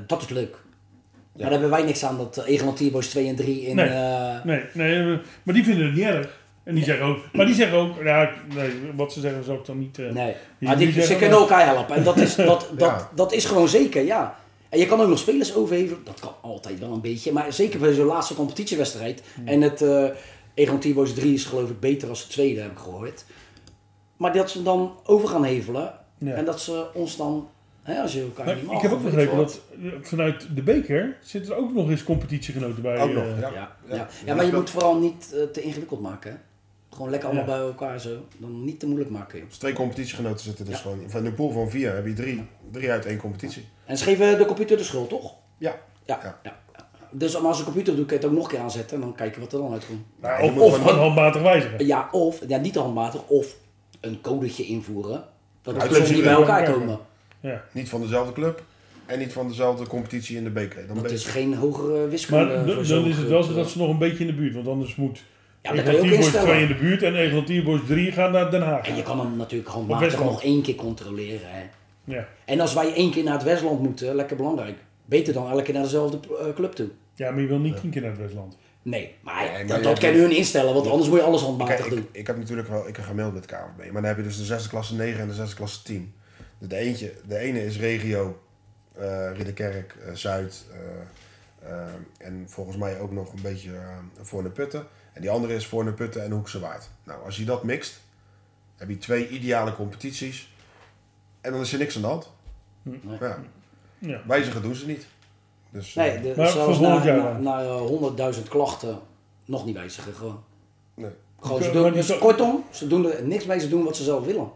dat 0.07 0.21
is 0.21 0.29
leuk. 0.29 0.51
Maar 0.51 1.41
daar 1.41 1.51
hebben 1.51 1.69
wij 1.69 1.83
niks 1.83 2.03
aan 2.05 2.17
dat 2.17 2.37
uh, 2.37 2.47
Egeland 2.47 2.77
Tierboys 2.77 3.07
2 3.09 3.27
en 3.27 3.35
3 3.35 3.61
in... 3.61 3.75
Nee. 3.75 3.87
eh, 3.87 4.43
Nee, 4.43 4.63
nee, 4.73 5.19
maar 5.43 5.55
die 5.55 5.63
vinden 5.63 5.85
het 5.85 5.95
niet 5.95 6.03
erg. 6.05 6.39
En 6.63 6.75
die 6.75 6.83
zeggen 6.83 7.05
ook, 7.05 7.17
maar 7.33 7.45
die 7.45 7.55
zeggen 7.55 7.77
ook, 7.77 8.03
ja, 8.03 8.31
nee, 8.55 8.71
wat 8.95 9.13
ze 9.13 9.19
zeggen 9.19 9.43
zou 9.43 9.57
ik 9.59 9.65
dan 9.65 9.79
niet. 9.79 9.99
eh, 9.99 10.05
nee, 10.11 10.33
die- 10.59 10.67
maar 10.67 10.77
die, 10.77 10.85
die 10.85 10.93
ze 10.93 10.99
zeggen 11.01 11.17
kunnen 11.19 11.37
elkaar 11.39 11.65
helpen. 11.65 11.95
En 11.95 12.03
dat 12.03 12.17
is, 12.17 12.35
dat, 12.51 12.69
dat, 12.77 13.07
dat 13.15 13.33
is 13.33 13.45
gewoon 13.45 13.67
zeker, 13.67 14.03
ja. 14.03 14.39
En 14.69 14.79
je 14.79 14.85
kan 14.85 15.01
ook 15.01 15.07
nog 15.09 15.19
spelers 15.19 15.55
overhevelen. 15.55 16.01
Dat 16.03 16.19
kan 16.19 16.33
altijd 16.41 16.79
wel 16.79 16.91
een 16.91 17.01
beetje. 17.01 17.31
Maar 17.31 17.53
zeker 17.53 17.79
bij 17.79 17.93
zo'n 17.93 18.05
laatste 18.05 18.35
competitiewedstrijd. 18.35 19.23
Hmm. 19.35 19.47
En 19.47 19.61
het 19.61 19.81
uh, 19.81 20.05
Egeland 20.53 20.81
Tierboys 20.81 21.13
3 21.13 21.33
is 21.33 21.45
geloof 21.45 21.69
ik 21.69 21.79
beter 21.79 22.09
als 22.09 22.21
de 22.27 22.31
tweede, 22.33 22.61
heb 22.61 22.71
ik 22.71 22.77
gehoord. 22.77 23.25
Maar 24.21 24.33
dat 24.33 24.49
ze 24.49 24.63
dan 24.63 24.99
over 25.05 25.27
gaan 25.27 25.43
hevelen. 25.43 25.93
Ja. 26.17 26.33
En 26.33 26.45
dat 26.45 26.61
ze 26.61 26.87
ons 26.93 27.17
dan, 27.17 27.49
hè, 27.81 28.01
als 28.01 28.13
je 28.13 28.21
elkaar 28.21 28.45
Maar 28.45 28.55
niet 28.55 28.65
mag. 28.65 28.75
ik 28.75 28.81
heb 28.81 28.91
ook 28.91 29.03
begrepen 29.03 29.37
dat 29.37 29.61
eh, 29.83 29.91
vanuit 30.01 30.47
de 30.55 30.61
beker 30.61 31.17
zitten 31.21 31.51
er 31.53 31.57
ook 31.57 31.73
nog 31.73 31.89
eens 31.89 32.03
competitiegenoten 32.03 32.81
bij. 32.81 32.99
Ook 33.01 33.09
eh, 33.09 33.15
nog, 33.15 33.25
ja. 33.39 33.49
Ja, 33.49 33.75
ja. 33.89 34.07
ja, 34.25 34.35
maar 34.35 34.45
je 34.45 34.53
moet 34.53 34.69
vooral 34.69 34.97
niet 34.97 35.33
eh, 35.33 35.43
te 35.43 35.61
ingewikkeld 35.61 36.01
maken. 36.01 36.31
Hè? 36.31 36.37
Gewoon 36.89 37.09
lekker 37.09 37.29
allemaal 37.29 37.45
bij 37.47 37.57
elkaar 37.57 37.99
zo. 37.99 38.25
Dan 38.37 38.63
niet 38.63 38.79
te 38.79 38.85
moeilijk 38.85 39.09
maken. 39.11 39.39
Joh. 39.39 39.47
Dus 39.47 39.57
twee 39.57 39.73
competitiegenoten 39.73 40.45
zitten 40.45 40.65
dus 40.65 40.75
Ja. 40.75 40.81
gewoon 40.81 41.01
in. 41.01 41.09
Van 41.09 41.25
een 41.25 41.33
pool 41.33 41.51
van 41.51 41.69
vier 41.69 41.95
heb 41.95 42.05
je 42.05 42.13
drie, 42.13 42.47
drie 42.71 42.91
uit 42.91 43.05
één 43.05 43.17
competitie. 43.17 43.65
En 43.85 43.97
ze 43.97 44.03
geven 44.03 44.37
de 44.37 44.45
computer 44.45 44.77
de 44.77 44.83
schuld, 44.83 45.09
toch? 45.09 45.33
Ja. 45.57 45.75
Ja. 46.05 46.19
Ja. 46.23 46.39
ja. 46.43 46.59
Dus 47.11 47.35
als 47.43 47.59
een 47.59 47.65
computer 47.65 47.95
doet, 47.95 48.05
kun 48.05 48.15
je 48.15 48.21
het 48.21 48.31
ook 48.31 48.37
nog 48.37 48.45
een 48.47 48.51
keer 48.51 48.63
aanzetten. 48.63 48.95
En 48.97 49.01
dan 49.03 49.15
kijken 49.15 49.41
wat 49.41 49.53
er 49.53 49.59
dan 49.59 49.71
uitkomt. 49.71 50.01
nou, 50.21 50.43
je 50.43 50.49
of 50.49 50.53
moet 50.53 50.63
of 50.63 50.77
handmatig 50.77 51.41
wijzigen. 51.41 51.85
Ja, 51.85 52.09
of, 52.11 52.39
ja, 52.47 52.57
niet 52.57 52.73
te 52.73 52.79
handmatig, 52.79 53.27
of 53.27 53.59
een 54.01 54.21
codetje 54.21 54.65
invoeren. 54.65 55.23
Dat 55.61 55.81
de 55.81 55.87
clubs 55.87 56.11
niet 56.11 56.23
bij 56.23 56.33
elkaar 56.33 56.71
komen. 56.71 56.99
Ja. 57.39 57.63
Niet 57.71 57.89
van 57.89 58.01
dezelfde 58.01 58.33
club 58.33 58.63
en 59.05 59.19
niet 59.19 59.33
van 59.33 59.47
dezelfde 59.47 59.87
competitie 59.87 60.37
in 60.37 60.43
de 60.43 60.49
beker. 60.49 60.87
Dan 60.87 60.95
Dat 60.95 61.11
is 61.11 61.25
geen 61.25 61.53
hogere 61.53 62.07
wiskunde. 62.07 62.45
Maar 62.45 62.65
dan 62.65 63.05
is 63.05 63.17
het 63.17 63.27
wel 63.27 63.43
zo 63.43 63.53
dat 63.53 63.69
ze 63.69 63.77
nog 63.77 63.89
een 63.89 63.97
beetje 63.97 64.19
in 64.19 64.27
de 64.27 64.33
buurt. 64.33 64.53
Want 64.53 64.67
anders 64.67 64.95
moet 64.95 65.23
Ja, 65.61 65.73
dat 65.73 65.83
kan 65.83 65.93
je 65.93 65.99
ook 65.99 66.05
Egeland 66.05 66.31
Tierboys 66.31 66.43
2 66.43 66.61
in 66.61 66.67
de 66.67 66.75
buurt 66.75 67.03
en 67.03 67.15
Egeland 67.15 67.45
Tierboys 67.45 67.81
3 67.87 68.11
gaan 68.11 68.31
naar 68.31 68.51
Den 68.51 68.61
Haag. 68.61 68.87
En 68.87 68.95
je 68.95 69.03
kan 69.03 69.19
hem 69.19 69.35
natuurlijk 69.37 69.69
handmatig 69.69 70.19
nog 70.19 70.43
één 70.43 70.61
keer 70.61 70.75
controleren. 70.75 71.49
Hè. 71.51 71.63
Ja. 72.03 72.27
En 72.45 72.59
als 72.59 72.73
wij 72.73 72.93
één 72.93 73.11
keer 73.11 73.23
naar 73.23 73.33
het 73.33 73.43
Westland 73.43 73.81
moeten, 73.81 74.15
lekker 74.15 74.35
belangrijk. 74.35 74.77
Beter 75.05 75.33
dan 75.33 75.49
elke 75.49 75.63
keer 75.63 75.73
naar 75.73 75.83
dezelfde 75.83 76.19
eh, 76.39 76.53
club 76.55 76.71
toe. 76.71 76.89
ja, 77.15 77.31
maar 77.31 77.41
je 77.41 77.47
wil 77.47 77.59
niet 77.59 77.81
tien 77.81 77.89
keer 77.89 78.01
naar 78.01 78.11
het 78.11 78.19
Westland. 78.19 78.57
Nee, 78.81 79.15
maar, 79.21 79.43
Nee, 79.43 79.51
maar 79.51 79.67
dat, 79.67 79.83
hebt- 79.85 79.99
kunnen 79.99 80.21
hun 80.21 80.35
instellen, 80.35 80.73
want 80.73 80.87
anders 80.87 81.09
moet 81.09 81.17
je 81.19 81.23
alles 81.25 81.41
handmatig 81.41 81.85
ik, 81.85 81.89
doen. 81.91 82.07
ik 82.11 82.27
heb 82.27 82.37
natuurlijk 82.37 82.67
wel 82.67 82.87
ik 82.87 82.95
heb 82.95 83.05
gemaild 83.05 83.33
met 83.33 83.45
KVB, 83.45 83.77
maar 83.77 84.01
dan 84.01 84.03
heb 84.03 84.17
je 84.17 84.23
dus 84.23 84.37
de 84.37 84.43
zesde 84.43 84.69
klasse 84.69 84.95
9 84.95 85.19
en 85.21 85.27
de 85.27 85.33
zesde 85.33 85.55
klasse 85.55 85.83
10. 85.83 86.13
Dus 86.59 86.67
de, 86.69 86.75
eentje, 86.75 87.13
de 87.27 87.37
ene 87.37 87.65
is 87.65 87.77
regio 87.79 88.41
eh 88.93 89.29
Ridderkerk, 89.33 89.95
eh, 90.05 90.13
Zuid 90.13 90.65
eh, 91.63 91.71
en 92.17 92.45
volgens 92.49 92.77
mij 92.77 92.99
ook 92.99 93.11
nog 93.11 93.33
een 93.33 93.41
beetje 93.41 93.69
uh, 93.69 93.97
Voorne 94.21 94.49
Putten. 94.49 94.87
En 95.13 95.21
die 95.21 95.29
andere 95.29 95.55
is 95.55 95.67
Voorne 95.67 95.93
Putten 95.93 96.23
en 96.23 96.31
Hoekse 96.31 96.59
Waard. 96.59 96.89
Nou, 97.03 97.23
als 97.23 97.37
je 97.37 97.45
dat 97.45 97.63
mixt, 97.63 98.01
heb 98.77 98.89
je 98.89 98.97
twee 98.97 99.29
ideale 99.29 99.75
competities 99.75 100.53
en 101.41 101.51
dan 101.51 101.61
is 101.61 101.73
er 101.73 101.79
niks 101.79 101.95
aan 101.95 102.01
de 102.01 102.07
hand. 102.07 102.31
Ja. 103.19 103.39
Ja. 103.99 104.21
Wijzigen 104.27 104.61
doen 104.61 104.75
ze 104.75 104.85
niet. 104.87 105.05
Dus, 105.71 105.93
Nee, 105.93 106.09
eh, 106.09 106.21
de, 106.23 106.33
Maar 106.37 106.47
zelfs 106.47 106.79
na, 106.79 107.03
jaar 107.03 107.17
na, 107.17 107.23
dan? 107.23 107.43
na 107.43 107.61
eh, 107.61 108.33
100.000 108.35 108.47
klachten 108.49 108.99
nog 109.45 109.65
niet 109.65 109.75
wijzigen. 109.75 110.13
Gewoon. 110.13 110.43
nee. 110.93 111.09
Gewoon, 111.39 111.63
ze 111.63 111.71
doen, 111.71 111.93
dus 111.93 112.05
zo- 112.07 112.17
kortom, 112.17 112.63
ze 112.69 112.87
doen 112.87 113.11
er 113.11 113.23
niks 113.23 113.45
mee, 113.45 113.59
ze 113.59 113.69
doen 113.69 113.83
wat 113.83 113.95
ze 113.95 114.03
zelf 114.03 114.25
willen. 114.25 114.51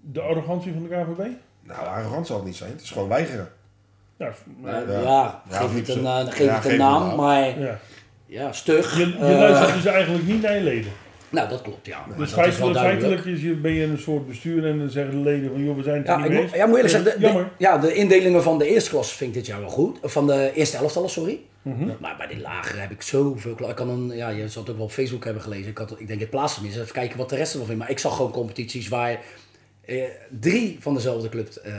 De 0.00 0.20
arrogantie 0.20 0.72
van 0.72 0.82
de 0.82 0.88
KVB? 0.88 1.26
Nou, 1.62 1.86
arrogant 1.86 2.26
zal 2.26 2.36
het 2.36 2.44
niet 2.44 2.56
zijn. 2.56 2.70
Het 2.70 2.80
is 2.80 2.90
gewoon 2.90 3.08
weigeren. 3.08 3.48
Ja, 4.16 4.32
maar- 4.60 4.90
ja, 4.92 5.02
Ja, 5.02 5.42
geef 5.48 5.74
het 5.74 5.88
een, 5.88 6.06
eh, 6.06 6.18
geef 6.26 6.38
Ja, 6.38 6.54
het 6.54 6.64
een 6.64 6.70
geef 6.70 6.78
naam, 6.78 7.16
maar 7.16 7.58
ja. 7.60 7.78
ja, 8.26 8.52
stug. 8.52 8.96
Je, 8.96 9.06
je 9.06 9.18
luistert 9.34 9.72
dus 9.74 9.84
eigenlijk 9.84 10.26
niet 10.26 10.42
naar 10.42 10.54
je 10.54 10.60
leden. 10.62 10.92
Nou, 11.32 11.48
dat 11.48 11.62
klopt, 11.62 11.86
ja. 11.86 12.04
Dus 12.16 12.26
is 12.28 12.32
feitelijk, 12.34 12.78
feitelijk 12.78 13.24
is 13.24 13.42
je, 13.42 13.54
ben 13.54 13.72
je 13.72 13.84
een 13.84 13.98
soort 13.98 14.26
bestuur 14.28 14.66
en 14.66 14.78
dan 14.78 14.90
zeggen 14.90 15.14
de 15.14 15.20
leden 15.30 15.50
van 15.50 15.64
joh, 15.64 15.76
we 15.76 15.82
zijn 15.82 15.96
het 15.98 16.06
er 16.08 16.12
Ja, 16.12 16.20
niet 16.22 16.30
mee 16.32 16.48
ja, 16.54 16.66
moet 16.66 16.76
eerlijk 16.76 16.94
zeggen, 16.94 17.12
de, 17.12 17.18
de- 17.18 17.26
Jammer. 17.26 17.50
ja, 17.58 17.78
de 17.78 17.94
indelingen 17.94 18.42
van 18.42 18.58
de 18.58 18.66
eerste 18.66 18.90
klas 18.90 19.12
vind 19.12 19.30
ik 19.30 19.36
dit 19.36 19.46
jaar 19.46 19.60
wel 19.60 19.68
goed. 19.68 19.98
Van 20.02 20.26
de 20.26 20.50
eerste 20.54 20.76
elftallen, 20.76 21.10
sorry. 21.10 21.40
Mhm. 21.62 21.88
Maar 22.00 22.14
bij 22.16 22.26
die 22.26 22.40
lagere 22.40 22.80
heb 22.80 22.90
ik 22.90 23.02
zoveel 23.02 23.68
Ik 23.68 23.74
kan 23.76 23.88
een, 23.88 24.16
ja, 24.16 24.28
je 24.28 24.48
zal 24.48 24.62
het 24.62 24.70
ook 24.70 24.76
wel 24.76 24.86
op 24.86 24.92
Facebook 24.92 25.24
hebben 25.24 25.42
gelezen. 25.42 25.70
Ik, 25.70 25.78
had, 25.78 25.94
ik 25.98 26.06
denk 26.08 26.20
het 26.20 26.30
plaatsen 26.30 26.64
is. 26.64 26.76
Even 26.78 26.92
kijken 26.92 27.18
wat 27.18 27.28
de 27.28 27.36
rest 27.36 27.50
ervan 27.52 27.66
vindt. 27.66 27.80
Maar 27.82 27.90
ik 27.90 27.98
zag 27.98 28.16
gewoon 28.16 28.30
competities 28.30 28.88
waar 28.88 29.20
eh, 29.84 30.02
drie 30.40 30.76
van 30.80 30.94
dezelfde 30.94 31.28
club. 31.28 31.48
eh, 31.48 31.72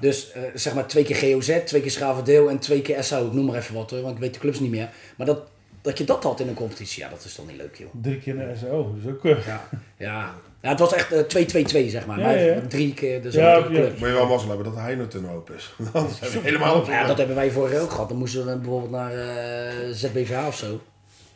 Dus 0.00 0.32
eh, 0.32 0.42
zeg 0.54 0.74
maar 0.74 0.86
twee 0.86 1.04
keer 1.04 1.16
GOZ, 1.16 1.58
twee 1.64 1.80
keer 1.80 1.90
Schavendeel 1.90 2.50
en 2.50 2.58
twee 2.58 2.82
keer 2.82 3.04
SO. 3.04 3.26
Ik 3.26 3.32
noem 3.32 3.44
maar 3.46 3.56
even 3.56 3.74
wat 3.74 3.90
hoor, 3.90 4.00
want 4.02 4.14
ik 4.14 4.20
weet 4.20 4.34
de 4.34 4.40
clubs 4.40 4.60
niet 4.60 4.70
meer. 4.70 4.88
Maar 5.16 5.26
dat, 5.26 5.42
dat 5.82 5.98
je 5.98 6.04
dat 6.04 6.22
had 6.22 6.40
in 6.40 6.48
een 6.48 6.54
competitie, 6.54 7.02
ja, 7.02 7.08
dat 7.08 7.24
is 7.24 7.34
toch 7.34 7.46
niet 7.46 7.56
leuk 7.56 7.76
joh. 7.76 7.88
Drie 8.02 8.18
keer 8.18 8.34
naar 8.34 8.56
SO, 8.56 8.94
dus 9.02 9.12
ook... 9.12 9.24
eh, 9.24 9.46
Ja, 9.46 9.68
ja. 9.96 10.34
ja 10.62 10.68
het 10.68 10.78
was 10.78 10.92
echt 10.92 11.12
eh, 11.12 11.84
2-2-2 11.86 11.90
zeg 11.90 12.06
maar. 12.06 12.18
Ja, 12.18 12.24
maar 12.24 12.38
ja, 12.38 12.54
ja. 12.54 12.60
drie 12.68 12.94
keer 12.94 13.22
dezelfde 13.22 13.72
Ja, 13.72 13.78
ja. 13.78 13.82
club. 13.86 13.98
Moet 13.98 14.08
je 14.08 14.14
wel 14.14 14.26
mazzel 14.26 14.48
hebben 14.54 14.66
dat 14.66 14.74
de 14.74 14.80
Heinerton 14.80 15.30
open 15.30 15.54
is. 15.54 15.74
Anders 15.92 16.18
helemaal 16.42 16.90
Ja, 16.90 17.06
dat 17.06 17.18
hebben 17.18 17.36
wij 17.36 17.50
vorig 17.50 17.72
jaar 17.72 17.82
ook 17.82 17.90
gehad. 17.90 18.08
Dan 18.08 18.18
moesten 18.18 18.46
we 18.46 18.56
bijvoorbeeld 18.56 18.90
naar 18.90 19.12
eh 19.12 19.92
ZBVA 19.92 20.46
of 20.46 20.56
zo. 20.56 20.80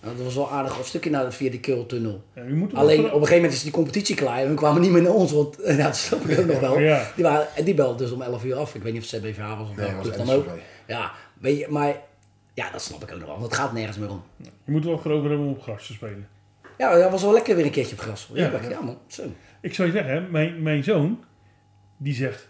Nou, 0.02 0.16
dat 0.16 0.24
was 0.24 0.34
wel 0.34 0.50
aardig 0.50 0.78
een 0.78 0.84
stukje 0.84 1.10
naar, 1.10 1.32
via 1.32 1.50
de 1.50 1.60
Keeltunnel. 1.60 2.22
ja, 2.34 2.42
je 2.42 2.54
moet 2.54 2.74
Alleen 2.74 2.98
op 2.98 3.04
een 3.04 3.12
gegeven 3.12 3.34
moment 3.36 3.52
is 3.52 3.62
die 3.62 3.72
competitie 3.72 4.16
klaar 4.16 4.38
en 4.38 4.46
hun 4.46 4.56
kwamen 4.56 4.80
niet 4.82 4.90
meer 4.90 5.02
naar 5.02 5.12
ons, 5.12 5.32
want 5.32 5.56
ja, 5.66 5.76
dat 5.76 5.96
snap 5.96 6.24
ik 6.24 6.38
ook 6.38 6.46
nog 6.46 6.60
wel. 6.60 6.78
Ja. 6.78 7.10
Die, 7.14 7.24
waren, 7.24 7.46
en 7.54 7.64
die 7.64 7.74
belde 7.74 7.96
dus 8.02 8.12
om 8.12 8.22
11 8.22 8.44
uur 8.44 8.54
af. 8.54 8.74
Ik 8.74 8.82
weet 8.82 8.92
niet 8.92 9.02
of 9.04 9.10
het 9.10 9.22
ZBVA 9.22 9.56
was 9.56 9.68
of 9.70 9.76
Nee, 9.76 9.86
welke 9.92 10.00
club 10.10 10.26
dan 10.26 10.30
ook. 10.36 10.46
Ja, 10.86 11.12
weet 11.40 11.58
je, 11.58 11.66
maar 11.68 11.96
ja, 12.54 12.70
dat 12.70 12.82
snap 12.82 13.02
ik 13.02 13.12
ook 13.12 13.18
nog 13.18 13.26
wel. 13.28 13.38
Want 13.38 13.50
het 13.50 13.60
gaat 13.60 13.72
nergens 13.72 13.98
meer 13.98 14.10
om. 14.10 14.22
Je 14.36 14.72
moet 14.72 14.84
wel 14.84 14.96
groter 14.96 15.28
hebben 15.28 15.46
om 15.46 15.52
op 15.52 15.62
gras 15.62 15.86
te 15.86 15.92
spelen. 15.92 16.28
Ja, 16.78 16.98
dat 16.98 17.10
was 17.10 17.22
wel 17.22 17.32
lekker 17.32 17.56
weer 17.56 17.64
een 17.64 17.70
keertje 17.70 17.94
op 17.94 18.00
gras. 18.00 18.30
Ja. 18.32 18.50
Ja, 18.50 18.68
ja 18.68 18.80
man. 18.80 18.98
Zo. 19.06 19.22
Ik 19.60 19.74
zou 19.74 19.88
je 19.88 19.94
zeggen, 19.94 20.12
hè, 20.14 20.20
mijn, 20.20 20.62
mijn 20.62 20.84
zoon, 20.84 21.24
die 21.96 22.14
zegt... 22.14 22.48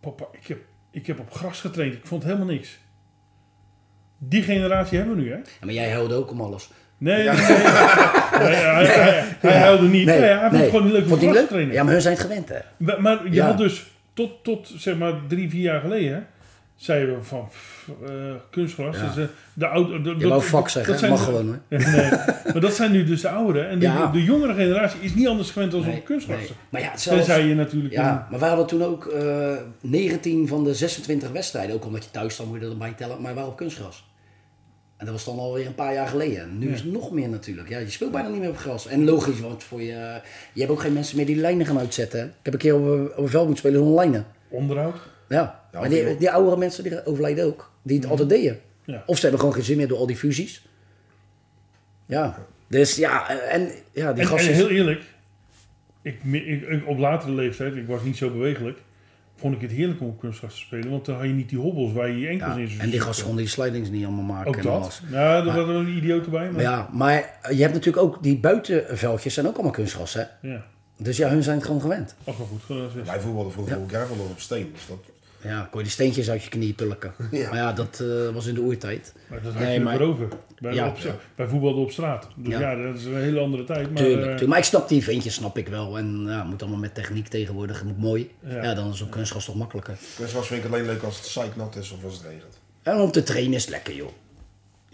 Papa, 0.00 0.24
ik 0.32 0.46
heb, 0.46 0.58
ik 0.90 1.06
heb 1.06 1.18
op 1.18 1.32
gras 1.32 1.60
getraind, 1.60 1.94
ik 1.94 2.06
vond 2.06 2.22
helemaal 2.24 2.46
niks. 2.46 2.78
Die 4.18 4.42
generatie 4.42 4.98
hebben 4.98 5.16
we 5.16 5.22
nu, 5.22 5.30
hè? 5.30 5.36
Ja, 5.36 5.42
maar 5.60 5.74
jij 5.74 5.90
huilde 5.90 6.14
ook 6.14 6.30
om 6.30 6.40
alles. 6.40 6.70
Nee, 6.98 7.16
nee, 7.16 7.24
nee. 7.36 7.46
Nee, 7.46 8.54
hij, 8.54 8.84
hij, 8.86 9.24
hij 9.40 9.58
huilde 9.58 9.86
niet. 9.88 10.06
Nee, 10.06 10.18
hij 10.20 10.48
vond 10.50 10.60
het 10.60 10.70
gewoon 10.70 10.84
niet 10.84 10.92
leuk 10.92 11.10
om 11.10 11.18
gras 11.18 11.36
te 11.36 11.46
trainen. 11.46 11.74
Ja, 11.74 11.82
maar 11.82 11.92
hun 11.92 12.02
zijn 12.02 12.14
het 12.14 12.22
gewend 12.22 12.48
hè. 12.48 12.58
Maar, 12.76 13.02
maar 13.02 13.24
je 13.24 13.32
Ja. 13.32 13.46
had 13.46 13.58
dus 13.58 13.86
tot, 14.12 14.44
tot 14.44 14.72
zeg 14.76 14.96
maar 14.96 15.12
drie, 15.28 15.50
vier 15.50 15.62
jaar 15.62 15.80
geleden, 15.80 16.26
zeiden 16.76 17.16
we 17.18 17.22
van 17.22 17.48
eh, 18.06 18.10
kunstgras. 18.50 18.96
Ja. 18.96 19.06
Dus, 19.14 19.16
eh, 19.16 19.30
de 19.54 19.66
oude, 19.66 20.00
de, 20.02 20.14
Je 20.18 20.28
wou 20.28 20.42
vak 20.42 20.68
zeggen, 20.68 20.90
dat 20.92 21.00
zijn 21.00 21.12
mag 21.12 21.20
de- 21.20 21.26
gewoon 21.26 21.46
hoor. 21.46 21.58
Nee, 21.78 22.10
maar 22.52 22.60
dat 22.60 22.74
zijn 22.74 22.92
nu 22.92 23.04
dus 23.04 23.20
de 23.20 23.28
ouderen. 23.28 23.68
En 23.68 23.78
de, 23.78 23.84
Ja. 23.84 24.06
de 24.06 24.22
jongere 24.24 24.54
generatie 24.54 25.00
is 25.00 25.14
niet 25.14 25.28
anders 25.28 25.50
gewend 25.50 25.74
als 25.74 25.84
Nee, 25.84 25.96
op 25.96 26.04
kunstgras. 26.04 26.38
nee. 26.38 26.50
Maar 26.68 26.80
ja, 26.80 26.96
zelfs, 26.96 27.26
je 27.26 27.54
natuurlijk... 27.54 27.94
Ja, 27.94 28.26
maar 28.30 28.40
wij 28.40 28.48
hadden 28.48 28.66
toen 28.66 28.82
ook 28.84 29.06
eh 29.06 29.52
19 29.80 30.48
van 30.48 30.64
de 30.64 30.74
26 30.74 31.30
wedstrijden. 31.30 31.74
Ook 31.74 31.84
omdat 31.86 32.04
je 32.04 32.10
thuis 32.10 32.36
dan 32.36 32.46
moet 32.46 32.54
je 32.56 32.62
dat 32.62 32.72
erbij 32.72 32.92
tellen. 32.92 33.20
Maar 33.20 33.30
we 33.30 33.34
waren 33.36 33.50
op 33.50 33.56
kunstgras. 33.56 34.12
En 34.96 35.06
dat 35.06 35.14
was 35.14 35.24
dan 35.24 35.38
alweer 35.38 35.66
een 35.66 35.74
paar 35.74 35.94
jaar 35.94 36.08
geleden. 36.08 36.40
En 36.42 36.58
nu 36.58 36.68
is 36.72 36.80
het 36.80 36.92
nog 36.92 37.10
meer 37.12 37.28
natuurlijk. 37.28 37.68
Ja, 37.68 37.78
je 37.78 37.90
speelt 37.90 38.10
bijna 38.12 38.28
niet 38.28 38.40
meer 38.40 38.48
op 38.48 38.56
gras. 38.56 38.86
En 38.86 39.04
logisch, 39.04 39.40
want 39.40 39.64
voor 39.64 39.82
je, 39.82 40.20
je 40.52 40.60
hebt 40.60 40.70
ook 40.72 40.80
geen 40.80 40.92
mensen 40.92 41.16
meer 41.16 41.26
die 41.26 41.36
lijnen 41.36 41.66
gaan 41.66 41.78
uitzetten. 41.78 42.24
Ik 42.24 42.32
heb 42.42 42.52
een 42.52 42.58
keer 42.58 42.74
op, 42.74 42.86
een- 42.86 43.10
op 43.16 43.18
een 43.24 43.28
veld 43.28 43.46
moeten 43.46 43.64
spelen 43.64 43.78
zonder 43.78 43.96
lijnen. 44.04 44.26
Onderhoud. 44.48 44.96
Ja, 45.34 45.60
Ja, 45.72 45.80
maar 45.80 45.88
die, 45.88 46.16
die 46.16 46.30
oudere 46.30 46.56
mensen 46.56 46.82
die 46.84 47.04
overlijden 47.06 47.44
ook. 47.44 47.70
Die 47.82 47.98
het 47.98 48.08
altijd 48.08 48.28
deden. 48.28 48.60
Ja. 48.84 49.02
Of 49.06 49.16
ze 49.16 49.22
hebben 49.22 49.40
gewoon 49.40 49.54
geen 49.54 49.64
zin 49.64 49.76
meer 49.76 49.88
door 49.88 49.98
al 49.98 50.06
die 50.06 50.16
fusies. 50.16 50.66
Ja, 52.06 52.38
dus 52.68 52.96
ja, 52.96 53.28
en 53.48 53.68
ja, 53.92 54.12
die 54.12 54.22
En, 54.22 54.28
gasten... 54.28 54.50
en 54.50 54.56
heel 54.56 54.68
eerlijk, 54.68 55.02
ik, 56.02 56.18
ik, 56.32 56.62
ik- 56.68 56.86
op 56.86 56.98
latere 56.98 57.32
leeftijd, 57.32 57.76
ik 57.76 57.86
was 57.86 58.02
niet 58.02 58.16
zo 58.16 58.30
bewegelijk, 58.30 58.78
vond 59.36 59.54
ik 59.54 59.60
het 59.60 59.70
heerlijk 59.70 60.00
om 60.00 60.06
op 60.06 60.20
kunstgras 60.20 60.54
te 60.54 60.60
spelen. 60.60 60.90
Want 60.90 61.04
dan 61.04 61.14
had 61.14 61.24
je 61.24 61.30
niet 61.32 61.48
die 61.48 61.58
hobbels 61.58 61.92
waar 61.92 62.08
je 62.08 62.18
je 62.18 62.28
enkels 62.28 62.54
ja, 62.54 62.60
in 62.60 62.68
zou 62.68 62.80
en 62.80 62.90
die 62.90 63.00
gasten 63.00 63.24
konden 63.24 63.42
die 63.44 63.52
slidings 63.52 63.88
niet 63.90 64.04
allemaal 64.04 64.24
maken. 64.24 64.48
Ook 64.48 64.56
en 64.56 64.62
dat. 64.62 64.72
alles. 64.82 65.02
Ja, 65.10 65.36
er 65.38 65.44
waren 65.44 65.74
een 65.74 65.96
idioten 65.96 66.30
bij. 66.30 66.50
Maar, 66.50 66.62
ja, 66.62 66.88
maar 66.92 67.38
je 67.50 67.60
hebt 67.62 67.72
natuurlijk 67.74 68.04
ook 68.04 68.22
die 68.22 68.38
buitenveldjes 68.38 69.34
zijn 69.34 69.46
ook 69.46 69.54
allemaal 69.54 69.72
kunstgras, 69.72 70.14
hè? 70.14 70.22
ja. 70.40 70.64
Dus 70.96 71.16
ja, 71.16 71.28
hun 71.28 71.42
zijn 71.42 71.56
het 71.56 71.66
gewoon 71.66 71.80
gewend. 71.80 72.14
Ach, 72.24 72.36
wel 72.36 72.46
goed. 72.46 72.76
Wij 73.06 73.20
voetbalden 73.20 73.52
vroeger 73.52 73.76
ook 73.78 73.88
gravel 73.88 74.16
nog 74.16 74.30
op 74.30 74.40
steen. 74.40 74.70
Dus 74.72 74.86
dat, 74.88 74.98
Ja, 75.44 75.60
kon 75.70 75.78
je 75.78 75.82
die 75.84 75.92
steentjes 75.92 76.30
uit 76.30 76.42
je 76.42 76.48
knieën 76.50 76.74
pulken. 76.74 77.12
Ja. 77.30 77.48
Maar 77.48 77.58
ja, 77.58 77.72
dat 77.72 78.00
eh, 78.00 78.34
was 78.34 78.46
in 78.46 78.54
de 78.54 78.60
oertijd. 78.60 79.14
Maar 79.28 79.42
dat 79.42 79.52
had 79.52 79.62
Nee, 79.62 79.72
je 79.72 79.80
maar- 79.80 79.98
maar, 79.98 80.06
over. 80.08 80.28
Bij, 80.58 80.74
Ja. 80.74 80.86
op, 80.88 80.96
bij 81.34 81.46
voetballen 81.46 81.76
op 81.82 81.90
straat. 81.90 82.28
Dus 82.36 82.52
Ja. 82.52 82.60
ja. 82.60 82.82
dat 82.86 82.96
is 82.96 83.04
een 83.04 83.16
hele 83.16 83.40
andere 83.40 83.64
tijd. 83.64 83.86
Maar, 83.92 84.02
Tuurlijk, 84.02 84.20
eh, 84.20 84.28
tuurlijk. 84.28 84.46
Maar 84.48 84.58
ik 84.58 84.64
snap 84.64 84.88
die 84.88 85.02
ventjes, 85.04 85.34
snap 85.34 85.58
ik 85.58 85.68
wel. 85.68 85.98
En 85.98 86.24
ja, 86.26 86.44
moet 86.44 86.62
allemaal 86.62 86.80
met 86.80 86.94
techniek 86.94 87.28
tegenwoordig. 87.28 87.78
Het 87.78 87.86
moet 87.88 87.98
mooi. 87.98 88.30
Ja, 88.46 88.62
Ja. 88.62 88.74
dan 88.74 88.92
is 88.92 89.00
op 89.00 89.10
kunstgras 89.10 89.44
toch 89.44 89.54
makkelijker. 89.56 89.96
kunstgras 90.16 90.46
vind 90.46 90.64
ik 90.64 90.70
alleen 90.72 90.86
leuk 90.86 91.02
als 91.02 91.16
het 91.16 91.26
zeiknat 91.26 91.76
is 91.76 91.90
of 91.90 92.04
als 92.04 92.12
het 92.14 92.22
regent. 92.22 92.58
En 92.82 92.96
om 92.96 93.10
te 93.10 93.22
trainen 93.22 93.52
is 93.54 93.62
het 93.62 93.70
lekker, 93.70 93.94
joh. 93.94 94.08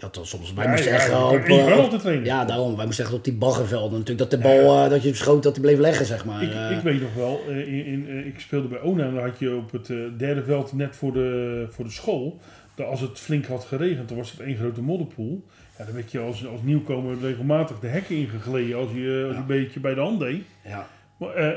Ja, 0.01 0.09
toch, 0.09 0.27
soms, 0.27 0.53
wij 0.53 0.63
Ja, 0.65 0.69
moesten 0.71 0.91
ja, 0.91 0.97
echt 0.97 1.09
op... 1.13 1.33
eh, 1.33 1.77
op-. 2.15 2.25
Ja, 2.25 2.45
daarom. 2.45 2.75
Wij 2.75 2.85
moesten 2.85 3.03
echt 3.05 3.13
op 3.13 3.23
die 3.23 3.33
baggervelden 3.33 3.99
natuurlijk. 3.99 4.29
Dat 4.29 4.41
de 4.41 4.47
bal, 4.47 4.83
eh, 4.83 4.89
dat 4.89 5.01
je 5.01 5.07
hem 5.07 5.17
schoot, 5.17 5.43
dat 5.43 5.53
hij 5.55 5.61
bleef 5.61 5.77
leggen, 5.79 6.05
zeg 6.05 6.25
maar. 6.25 6.43
Ik, 6.43 6.53
Eh, 6.53 6.71
ik 6.71 6.79
weet 6.83 7.01
nog 7.01 7.13
wel, 7.13 7.39
in, 7.49 7.85
in, 7.85 8.25
ik 8.27 8.39
speelde 8.39 8.67
bij 8.67 8.81
Ona 8.81 9.05
en 9.05 9.13
dan 9.13 9.23
had 9.23 9.39
je 9.39 9.55
op 9.55 9.71
het 9.71 9.87
derde 10.17 10.43
veld 10.43 10.73
net 10.73 10.95
voor 10.95 11.13
de, 11.13 11.65
voor 11.71 11.85
de 11.85 11.91
school. 11.91 12.39
Dat 12.75 12.87
als 12.87 13.01
het 13.01 13.19
flink 13.19 13.45
had 13.45 13.63
geregend, 13.65 14.07
dan 14.07 14.17
was 14.17 14.31
het 14.31 14.39
één 14.39 14.57
grote 14.57 14.81
modderpoel. 14.81 15.43
Ja, 15.77 15.85
dan 15.85 15.93
werd 15.95 16.11
je 16.11 16.19
als, 16.19 16.47
als 16.47 16.61
nieuwkomer 16.63 17.15
regelmatig 17.21 17.79
de 17.79 17.87
hekken 17.87 18.15
ingegleden 18.15 18.77
als 18.77 18.89
je, 18.93 19.23
als 19.27 19.33
je 19.35 19.39
een 19.41 19.45
beetje 19.45 19.79
bij 19.79 19.93
de 19.93 20.01
hand 20.01 20.19
deed. 20.19 20.41
ja. 20.63 20.87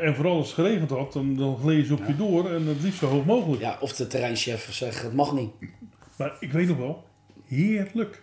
En 0.02 0.14
vooral 0.14 0.36
als 0.36 0.46
het 0.46 0.54
geregend 0.54 0.90
had, 0.90 1.12
dan, 1.12 1.36
dan 1.36 1.58
gleed 1.62 1.86
je 1.86 1.92
op 1.92 2.02
je 2.06 2.16
door 2.16 2.50
en 2.50 2.66
het 2.66 2.82
liefst 2.82 2.98
zo 2.98 3.06
hoog 3.06 3.24
mogelijk. 3.24 3.60
ja, 3.62 3.76
of 3.80 3.92
de 3.92 4.06
terreinchef 4.06 4.68
zegt, 4.72 5.02
het 5.02 5.12
mag 5.12 5.32
niet. 5.34 5.50
Maar 6.18 6.32
ik 6.40 6.52
weet 6.52 6.68
nog 6.68 6.76
wel, 6.76 7.04
heerlijk. 7.46 8.22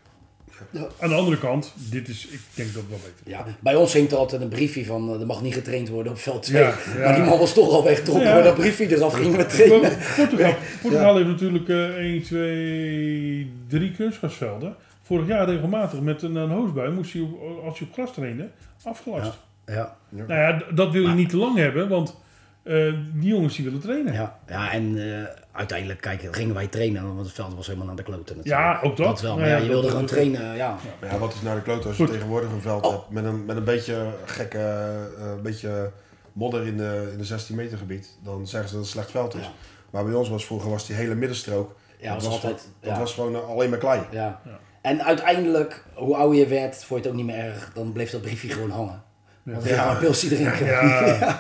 Ja. 0.69 0.87
Aan 0.99 1.09
de 1.09 1.15
andere 1.15 1.37
kant, 1.37 1.73
dit 1.89 2.07
is, 2.07 2.27
ik 2.27 2.39
denk 2.53 2.73
dat 2.73 2.83
wel 2.89 2.97
beter. 2.97 3.31
Ja, 3.31 3.45
bij 3.59 3.75
ons 3.75 3.93
hing 3.93 4.11
er 4.11 4.17
altijd 4.17 4.41
een 4.41 4.47
briefje 4.49 4.85
van, 4.85 5.13
eh, 5.13 5.19
er 5.19 5.25
mag 5.25 5.41
niet 5.41 5.53
getraind 5.53 5.89
worden 5.89 6.11
op 6.11 6.17
veld 6.19 6.43
2. 6.43 6.61
Ja, 6.61 6.73
ja. 6.97 7.03
Maar 7.03 7.15
die 7.15 7.23
man 7.23 7.39
was 7.39 7.53
toch 7.53 7.69
al 7.73 7.83
weggetrokken, 7.83 8.27
Ja. 8.29 8.41
dat 8.41 8.55
briefje 8.55 8.95
eraf 8.95 9.13
gingen 9.13 9.37
we 9.37 9.45
trainen. 9.45 9.91
Portugal, 10.15 10.53
Portugal 10.81 11.15
heeft 11.15 11.27
natuurlijk 11.27 11.69
eh 11.69 11.77
1, 11.97 12.21
2, 12.23 13.51
3 13.67 13.91
kunstgrasvelden. 13.91 14.75
Vorig 15.03 15.27
jaar 15.27 15.49
regelmatig 15.49 15.99
met 16.01 16.21
een, 16.21 16.35
een 16.35 16.49
hoosbui 16.49 16.91
moest 16.91 17.15
op- 17.21 17.63
als 17.65 17.79
je 17.79 17.85
op 17.85 17.93
gras 17.93 18.13
trainde, 18.13 18.49
afgelast. 18.83 19.37
Ja, 19.65 19.95
Nou 20.09 20.33
ja, 20.33 20.61
dat 20.75 20.91
wil 20.91 21.01
je 21.01 21.13
niet 21.13 21.29
te 21.29 21.37
lang 21.37 21.57
hebben, 21.57 21.87
want 21.89 22.17
eh, 22.63 22.93
die 23.13 23.29
jongens 23.29 23.55
die 23.55 23.65
willen 23.65 23.79
trainen. 23.81 24.13
ja, 24.13 24.39
ja 24.47 24.71
en 24.71 24.97
eh, 25.19 25.23
uiteindelijk, 25.51 26.01
kijk, 26.01 26.27
gingen 26.35 26.55
wij 26.55 26.67
trainen, 26.67 27.03
want 27.15 27.25
het 27.25 27.35
veld 27.35 27.53
was 27.55 27.65
helemaal 27.67 27.87
naar 27.87 27.95
de 27.95 28.03
kloten 28.03 28.35
natuurlijk. 28.37 28.63
Ja, 28.63 28.79
ook 28.83 28.97
dat. 28.97 29.05
Dat 29.07 29.21
wel, 29.21 29.37
maar 29.37 29.47
ja, 29.47 29.55
ja, 29.55 29.61
je 29.61 29.67
wilde 29.67 29.81
dat- 29.81 29.89
gewoon 29.91 30.05
dat- 30.05 30.15
trainen, 30.15 30.55
ja. 30.55 30.77
Ja, 31.01 31.17
wat 31.17 31.33
is 31.33 31.41
nou 31.41 31.55
de 31.55 31.61
klote 31.61 31.87
als 31.87 31.97
je 31.97 32.03
Goed. 32.03 32.13
tegenwoordig 32.13 32.51
een 32.51 32.61
veld 32.61 32.85
Oh. 32.85 32.91
hebt 32.91 33.09
met 33.09 33.25
een, 33.25 33.45
met 33.45 33.55
een 33.57 33.63
beetje 33.63 34.07
gekke, 34.25 34.57
eh, 34.57 35.31
een 35.35 35.41
beetje 35.41 35.91
modder 36.33 36.67
in 36.67 36.77
de, 36.77 37.09
in 37.11 37.17
de 37.17 37.23
16 37.25 37.55
meter 37.55 37.77
gebied. 37.77 38.17
Dan 38.23 38.47
zeggen 38.47 38.69
ze 38.69 38.75
dat 38.75 38.85
het 38.85 38.95
een 38.95 38.99
slecht 39.01 39.11
veld 39.11 39.35
is. 39.35 39.43
Ja. 39.45 39.51
Maar 39.89 40.05
bij 40.05 40.13
ons 40.13 40.29
was 40.29 40.45
vroeger 40.45 40.69
was 40.69 40.87
die 40.87 40.95
hele 40.95 41.15
middenstrook. 41.15 41.75
Ja, 41.99 42.13
dat 42.13 42.23
was 42.23 42.33
altijd- 42.33 42.67
dat 42.79 42.91
ja. 42.93 42.99
was 42.99 43.13
gewoon 43.13 43.45
alleen 43.47 43.69
maar 43.69 43.79
klei. 43.79 44.01
Ja. 44.11 44.41
Ja. 44.45 44.59
En 44.81 45.03
uiteindelijk, 45.03 45.83
hoe 45.93 46.15
ouder 46.15 46.39
je 46.39 46.47
werd, 46.47 46.75
vond 46.75 46.87
je 46.89 46.95
het 46.95 47.07
ook 47.07 47.13
niet 47.25 47.35
meer 47.35 47.45
erg. 47.45 47.71
Dan 47.73 47.91
bleef 47.91 48.11
dat 48.11 48.21
briefje 48.21 48.49
gewoon 48.49 48.69
hangen. 48.69 49.03
Ja. 49.51 49.59
ja. 49.75 49.91
een 49.91 49.97
pilsje 49.97 50.27
drinken. 50.27 50.65
Ja. 50.65 51.39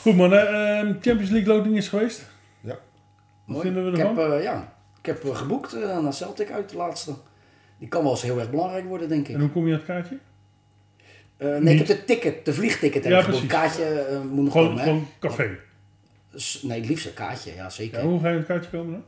Goed 0.00 0.16
man, 0.16 0.32
eh, 0.34 0.78
ehm, 0.78 0.86
Champions 0.86 1.30
League 1.30 1.54
loting 1.54 1.76
is 1.76 1.88
geweest. 1.88 2.26
Ja. 2.60 2.68
Wat 2.70 2.78
Mooi. 3.44 3.60
vinden 3.62 3.84
we 3.84 3.90
ik 3.90 3.98
ervan? 3.98 4.18
heb, 4.18 4.32
eh, 4.32 4.42
ja, 4.42 4.72
ik 5.00 5.06
heb 5.06 5.24
eh, 5.24 5.36
geboekt 5.36 5.72
eh, 5.74 5.98
naar 5.98 6.12
Celtic 6.12 6.50
uit 6.50 6.68
de 6.70 6.76
laatste. 6.76 7.14
Die 7.78 7.88
kan 7.88 8.02
wel 8.02 8.10
eens 8.10 8.22
heel 8.22 8.38
erg 8.38 8.50
belangrijk 8.50 8.84
worden, 8.84 9.08
denk 9.08 9.28
ik. 9.28 9.34
En 9.34 9.40
hoe 9.40 9.50
kom 9.50 9.66
je 9.66 9.72
aan 9.72 9.78
het 9.78 9.86
kaartje? 9.86 10.18
Eh, 11.36 11.56
nee, 11.56 11.72
ik 11.78 11.86
heb 11.86 11.98
de 11.98 12.04
ticket, 12.04 12.44
de 12.44 12.52
vliegticket 12.52 13.04
Ja, 13.04 13.18
ik 13.18 13.24
geboekt. 13.24 13.46
precies. 13.46 13.60
Kaartje 13.76 14.00
eh, 14.00 14.20
moet 14.20 14.44
nog 14.44 14.52
Gewoon, 14.52 14.68
komen, 14.68 14.84
hè? 14.84 15.02
café. 15.20 15.50
Nee, 16.62 16.78
het 16.80 16.88
liefst 16.88 17.06
een 17.06 17.14
kaartje, 17.14 17.54
ja 17.54 17.70
zeker. 17.70 17.98
Ja, 17.98 18.04
hoe 18.06 18.20
ga 18.20 18.26
je 18.26 18.32
aan 18.32 18.38
het 18.38 18.46
kaartje 18.46 18.70
komen 18.70 18.92
dan? 18.92 19.02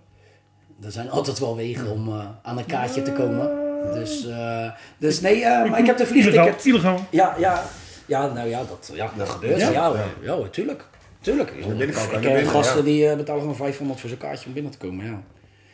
Er 0.86 0.92
zijn 0.92 1.10
altijd 1.10 1.38
wel 1.38 1.56
wegen 1.56 1.90
om 1.90 2.08
eh, 2.08 2.26
aan 2.42 2.58
een 2.58 2.66
kaartje 2.66 3.02
te 3.02 3.12
komen. 3.12 3.65
Dus, 3.94 4.26
eh, 4.26 4.70
dus 4.98 5.20
nee, 5.20 5.44
eh, 5.44 5.70
maar 5.70 5.78
ik 5.78 5.86
heb 5.86 5.96
de 5.96 6.06
vliegticket. 6.06 6.64
Illegaal. 6.64 6.64
illegaal. 6.64 7.06
Ja, 7.10 7.34
ja, 7.38 7.62
ja, 8.06 8.32
nou 8.32 8.48
ja, 8.48 8.58
dat, 8.58 8.90
ja, 8.94 9.10
dat 9.16 9.28
gebeurt. 9.28 9.60
Ja, 9.60 9.70
Ja? 9.70 9.92
ja, 10.22 10.34
ja, 10.34 10.48
tuurlijk. 10.50 10.84
Tuurlijk. 11.20 11.50
Ik, 11.50 11.64
ik 11.66 11.92
ken 12.10 12.20
binnen, 12.20 12.46
gasten 12.48 12.76
ja. 12.76 12.82
die 12.82 13.08
eh, 13.08 13.16
betalen 13.16 13.40
gewoon 13.40 13.56
500 13.56 14.00
voor 14.00 14.08
zo'n 14.08 14.18
kaartje 14.18 14.46
om 14.46 14.52
binnen 14.52 14.72
te 14.72 14.78
komen, 14.78 15.04
ja. 15.04 15.22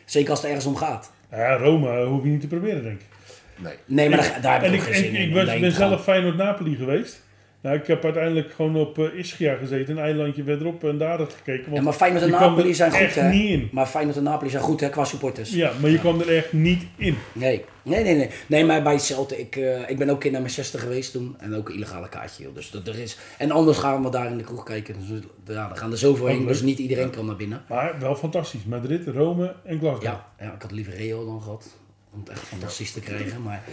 Zeker 0.05 0.29
als 0.29 0.39
het 0.39 0.47
ergens 0.47 0.65
om 0.65 0.75
gaat. 0.75 1.11
Ja, 1.31 1.55
Rome 1.57 2.03
hoef 2.05 2.23
je 2.23 2.29
niet 2.29 2.41
te 2.41 2.47
proberen, 2.47 2.83
denk 2.83 2.99
ik. 3.01 3.07
Nee. 3.55 3.73
Nee, 3.85 4.09
maar 4.09 4.17
daar, 4.17 4.41
daar 4.41 4.53
heb 4.53 4.63
ik 4.63 4.67
en 4.67 4.73
ik, 4.73 4.81
geen 4.81 4.93
en 4.93 4.99
zin 4.99 5.15
in. 5.15 5.27
ik 5.27 5.33
was, 5.33 5.43
daarheen 5.43 5.61
ben 5.61 5.71
gaan. 5.71 5.89
zelf 5.89 6.03
Feyenoord-Napoli 6.03 6.75
geweest. 6.75 7.22
Nou, 7.63 7.75
ik 7.75 7.87
heb 7.87 8.03
uiteindelijk 8.03 8.53
gewoon 8.53 8.75
op 8.75 8.99
eh, 8.99 9.19
Ischia 9.19 9.55
gezeten, 9.55 9.97
een 9.97 10.03
eilandje 10.03 10.43
verderop 10.43 10.83
en 10.83 10.97
daar 10.97 11.19
gekeken. 11.19 11.63
Want 11.63 11.75
Ja, 11.77 11.81
maar 11.81 11.93
Feyenoord 11.93 12.23
en 12.23 12.29
Napoli 12.29 12.73
zijn 12.73 12.91
goed, 12.91 12.99
echt 12.99 13.15
hè? 13.15 13.29
niet 13.29 13.49
in. 13.49 13.69
Maar 13.71 13.85
Feyenoord 13.85 14.17
en 14.17 14.23
Napoli 14.23 14.49
zijn 14.49 14.63
goed, 14.63 14.79
hè, 14.79 14.89
qua 14.89 15.05
supporters. 15.05 15.53
Ja, 15.53 15.71
maar 15.81 15.89
je 15.89 15.99
kwam 15.99 16.19
er 16.19 16.35
echt 16.35 16.53
niet 16.53 16.85
in. 16.95 17.17
Nee, 17.33 17.65
nee, 17.81 18.03
nee, 18.03 18.15
nee. 18.15 18.29
Nee, 18.47 18.65
maar 18.65 18.83
bij 18.83 18.99
Celtic, 18.99 19.37
ik, 19.37 19.55
eh, 19.55 19.89
ik 19.89 19.97
ben 19.97 20.09
ook 20.09 20.19
keer 20.19 20.31
naar 20.31 20.41
Manchester 20.41 20.79
geweest 20.79 21.11
toen. 21.11 21.35
En 21.39 21.55
ook 21.55 21.69
een 21.69 21.75
illegale 21.75 22.09
kaartje, 22.09 22.43
joh. 22.43 22.55
Dus 22.55 22.71
dat 22.71 22.87
er 22.87 22.99
is... 22.99 23.17
En 23.37 23.51
anders 23.51 23.77
gaan 23.77 24.03
we 24.03 24.09
daar 24.09 24.31
in 24.31 24.37
de 24.37 24.43
kroeg 24.43 24.63
kijken. 24.63 24.95
Dus, 24.99 25.19
ja, 25.55 25.67
dan 25.67 25.77
gaan 25.77 25.91
er 25.91 25.97
zoveel 25.97 26.27
heen, 26.27 26.37
leuk. 26.37 26.47
dus 26.47 26.61
niet 26.61 26.79
iedereen 26.79 27.09
kan 27.09 27.25
naar 27.25 27.35
binnen. 27.35 27.63
Maar 27.69 27.95
wel 27.99 28.15
fantastisch. 28.15 28.63
Madrid, 28.65 29.07
Rome 29.07 29.55
en 29.65 29.79
Glasgow. 29.79 30.03
Ja, 30.03 30.25
ja, 30.39 30.53
ik 30.53 30.61
had 30.61 30.71
liever 30.71 30.95
Real 30.95 31.25
dan 31.25 31.41
gehad. 31.41 31.77
Om 32.13 32.19
het 32.19 32.29
echt 32.29 32.39
fantastisch 32.39 32.91
te 32.91 32.99
krijgen. 32.99 33.41
Maar, 33.41 33.63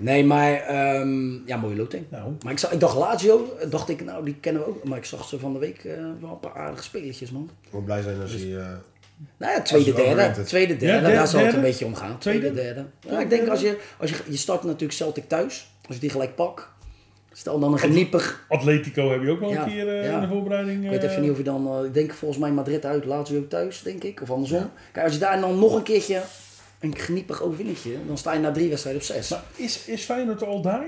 nee, 0.00 0.24
maar 0.24 0.52
ehm, 0.54 1.46
ja, 1.46 1.56
mooie 1.56 1.76
loting. 1.76 2.04
Nou, 2.10 2.32
Maar 2.42 2.52
ik, 2.52 2.58
zag, 2.58 2.72
ik 2.72 2.80
dacht 2.80 2.96
Lazio, 2.96 3.56
dacht 3.70 3.88
ik, 3.88 4.04
nou 4.04 4.24
die 4.24 4.36
kennen 4.40 4.62
we 4.62 4.68
ook. 4.68 4.84
Maar 4.84 4.98
ik 4.98 5.04
zag 5.04 5.28
ze 5.28 5.38
van 5.38 5.52
de 5.52 5.58
week 5.58 5.84
eh, 5.84 5.92
wel 6.20 6.30
een 6.30 6.40
paar 6.40 6.54
aardige 6.54 6.82
spelertjes, 6.82 7.30
man. 7.30 7.50
Ik 7.66 7.72
moet 7.72 7.84
blij 7.84 8.02
zijn 8.02 8.20
als 8.20 8.32
Dus- 8.32 8.40
hij... 8.42 8.56
eh, 8.56 8.66
Nou 9.36 9.52
ja, 9.52 9.60
tweede, 9.62 9.92
derde. 9.92 10.42
Tweede, 10.42 10.76
derde, 10.76 11.00
derde, 11.00 11.16
daar 11.16 11.26
zal 11.28 11.40
het 11.44 11.54
een 11.54 11.60
beetje 11.60 11.84
om 11.84 11.94
gaan. 11.94 12.18
Tweede, 12.18 12.40
Tweede? 12.52 12.62
derde. 12.62 12.84
Ja, 13.08 13.20
ik 13.20 13.30
denk 13.30 13.48
als 13.48 13.60
je, 13.60 13.78
als 13.98 14.10
je, 14.10 14.16
je 14.28 14.36
start 14.36 14.62
natuurlijk 14.62 14.92
Celtic 14.92 15.28
thuis. 15.28 15.70
Als 15.86 15.94
je 15.94 16.00
die 16.00 16.10
gelijk 16.10 16.34
pakt. 16.34 16.68
Stel 17.32 17.58
dan 17.58 17.72
een 17.72 17.78
geniepig. 17.78 18.44
Atletico 18.48 19.10
heb 19.10 19.22
je 19.22 19.30
ook 19.30 19.40
wel 19.40 19.50
Ja, 19.50 19.62
een 19.62 19.68
keer 19.70 19.88
eh, 19.88 20.04
ja. 20.04 20.14
in 20.14 20.20
de 20.20 20.26
voorbereiding. 20.28 20.84
Ik 20.84 20.90
weet 20.90 21.02
eh, 21.04 21.10
even 21.10 21.22
niet 21.22 21.30
of 21.30 21.36
je 21.36 21.42
dan, 21.42 21.78
eh, 21.78 21.84
ik 21.84 21.94
denk 21.94 22.12
volgens 22.12 22.40
mij 22.40 22.50
Madrid 22.52 22.84
uit, 22.84 23.04
Lazio 23.04 23.46
thuis, 23.48 23.82
denk 23.82 24.04
ik. 24.04 24.20
Of 24.22 24.30
andersom. 24.30 24.70
Kijk, 24.92 25.04
als 25.04 25.14
je 25.14 25.20
daar 25.20 25.40
dan 25.40 25.58
nog 25.58 25.74
een 25.74 25.82
keertje 25.82 26.20
een 26.80 26.96
geniepig 26.96 27.42
overwinnetje, 27.42 28.06
dan 28.06 28.18
sta 28.18 28.32
je 28.32 28.38
na 28.40 28.52
drie 28.52 28.68
wedstrijden 28.68 29.00
op 29.02 29.06
zes. 29.08 29.28
Maar 29.30 29.42
is, 29.56 29.86
is 29.86 30.04
Feyenoord 30.04 30.42
al 30.42 30.62
daar? 30.62 30.86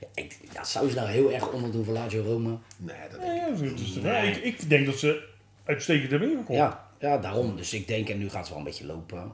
Ja, 0.00 0.06
ik, 0.14 0.38
ja, 0.52 0.64
zou 0.64 0.88
ze 0.88 0.94
nou 0.96 1.08
heel 1.08 1.32
erg 1.32 1.52
onderdoen 1.52 1.84
voor 1.84 1.94
Lazio 1.94 2.22
Rome? 2.22 2.58
nee, 2.76 2.96
dat 3.10 3.20
ja, 3.22 3.48
dat 3.50 3.60
is- 3.80 3.94
ja, 3.94 4.16
ik, 4.16 4.36
ik 4.36 4.68
denk 4.68 4.86
dat 4.86 4.94
ze 4.98 5.28
uitstekend 5.64 6.10
hebben 6.10 6.30
ingekomen. 6.30 6.62
Ja, 6.62 6.88
ja, 6.98 7.18
daarom. 7.18 7.56
Dus 7.56 7.72
ik 7.72 7.88
denk, 7.88 8.08
en 8.08 8.18
nu 8.18 8.28
gaat 8.30 8.40
het 8.40 8.48
wel 8.48 8.58
een 8.58 8.64
beetje 8.64 8.86
lopen. 8.86 9.32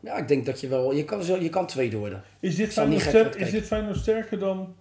Ja, 0.00 0.16
ik 0.16 0.28
denk 0.28 0.46
dat 0.46 0.60
je 0.60 0.68
wel, 0.68 0.92
je 0.92 1.04
kan, 1.04 1.22
zo, 1.22 1.36
je 1.36 1.48
kan 1.48 1.66
tweede 1.66 1.96
worden. 1.96 2.24
Is, 2.40 2.56
dit 2.56 2.72
Feyenoord 2.72 3.04
is 3.04 3.10
kijk. 3.12 3.50
dit 3.50 3.66
Feyenoord 3.66 3.96
sterker 3.96 4.38
dan 4.38 4.74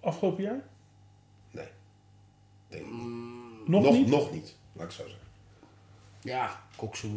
afgelopen 0.00 0.42
jaar? 0.42 0.60
Nee. 1.50 1.66
Denk 2.68 2.84
ik 2.84 2.90
niet. 2.92 3.68
Nog, 3.68 3.82
nog, 3.82 3.92
niet? 3.92 4.06
nog 4.08 4.32
niet, 4.32 4.56
laat 4.72 4.86
ik 4.86 4.90
zo 4.92 5.02
zeggen. 5.02 5.24
Ja, 6.22 6.60
Koksu, 6.76 7.08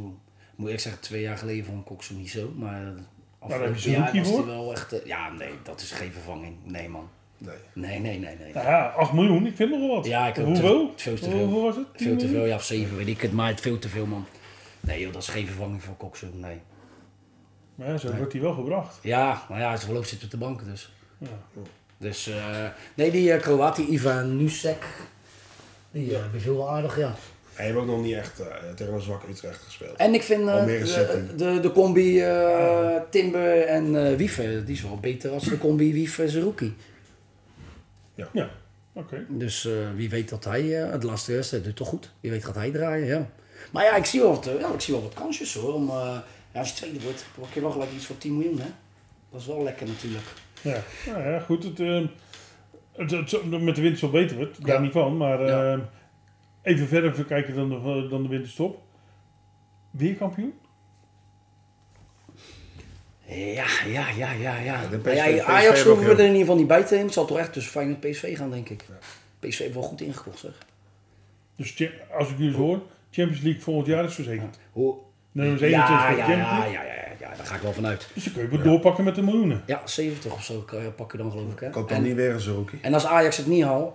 moet 0.59 0.69
ik 0.69 0.79
zeggen, 0.79 1.01
twee 1.01 1.21
jaar 1.21 1.37
geleden 1.37 1.65
vond 1.65 1.89
ik 1.89 2.09
niet 2.17 2.29
zo. 2.29 2.53
Maar 2.57 2.93
afgelopen 3.39 3.89
jaar 3.91 4.13
was 4.15 4.45
wel 4.45 4.71
echt... 4.71 4.93
eh, 4.93 5.05
ja, 5.05 5.29
nee, 5.31 5.49
dat 5.63 5.81
is 5.81 5.91
geen 5.91 6.11
vervanging. 6.11 6.55
Nee, 6.63 6.89
man. 6.89 7.09
Nee. 7.37 7.55
Nee, 7.73 7.99
nee, 7.99 8.19
nee, 8.19 8.35
nee. 8.39 8.53
Nou 8.53 8.67
ja, 8.67 8.87
8 8.87 9.13
miljoen, 9.13 9.45
ik 9.45 9.55
vind 9.55 9.69
nog 9.69 9.79
wel 9.79 9.95
wat. 9.95 10.05
Ja, 10.05 10.27
ik 10.27 10.35
heb 10.35 10.45
Hoeveel? 10.45 10.93
te- 10.95 11.01
veel 11.03 11.15
te 11.15 11.25
Hoe- 11.25 11.31
veel. 11.31 11.43
Hoeveel 11.43 11.61
was 11.63 11.75
het? 11.75 11.97
10 11.97 12.07
Veel 12.07 12.17
te 12.17 12.23
miljoen? 12.23 12.41
veel, 12.41 12.49
ja, 12.49 12.55
of 12.55 12.63
zeven, 12.63 12.97
weet 12.97 13.07
ik 13.07 13.21
het. 13.21 13.31
Maar 13.31 13.47
het 13.47 13.61
veel 13.61 13.79
te 13.79 13.89
veel, 13.89 14.05
man. 14.05 14.25
Nee, 14.79 14.99
joh, 14.99 15.13
dat 15.13 15.21
is 15.21 15.27
geen 15.27 15.45
vervanging 15.45 15.83
voor 15.83 15.95
Koksu, 15.95 16.27
nee. 16.33 16.57
Maar 17.75 17.87
ja, 17.87 17.97
zo 17.97 18.15
wordt 18.15 18.31
hij 18.33 18.41
wel 18.41 18.53
gebracht. 18.53 18.99
Ja, 19.01 19.45
maar 19.49 19.59
ja, 19.59 19.67
zijn 19.69 19.79
verloop 19.85 20.05
zit 20.05 20.23
op 20.23 20.31
de 20.31 20.37
bank, 20.37 20.65
dus. 20.65 20.91
Ja. 21.17 21.27
Dus, 21.97 22.27
eh, 22.27 22.65
nee, 22.93 23.11
die 23.11 23.33
uh, 23.33 23.39
Kroaat, 23.41 23.75
die 23.75 23.87
Ivan 23.87 24.37
Nusek, 24.37 24.85
die 25.91 26.11
uh, 26.11 26.17
beviel 26.31 26.55
wel 26.55 26.69
aardig, 26.69 26.97
ja. 26.97 27.15
Hij 27.59 27.67
heeft 27.67 27.79
ook 27.79 27.85
nog 27.87 28.01
niet 28.01 28.15
echt 28.15 28.39
eh, 28.39 28.45
tegen 28.75 28.93
een 28.93 29.01
zwakke 29.01 29.27
Utrecht 29.29 29.61
gespeeld. 29.63 29.95
En 29.97 30.13
ik 30.13 30.23
vind 30.23 30.47
eh, 30.47 30.65
de, 30.65 31.33
de, 31.37 31.59
de 31.59 31.71
combi 31.71 32.21
eh, 32.21 32.95
Timber 33.09 33.61
en 33.61 34.05
eh 34.09 34.15
Wiever, 34.15 34.65
die 34.65 34.75
is 34.75 34.81
wel 34.81 34.97
beter 34.99 35.31
als 35.31 35.43
de 35.43 35.57
combi 35.57 35.93
Wiever 35.93 36.29
Zerouki. 36.29 36.75
Ja, 38.15 38.49
oké. 38.93 39.25
Dus 39.29 39.65
eh, 39.65 39.73
wie 39.95 40.09
weet 40.09 40.29
dat 40.29 40.43
hij, 40.45 40.83
eh, 40.83 40.91
het 40.91 41.03
laatste 41.03 41.33
wedstrijd 41.33 41.63
doet 41.63 41.75
toch 41.75 41.87
goed. 41.87 42.11
Wie 42.19 42.31
weet 42.31 42.45
gaat 42.45 42.55
hij 42.55 42.71
draaien, 42.71 43.07
ja. 43.07 43.29
Maar 43.71 43.83
ja, 43.83 43.95
ik 43.95 44.05
zie 44.05 44.19
wel 44.21 44.29
wat, 44.29 44.49
ja, 44.59 44.73
ik 44.73 44.79
zie 44.81 44.93
wel 44.93 45.03
wat 45.03 45.13
kansjes 45.13 45.53
hoor. 45.53 45.73
Om, 45.73 45.89
eh, 45.89 46.17
ja, 46.53 46.59
als 46.59 46.69
je 46.69 46.75
tweede 46.75 47.01
wordt, 47.01 47.25
pak 47.39 47.53
je 47.53 47.61
wel 47.61 47.71
gelijk 47.71 47.91
iets 47.95 48.05
voor 48.05 48.17
10 48.17 48.37
miljoen 48.37 48.59
hè. 48.59 48.67
Dat 49.31 49.41
is 49.41 49.47
wel 49.47 49.63
lekker 49.63 49.87
natuurlijk. 49.87 50.23
Ja, 50.61 50.81
nou 51.05 51.29
ja, 51.31 51.39
goed. 51.39 51.63
Het, 51.63 51.77
het, 52.95 53.11
het- 53.31 53.61
met 53.61 53.75
de 53.75 53.81
winterstop 53.81 54.11
weten 54.11 54.37
we 54.37 54.43
het, 54.43 54.57
daar 54.65 54.75
Ja. 54.75 54.81
niet 54.81 54.91
van. 54.91 55.17
Maar 55.17 55.45
Ja. 55.45 55.89
Even 56.61 56.87
verder 56.87 57.25
kijken 57.25 57.55
dan 57.55 57.69
de, 57.69 58.07
dan 58.09 58.23
de 58.23 58.29
winterstop. 58.29 58.81
Weer 59.91 60.15
kampioen? 60.15 60.53
Ja, 63.25 63.65
ja, 63.87 64.09
ja, 64.09 64.31
ja, 64.31 64.57
ja. 64.57 64.81
de 64.87 65.11
ja, 65.13 65.43
Ajax 65.43 65.83
hoeven 65.83 66.05
we 66.05 66.11
er 66.11 66.19
in 66.19 66.25
ieder 66.25 66.39
geval 66.39 66.55
niet 66.55 66.67
bij 66.67 66.81
te 66.83 66.89
nemen. 66.89 67.05
Het 67.05 67.13
zal 67.13 67.25
toch 67.25 67.37
echt 67.37 67.53
tussen 67.53 67.71
Feyenoord 67.71 68.05
en 68.05 68.11
PSV 68.11 68.37
gaan, 68.37 68.49
denk 68.49 68.69
ik. 68.69 68.85
PSV 69.39 69.59
heeft 69.59 69.73
wel 69.73 69.83
goed 69.83 70.01
ingekocht, 70.01 70.39
zeg. 70.39 70.51
Dus 71.55 71.89
als 72.17 72.29
ik 72.29 72.37
jullie 72.37 72.55
hoor, 72.55 72.81
Champions 73.11 73.41
League 73.43 73.61
volgend 73.61 73.87
jaar 73.87 74.03
is 74.03 74.13
verzekerd. 74.13 74.59
Hoe? 74.71 74.97
Nummer 75.31 75.69
Ja, 75.69 75.87
21 75.87 75.87
ja, 75.89 76.09
ja, 76.09 76.37
ja, 76.37 76.65
ja, 76.65 76.83
ja, 76.83 76.83
ja, 77.19 77.35
daar 77.35 77.45
ga 77.45 77.55
ik 77.55 77.61
wel 77.61 77.73
vanuit. 77.73 78.07
Dus 78.13 78.23
dan 78.23 78.33
kun 78.33 78.41
je 78.41 78.49
wel 78.49 78.61
doorpakken 78.61 79.03
met 79.03 79.15
de 79.15 79.21
miljoenen. 79.21 79.63
Ja, 79.65 79.81
70 79.87 80.31
of 80.33 80.43
zo 80.43 80.59
kan 80.61 80.83
je- 80.83 80.91
pak 80.91 81.11
je 81.11 81.17
dan 81.17 81.31
geloof 81.31 81.51
ik. 81.51 81.59
Hè? 81.59 81.69
Koopt 81.69 81.89
dan 81.89 81.97
En, 81.97 82.03
niet 82.03 82.15
weer 82.15 82.31
een 82.33 82.39
Zerouki. 82.39 82.77
en 82.81 82.93
als 82.93 83.05
Ajax 83.05 83.37
het 83.37 83.47
niet 83.47 83.63
haalt, 83.63 83.93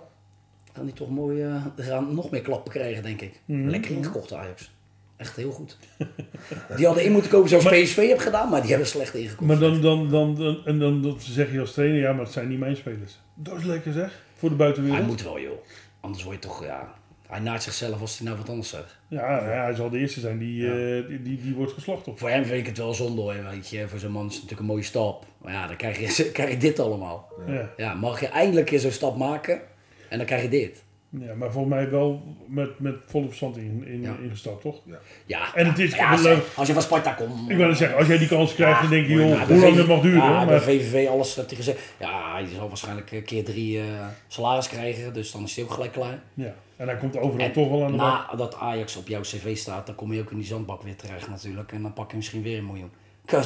gaan 0.75 0.85
die 0.85 0.93
toch 0.93 1.09
mooi, 1.09 1.43
eh, 1.43 1.65
gaan 1.77 2.15
nog 2.15 2.31
meer 2.31 2.41
klappen 2.41 2.71
krijgen, 2.71 3.03
denk 3.03 3.21
ik. 3.21 3.41
Mhm. 3.45 3.67
Lekker 3.67 3.91
ingekocht 3.91 4.33
Ajax. 4.33 4.73
Echt 5.17 5.35
heel 5.35 5.51
goed. 5.51 5.77
die 6.77 6.85
hadden 6.85 7.03
in 7.03 7.11
moeten 7.11 7.31
kopen 7.31 7.49
zoals 7.49 7.65
PSV 7.65 7.95
heeft 7.95 8.21
gedaan, 8.21 8.49
maar 8.49 8.61
die 8.61 8.69
hebben 8.69 8.87
slecht 8.87 9.13
ingekocht. 9.13 9.47
Maar 9.47 9.59
dan, 9.59 9.81
dan, 9.81 10.09
dan, 10.09 10.35
dan, 10.35 10.65
en 10.65 10.79
dan 10.79 11.01
dat 11.01 11.21
zeg 11.21 11.51
je 11.51 11.59
als 11.59 11.73
trainer, 11.73 11.99
ja, 11.99 12.13
maar 12.13 12.23
het 12.23 12.33
zijn 12.33 12.47
niet 12.47 12.59
mijn 12.59 12.75
spelers. 12.75 13.19
Dat 13.33 13.57
is 13.57 13.63
lekker 13.63 13.93
zeg, 13.93 14.21
voor 14.35 14.49
de 14.49 14.55
buitenwereld. 14.55 14.99
Hij 14.99 15.09
moet 15.09 15.23
wel 15.23 15.39
joh. 15.39 15.57
Anders 15.99 16.23
word 16.23 16.35
je 16.35 16.47
toch, 16.47 16.65
ja... 16.65 16.93
Hij 17.27 17.39
naait 17.39 17.63
zichzelf 17.63 18.01
als 18.01 18.17
hij 18.17 18.27
nou 18.27 18.39
wat 18.39 18.49
anders 18.49 18.69
zegt. 18.69 18.97
Ja, 19.07 19.37
ja, 19.37 19.63
hij 19.63 19.73
zal 19.73 19.89
de 19.89 19.97
eerste 19.97 20.19
zijn 20.19 20.37
die, 20.37 20.71
eh, 20.71 21.07
die, 21.07 21.21
die, 21.21 21.41
die 21.41 21.53
wordt 21.53 21.71
geslacht. 21.71 22.07
Voor 22.15 22.29
hem 22.29 22.45
vind 22.45 22.59
ik 22.59 22.65
het 22.65 22.77
wel 22.77 22.93
zonde 22.93 23.21
hoor, 23.21 23.35
weet 23.49 23.69
je. 23.69 23.87
Voor 23.87 23.99
zo'n 23.99 24.11
man 24.11 24.25
is 24.25 24.33
het 24.33 24.41
natuurlijk 24.41 24.69
een 24.69 24.73
mooie 24.73 24.83
stap. 24.83 25.25
Maar 25.37 25.53
ja, 25.53 25.67
dan 25.67 25.75
krijg 25.75 26.17
je, 26.17 26.31
krijg 26.31 26.49
je 26.49 26.57
dit 26.57 26.79
allemaal. 26.79 27.29
Ja. 27.47 27.69
Ja, 27.77 27.93
mag 27.93 28.19
je 28.19 28.27
eindelijk 28.27 28.71
eens 28.71 28.81
zo'n 28.81 28.91
stap 28.91 29.17
maken 29.17 29.61
en 30.09 30.17
dan 30.17 30.25
krijg 30.27 30.41
je 30.41 30.49
dit. 30.49 30.83
ja, 31.09 31.33
maar 31.33 31.51
volgens 31.51 31.73
mij 31.75 31.89
wel 31.89 32.23
met, 32.47 32.79
met 32.79 32.95
volle 33.07 33.25
verstand 33.25 33.57
in, 33.57 33.83
in, 33.87 34.01
Ja. 34.01 34.15
ingestapt, 34.23 34.61
toch? 34.61 34.81
Ja, 35.25 35.55
En 35.55 35.67
het 35.67 35.79
is 35.79 35.95
ja, 35.95 36.21
leuk. 36.21 36.43
als 36.55 36.67
je 36.67 36.73
van 36.73 36.81
Sparta 36.81 37.11
komt... 37.11 37.49
Ik 37.49 37.57
wil 37.57 37.75
zeggen, 37.75 37.97
als 37.97 38.07
jij 38.07 38.17
die 38.17 38.27
kans 38.27 38.53
krijgt, 38.53 38.81
dan 38.81 38.89
denk 38.89 39.07
je, 39.07 39.13
joh, 39.13 39.29
Ja, 39.29 39.45
bij 39.45 39.55
hoe 39.55 39.65
lang 39.65 39.75
het 39.77 39.87
mag 39.87 40.01
duren. 40.01 40.17
Ja, 40.17 40.37
bij 40.45 40.53
maar, 40.55 40.61
VVV 40.63 41.07
alles 41.09 41.33
dat 41.33 41.45
hij 41.47 41.55
gezegd. 41.55 41.79
Ja, 41.99 42.37
je 42.37 42.47
zal 42.55 42.67
waarschijnlijk 42.67 43.11
een 43.11 43.23
keer 43.23 43.43
drie 43.43 43.79
eh, 43.79 43.85
salaris 44.27 44.67
krijgen, 44.67 45.13
dus 45.13 45.31
dan 45.31 45.43
is 45.43 45.55
hij 45.55 45.63
ook 45.63 45.71
gelijk 45.71 45.91
klaar. 45.91 46.19
ja. 46.33 46.53
En 46.77 46.87
hij 46.87 46.97
komt 46.97 47.17
overal 47.17 47.45
En 47.45 47.51
toch 47.51 47.69
wel 47.69 47.83
aan 47.85 47.91
de 47.91 47.97
bak. 47.97 48.31
nadat 48.31 48.55
Ajax 48.55 48.95
op 48.95 49.07
jouw 49.07 49.21
cv 49.21 49.57
staat, 49.57 49.85
dan 49.85 49.95
kom 49.95 50.13
je 50.13 50.21
ook 50.21 50.31
in 50.31 50.37
die 50.37 50.45
zandbak 50.45 50.81
weer 50.81 50.95
terecht 50.95 51.29
natuurlijk. 51.29 51.71
En 51.71 51.81
dan 51.81 51.93
pak 51.93 52.09
je 52.11 52.17
misschien 52.17 52.41
weer 52.41 52.57
een 52.57 52.65
miljoen. 52.65 52.91
Eh, 53.25 53.39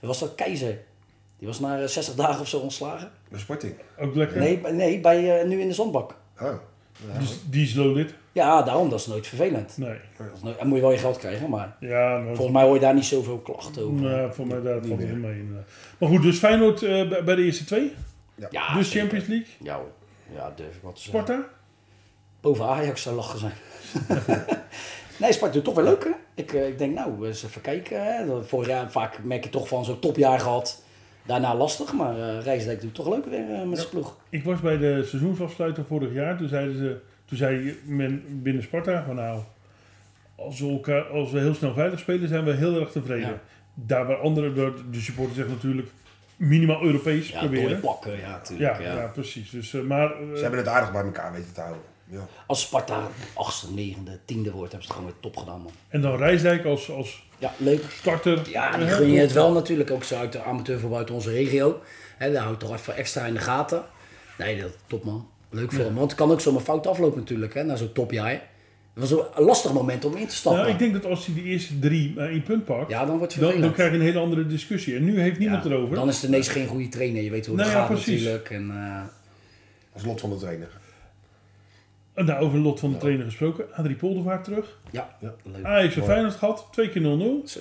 was 0.00 0.18
dat 0.18 0.34
Keizer? 0.34 0.78
Die 1.40 1.48
was 1.48 1.60
na 1.60 1.80
eh, 1.80 1.86
60 1.86 2.14
dagen 2.14 2.40
of 2.40 2.48
zo 2.48 2.58
ontslagen? 2.58 3.10
Bij 3.28 3.40
Sporting. 3.40 3.74
Ook 3.98 4.14
lekker. 4.14 4.38
Nee, 4.38 4.58
bij- 4.58 4.72
nee 4.72 5.00
bij, 5.00 5.40
eh, 5.40 5.46
nu 5.46 5.60
in 5.60 5.68
de 5.68 5.74
zandbak. 5.74 6.14
Oh. 6.40 6.52
Die, 7.18 7.22
is- 7.22 7.38
die 7.44 7.62
is 7.64 7.74
loaded. 7.74 8.14
Ja, 8.32 8.62
daarom, 8.62 8.88
dat 8.90 9.00
is 9.00 9.06
nooit 9.06 9.26
vervelend. 9.26 9.76
Nee. 9.78 9.98
Nooit- 10.42 10.58
dan 10.58 10.66
moet 10.66 10.76
je 10.76 10.82
wel 10.82 10.92
je 10.92 10.98
geld 10.98 11.18
krijgen, 11.18 11.50
maar 11.50 11.76
Ja, 11.80 12.22
volgens 12.26 12.50
mij 12.50 12.62
hoor 12.64 12.74
je 12.74 12.80
daar 12.80 12.94
niet 12.94 13.04
zoveel 13.04 13.38
klachten 13.38 13.82
over. 13.82 14.02
nou, 14.02 14.32
voor 14.34 14.46
mij 14.46 14.60
daar 14.60 14.72
valt 14.84 15.00
het 15.00 15.08
wel 15.08 15.16
mee. 15.16 15.44
Maar 15.98 16.08
goed, 16.08 16.22
dus 16.22 16.38
Feyenoord 16.38 16.82
eh, 16.82 17.08
bij- 17.24 17.34
de 17.36 17.42
eerste 17.44 17.64
twee. 17.64 17.92
Ja, 18.50 18.74
dus 18.74 18.86
zeker. 18.90 19.00
Champions 19.00 19.26
League. 19.26 19.46
Ja, 19.62 19.74
hoor. 19.76 19.90
ja, 20.34 20.52
durf 20.56 20.74
ik 20.76 20.82
wat 20.82 20.94
te 20.96 21.00
zeggen. 21.02 21.22
Sparta. 21.24 21.48
Boven 22.40 22.64
Ajax 22.66 23.02
zou 23.02 23.16
lachen 23.16 23.38
zijn. 23.38 23.52
nee, 25.20 25.32
Sparta 25.32 25.54
doet 25.54 25.64
toch 25.64 25.74
wel 25.74 25.84
leuk, 25.84 26.04
hè? 26.04 26.10
Ik, 26.34 26.52
eh, 26.52 26.68
ik 26.68 26.78
denk, 26.78 26.94
nou, 26.94 27.26
eens 27.26 27.44
even 27.44 27.60
kijken. 27.60 28.04
Hè? 28.04 28.26
Dat 28.26 28.46
Vorig 28.46 28.68
jaar 28.68 28.90
vaak 28.90 29.22
merk 29.24 29.44
je 29.44 29.50
toch 29.50 29.68
van 29.68 29.84
zo'n 29.84 29.98
topjaar 29.98 30.40
gehad. 30.40 30.82
Daarna 31.26 31.54
lastig, 31.54 31.92
maar 31.92 32.18
eh 32.18 32.42
Rijsdijk 32.44 32.80
doet 32.80 32.94
toch 32.94 33.08
leuk 33.08 33.24
weer 33.24 33.54
eh, 33.54 33.62
met 33.62 33.78
zijn 33.78 33.90
ploeg. 33.90 34.16
Ik 34.28 34.44
was 34.44 34.60
bij 34.60 34.78
de 34.78 35.04
seizoensafsluiter 35.04 35.84
vorig 35.84 36.12
jaar. 36.12 36.36
Toen 36.36 36.48
zeiden 36.48 36.76
ze, 36.76 37.00
toen 37.24 37.38
zei 37.38 37.78
men 37.84 38.42
binnen 38.42 38.62
Sparta 38.62 39.04
van 39.06 39.14
nou, 39.14 39.40
als 40.36 40.60
we, 40.60 40.68
elkaar, 40.70 41.02
als 41.02 41.30
we 41.30 41.38
heel 41.38 41.54
snel 41.54 41.74
veilig 41.74 41.98
spelen, 41.98 42.28
zijn 42.28 42.44
we 42.44 42.52
heel 42.52 42.80
erg 42.80 42.90
tevreden. 42.90 43.28
Ja. 43.28 43.40
Daar 43.74 44.06
waar 44.06 44.16
anderen, 44.16 44.54
de, 44.90 45.00
supporter 45.00 45.34
zegt 45.34 45.48
natuurlijk, 45.48 45.88
minimaal 46.36 46.82
Europees 46.82 47.28
Ja, 47.28 47.38
proberen. 47.38 47.70
doorpakken, 47.70 48.12
ja, 48.12 48.18
Ja, 48.18 48.28
natuurlijk. 48.30 48.80
ja. 48.80 48.94
Ja, 48.94 49.06
precies. 49.06 49.50
Dus, 49.50 49.74
eh, 49.74 49.80
maar 49.82 50.10
eh, 50.10 50.34
Ze 50.34 50.40
hebben 50.40 50.58
het 50.58 50.68
aardig 50.68 50.92
bij 50.92 51.02
elkaar 51.04 51.32
weten 51.32 51.52
te 51.52 51.60
houden. 51.60 51.82
Ja. 52.06 52.26
Als 52.46 52.60
Sparta 52.60 53.08
achtste, 53.34 53.72
negende, 53.72 54.18
tiende 54.24 54.50
wordt, 54.50 54.72
hebben 54.72 54.88
ze 54.88 54.94
het 54.94 55.02
gewoon 55.02 55.12
weer 55.20 55.30
top 55.30 55.36
gedaan, 55.36 55.60
man. 55.62 55.72
en 55.88 56.00
dan 56.00 56.16
Rijsdijk 56.16 56.64
als, 56.64 56.90
als 56.90 57.28
Ja, 57.40 57.52
leuk. 57.56 57.82
starter. 58.00 58.40
Ja, 58.50 58.76
die 58.76 58.86
Eh, 58.86 58.92
gun 58.92 59.10
je 59.10 59.20
het 59.20 59.32
wel 59.32 59.52
natuurlijk 59.52 59.90
ook 59.90 60.04
zo 60.04 60.16
uit 60.16 60.32
de 60.32 60.42
amateurvoetbal 60.42 60.98
uit 60.98 61.10
onze 61.10 61.30
regio. 61.30 61.80
Hè, 62.18 62.32
daar 62.32 62.42
houdt 62.42 62.60
toch 62.60 62.72
even 62.72 62.96
extra 62.96 63.26
in 63.26 63.34
de 63.34 63.40
gaten. 63.40 63.82
Nee, 64.38 64.60
dat 64.60 64.76
top 64.86 65.04
man. 65.04 65.28
Leuk 65.50 65.72
voor 65.72 65.84
hem. 65.84 65.94
Want 65.94 66.10
het 66.10 66.18
kan 66.20 66.30
ook 66.30 66.40
zomaar 66.40 66.62
fout 66.62 66.86
aflopen 66.86 67.18
natuurlijk, 67.18 67.54
hè, 67.54 67.64
na 67.64 67.76
zo'n 67.76 67.92
topjaar. 67.92 68.30
Het 68.94 69.10
was 69.10 69.10
een 69.10 69.44
lastig 69.44 69.72
moment 69.72 70.04
om 70.04 70.16
in 70.16 70.26
te 70.26 70.34
stappen. 70.34 70.60
Nou, 70.60 70.72
ik 70.72 70.78
denk 70.78 70.92
dat 70.92 71.04
als 71.04 71.26
hij 71.26 71.34
de 71.34 71.42
eerste 71.42 71.78
drie 71.78 72.14
eh, 72.16 72.24
één 72.24 72.42
punt 72.42 72.64
pakt, 72.64 72.90
Ja, 72.90 73.04
dan 73.06 73.18
wordt 73.18 73.40
dan, 73.40 73.60
dan 73.60 73.72
krijg 73.72 73.90
je 73.90 73.96
een 73.96 74.02
hele 74.04 74.18
andere 74.18 74.46
discussie. 74.46 74.96
En 74.96 75.04
nu 75.04 75.20
heeft 75.20 75.38
niemand 75.38 75.64
Ja, 75.64 75.70
erover. 75.70 75.94
Dan 75.94 76.08
is 76.08 76.16
het 76.20 76.24
ineens 76.30 76.48
geen 76.48 76.66
goede 76.66 76.88
trainer. 76.88 77.22
Je 77.22 77.30
weet 77.30 77.46
hoe 77.46 77.56
het 77.56 77.66
Nou 77.66 77.78
gaat 77.78 77.90
natuurlijk. 77.96 78.50
En, 78.50 78.70
eh, 78.70 79.02
Dat 79.92 80.02
is 80.02 80.08
lot 80.08 80.20
van 80.20 80.30
de 80.30 80.36
trainer. 80.36 80.68
Nou, 82.24 82.44
over 82.44 82.58
lot 82.58 82.80
van 82.80 82.90
de 82.92 82.96
trainer 82.98 83.24
gesproken. 83.24 83.64
Adrie 83.74 83.96
Poldervaart 83.96 84.44
terug. 84.44 84.78
ja, 84.90 85.16
Ja. 85.20 85.34
leuk. 85.42 85.64
Ajax 85.64 85.96
en 85.96 86.04
Feyenoord 86.04 86.34
gehad. 86.34 86.68
Twee 86.72 86.88
keer 86.88 87.02
0-0. 87.02 87.42
Zo. 87.48 87.60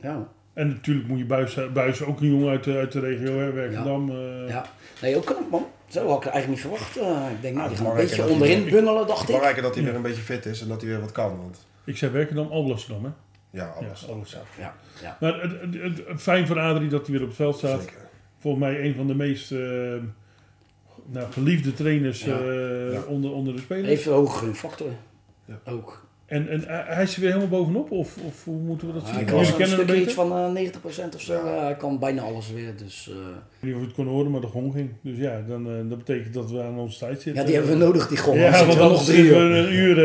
Ja, 0.00 0.28
En 0.52 0.68
natuurlijk 0.68 1.08
moet 1.08 1.18
je 1.18 1.24
Buis, 1.24 1.58
Buis 1.72 2.02
ook 2.02 2.20
een 2.20 2.28
jongen 2.30 2.48
uit 2.50 2.64
de, 2.64 2.76
uit 2.76 2.92
de 2.92 3.00
regio, 3.00 3.38
hè, 3.38 3.52
Werkendam. 3.52 4.10
eh. 4.10 4.48
ja. 4.48 4.66
Nee, 5.02 5.16
ook 5.16 5.24
knap 5.24 5.50
man. 5.50 5.66
Zo 5.88 6.06
had 6.08 6.16
ik 6.18 6.22
het 6.24 6.32
eigenlijk 6.32 6.48
niet 6.48 6.72
verwacht. 6.72 6.96
Eh, 6.96 7.30
ik 7.34 7.42
denk, 7.42 7.56
nou, 7.56 7.68
die 7.68 7.76
gaan 7.78 7.86
een 7.86 7.96
beetje 7.96 8.26
onderin 8.28 8.66
ik- 8.66 8.70
bungelen, 8.72 9.06
dacht 9.06 9.20
ik. 9.20 9.26
Belangrijker 9.26 9.62
dat 9.62 9.74
hij 9.74 9.84
weer 9.84 9.94
een 9.94 10.02
beetje 10.02 10.22
fit 10.22 10.46
is 10.46 10.60
en 10.62 10.68
dat 10.68 10.80
hij 10.80 10.90
weer 10.90 11.00
wat 11.00 11.12
kan. 11.12 11.36
Want 11.36 11.66
Ik 11.84 11.96
zei 11.96 12.10
Werkendam, 12.12 12.46
Alblasserdam, 12.50 13.04
hè? 13.04 13.10
ja, 13.50 13.66
alles. 13.80 14.04
Ja, 14.06 14.12
alles. 14.12 14.30
Ja, 14.30 14.40
Ja, 14.58 14.74
ja. 15.02 15.16
Maar 15.20 15.40
het, 15.42 15.50
het, 15.60 15.82
het- 15.82 16.06
het- 16.08 16.22
fijn 16.22 16.46
voor 16.46 16.58
Adrie 16.60 16.88
dat 16.88 17.02
hij 17.06 17.10
weer 17.12 17.22
op 17.22 17.28
het 17.28 17.36
veld 17.36 17.56
staat. 17.56 17.80
zeker. 17.80 17.96
Volgens 18.38 18.64
mij 18.64 18.84
een 18.84 18.94
van 18.94 19.06
de 19.06 19.14
meest 19.14 19.52
eh, 19.52 19.58
nou, 21.12 21.32
geliefde 21.32 21.74
trainers 21.74 22.24
Ja. 22.24 22.38
eh, 22.38 22.92
Ja. 22.92 23.00
Onder, 23.08 23.32
onder 23.32 23.54
de 23.54 23.60
spelers. 23.60 23.88
Even 23.88 24.12
hoge 24.12 24.38
gunfactor. 24.38 24.90
Ja. 25.44 25.72
Ook. 25.72 26.04
En, 26.26 26.48
en 26.48 26.62
hij 26.66 26.84
hij 26.86 27.02
is 27.02 27.14
er 27.14 27.20
weer 27.20 27.32
helemaal 27.32 27.58
bovenop? 27.58 27.90
Of, 27.90 28.16
of 28.26 28.44
hoe 28.44 28.56
moeten 28.56 28.86
we 28.86 28.92
dat 28.92 29.02
zien? 29.06 29.14
Hij 29.14 29.24
kan 29.24 29.38
een 29.38 29.44
kennen 29.46 29.76
hem 29.76 29.86
stukje 29.86 30.02
iets 30.02 30.12
van 30.14 30.56
eh 30.56 30.70
90% 31.10 31.14
of 31.14 31.20
zo. 31.20 31.32
Ja. 31.32 31.62
Hij 31.64 31.76
kan 31.76 31.98
bijna 31.98 32.22
alles 32.22 32.52
weer. 32.52 32.76
Dus, 32.76 33.08
eh, 33.10 33.14
Ik 33.16 33.22
weet 33.60 33.62
niet 33.62 33.74
of 33.74 33.80
je 33.80 33.86
het 33.86 33.94
kon 33.96 34.06
horen, 34.06 34.30
maar 34.30 34.40
de 34.40 34.46
gong 34.46 34.72
ging. 34.72 34.90
Dus 35.00 35.18
ja, 35.18 35.42
dan, 35.48 35.66
eh, 35.66 35.72
dat 35.88 35.98
betekent 35.98 36.34
dat 36.34 36.50
we 36.50 36.62
aan 36.62 36.78
onze 36.78 36.98
tijd 36.98 37.22
zitten. 37.22 37.34
ja, 37.42 37.48
die 37.48 37.54
hebben 37.56 37.72
we 37.78 37.84
nodig, 37.84 38.08
die 38.08 38.16
gewoon. 38.16 38.38
Ja, 38.38 38.50
want 38.66 38.74
we 38.78 38.80
nog 38.80 39.04
drie 39.04 39.24
uur. 39.24 39.36
een 39.36 39.72
uur, 39.72 39.98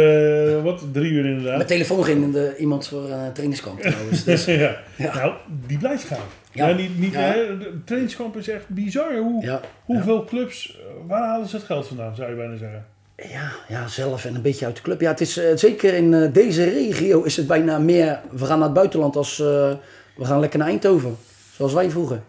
eh, 0.58 0.64
wat? 0.64 0.84
Drie 0.93 1.12
uur 1.12 1.26
inderdaad. 1.26 1.56
Mijn 1.56 1.68
telefoon 1.68 2.04
ging 2.04 2.34
de, 2.34 2.56
iemand 2.60 2.88
voor 2.88 3.10
een 3.12 3.32
trainingskamp 3.34 3.80
trouwens. 3.80 4.24
Dus, 4.24 4.45
ja. 4.66 4.78
Ja. 4.97 5.16
Nou, 5.16 5.34
die 5.68 5.78
blijft 5.78 6.04
gaan. 6.04 6.26
Ja. 6.52 6.68
Ja. 6.68 6.76
niet, 6.76 6.99
niet, 6.99 7.14
Ja. 7.14 7.20
hè, 7.20 7.58
de 7.58 7.84
trainingskamp 7.86 8.38
is 8.38 8.47
echt 8.49 8.68
bizar. 8.68 9.18
Hoe, 9.18 9.43
ja, 9.45 9.62
hoeveel 9.86 10.24
clubs, 10.24 10.78
eh, 10.80 10.86
waar 11.08 11.24
halen 11.28 11.47
ze 11.47 11.56
het 11.56 11.66
geld 11.66 11.88
vandaan, 11.88 12.16
zou 12.16 12.30
je 12.30 12.36
bijna 12.36 12.58
zeggen? 12.58 12.86
ja, 13.30 13.52
ja, 13.68 13.88
zelf 13.88 14.26
en 14.26 14.36
een 14.36 14.41
beetje 14.41 14.66
uit 14.66 14.76
de 14.76 14.82
club. 14.82 15.02
Ja, 15.02 15.10
het 15.10 15.22
is 15.22 15.38
eh, 15.38 15.56
zeker 15.58 15.93
in 15.93 16.14
eh, 16.14 16.34
deze 16.34 16.64
regio 16.64 17.22
is 17.24 17.38
het 17.38 17.47
bijna 17.47 17.78
meer. 17.80 18.20
We 18.32 18.45
gaan 18.45 18.58
naar 18.58 18.68
het 18.68 18.78
buitenland 18.78 19.16
als 19.16 19.39
eh, 19.39 19.45
we 20.16 20.26
gaan 20.26 20.39
lekker 20.39 20.60
naar 20.60 20.68
Eindhoven. 20.68 21.18
Zoals 21.56 21.74
wij 21.74 21.89
vroeger. 21.89 22.22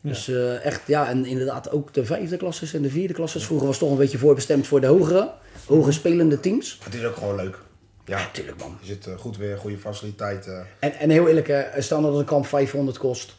Dus 0.00 0.28
eh, 0.28 0.64
echt, 0.64 0.80
ja, 0.86 1.08
en 1.08 1.24
inderdaad 1.24 1.70
ook 1.70 1.94
de 1.94 2.04
vijfde 2.04 2.36
klasses 2.36 2.74
en 2.74 2.82
de 2.82 2.90
vierde 2.90 3.14
klasses. 3.14 3.44
Vroeger 3.44 3.66
was 3.66 3.76
het 3.76 3.84
toch 3.84 3.94
een 3.94 4.02
beetje 4.02 4.18
voorbestemd 4.18 4.66
voor 4.66 4.80
de 4.80 4.86
hogere, 4.86 5.30
hoger 5.66 5.92
spelende 5.92 6.40
teams. 6.40 6.78
Het 6.84 6.94
is 6.94 7.04
ook 7.04 7.16
gewoon 7.16 7.36
leuk. 7.36 7.58
Ja, 8.06 8.18
Natuurlijk 8.18 8.58
man. 8.58 8.78
je 8.80 8.86
zit 8.86 9.06
eh, 9.06 9.14
goed 9.18 9.36
weer, 9.36 9.58
goede 9.58 9.78
faciliteiten. 9.78 10.66
En, 10.78 10.92
en 10.92 11.10
heel 11.10 11.28
eerlijk, 11.28 11.46
hè, 11.46 11.80
stel 11.80 12.02
dat 12.02 12.18
een 12.18 12.24
kamp 12.24 12.46
500 12.46 12.98
kost. 12.98 13.34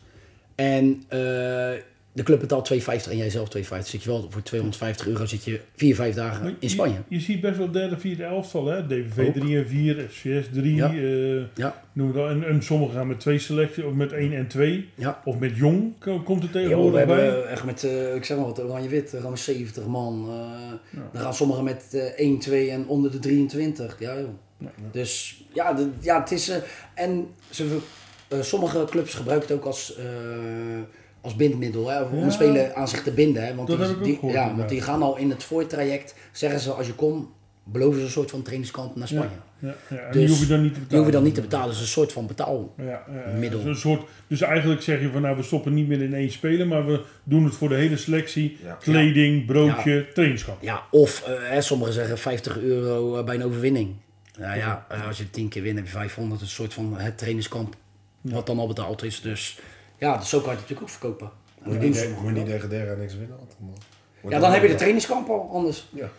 En 0.56 1.04
eh, 1.08 1.72
de 2.16 2.24
club 2.24 2.40
betaalt 2.40 2.66
250 2.66 3.12
en 3.12 3.18
jij 3.18 3.30
zelf 3.30 3.50
250. 3.50 3.92
Zit 3.92 4.04
je 4.04 4.10
wel 4.10 4.32
voor 4.32 4.42
250 4.42 5.08
euro 5.08 5.26
zit 5.26 5.44
je 5.44 5.60
4, 5.76 5.96
5 5.96 6.16
dagen 6.16 6.46
in 6.48 6.56
je- 6.60 6.70
Spanje. 6.70 6.98
Je, 7.08 7.20
ziet 7.20 7.42
best 7.42 7.58
wel 7.58 7.72
derde, 7.72 7.98
vierde 8.00 8.24
elftal, 8.24 8.66
hè? 8.66 8.88
DVV 8.88 9.28
Ook. 9.28 9.34
3 9.34 9.58
en 9.58 9.68
4, 9.68 10.08
FCS 10.10 10.48
3. 10.54 10.76
Ja. 10.76 10.92
Ja, 11.56 11.82
noem 11.94 12.18
al. 12.18 12.30
En, 12.30 12.44
en 12.48 12.64
sommigen 12.64 12.96
gaan 12.96 13.08
met 13.08 13.20
twee 13.20 13.40
selecties, 13.40 13.84
of 13.84 13.94
met 13.94 14.12
1 14.12 14.34
en 14.34 14.48
2. 14.48 14.90
ja. 14.96 15.22
Of 15.26 15.40
met 15.40 15.56
jong 15.56 15.94
ko- 16.00 16.20
komt 16.22 16.42
er 16.44 16.48
we 16.48 16.54
tegenwoordig 16.54 17.06
bij. 17.06 17.24
hebben 17.26 17.50
echt 17.50 17.64
met, 17.64 17.84
eh, 17.84 18.16
ik 18.16 18.26
zeg 18.26 18.38
maar 18.38 18.46
wat, 18.46 18.62
oranje-wit, 18.64 19.14
eh, 19.14 19.20
gewoon 19.22 19.38
70 19.38 19.86
man. 19.86 20.26
eh, 20.30 21.00
Dan 21.12 21.22
gaan 21.22 21.34
sommigen 21.34 21.64
met 21.64 21.86
eh 21.92 22.26
1, 22.26 22.40
2 22.40 22.70
en 22.70 22.88
onder 22.88 23.12
de 23.12 23.20
23. 23.20 23.96
Ja, 24.00 24.20
joh. 24.20 24.30
Dus 24.92 25.44
ja, 25.54 25.74
de, 25.74 25.90
ja 26.00 26.20
het 26.20 26.32
is... 26.32 26.52
en 26.94 27.28
ze, 27.50 27.78
sommige 28.42 28.86
clubs 28.90 29.14
gebruiken 29.14 29.48
het 29.48 29.58
ook 29.58 29.66
als, 29.66 29.96
als 31.26 31.36
bindmiddel, 31.36 31.90
hè, 31.90 32.02
om 32.02 32.24
een 32.24 32.32
speler 32.32 32.74
aan 32.74 32.88
zich 32.88 33.04
te 33.04 33.12
binden. 33.12 33.46
Hè, 33.46 33.56
want 33.56 33.68
Dat 33.68 33.78
die, 33.78 33.86
heb 33.86 33.96
ik 33.96 34.02
ook 34.02 34.06
die- 34.08 34.16
gehoord, 34.16 34.34
Ja, 34.34 34.56
want 34.56 34.70
die 34.70 34.82
gaan 34.82 35.02
al 35.02 35.18
in 35.18 35.30
het 35.30 35.44
voortraject, 35.44 36.16
zeggen 36.32 36.60
ze 36.60 36.72
als 36.72 36.88
je 36.88 36.94
komt, 36.94 37.28
beloven 37.64 38.00
ze 38.00 38.06
een 38.06 38.12
soort 38.12 38.30
van 38.32 38.42
trainingskamp 38.42 38.96
naar 38.96 39.08
Spanje. 39.08 39.30
Ja, 39.60 39.76
ja. 39.90 39.96
En 39.98 40.12
Dus 40.12 40.22
die 40.22 40.30
hoef 40.30 40.40
je 40.40 40.46
dan 40.48 40.62
niet 40.62 40.74
te 40.74 40.80
betalen. 40.80 40.88
Die 40.90 40.98
hoef 40.98 41.08
je 41.08 41.14
dan 41.14 41.24
niet 41.24 41.36
te 41.36 41.42
betalen, 41.42 41.70
dus 41.70 41.80
een 41.80 41.86
soort 41.88 42.12
van 42.12 42.28
betaal. 42.28 42.74
Ja, 42.78 42.84
ja, 42.86 43.04
Middel. 43.40 43.60
dus 43.60 43.68
Een 43.70 43.76
soort, 43.76 44.02
dus 44.28 44.42
eigenlijk 44.42 44.82
zeg 44.82 45.02
je 45.02 45.10
van 45.12 45.22
nou 45.22 45.36
we 45.36 45.44
stoppen 45.44 45.74
niet 45.74 45.88
meer 45.88 46.02
in 46.02 46.14
één 46.14 46.32
speler, 46.32 46.68
maar 46.68 46.86
we 46.86 47.02
doen 47.24 47.44
het 47.44 47.56
voor 47.56 47.70
de 47.70 47.76
hele 47.76 47.98
selectie. 47.98 48.58
Ja. 48.64 48.74
Kleding, 48.74 49.46
broodje, 49.46 50.08
trainingskamp. 50.14 50.62
Ja, 50.62 50.82
of 50.92 51.24
eh, 51.28 51.34
hè, 51.50 51.62
sommigen 51.62 51.94
zeggen 51.94 52.18
50 52.18 52.58
euro 52.60 53.18
eh, 53.18 53.24
bij 53.26 53.36
een 53.36 53.44
overwinning. 53.44 53.94
Nou 54.40 54.58
ja, 54.58 54.86
eh, 54.90 55.08
als 55.08 55.18
je 55.18 55.30
10 55.30 55.48
keer 55.50 55.62
wint 55.62 55.76
heb 55.78 55.86
je 55.86 55.92
500, 55.92 56.42
een 56.42 56.48
soort 56.48 56.74
van 56.74 56.98
het 56.98 57.18
trainingskamp. 57.18 57.76
Wat 58.22 58.46
dan 58.46 58.60
al 58.60 58.68
betaald 58.68 59.04
is. 59.04 59.22
Dus 59.22 59.58
ja, 60.06 60.18
dus 60.18 60.30
zo 60.30 60.40
kan 60.40 60.50
je 60.52 60.58
het 60.60 60.70
natuurlijk 60.70 60.82
ook 60.82 60.90
verkopen. 61.00 61.30
En 61.64 61.64
Moet 61.72 61.82
je 61.82 61.88
niet, 61.88 62.16
moet 62.22 62.30
je 62.34 62.38
niet 62.38 62.46
degraderen 62.46 62.94
en 62.94 63.00
niks 63.00 63.18
winnen. 63.18 63.38
eh, 64.24 64.30
Ja, 64.32 64.40
dan 64.40 64.52
heb 64.52 64.62
je 64.62 64.68
de 64.68 64.76
trainingskamp 64.76 65.30
al 65.30 65.50
anders. 65.54 65.88
Ja. 65.94 66.10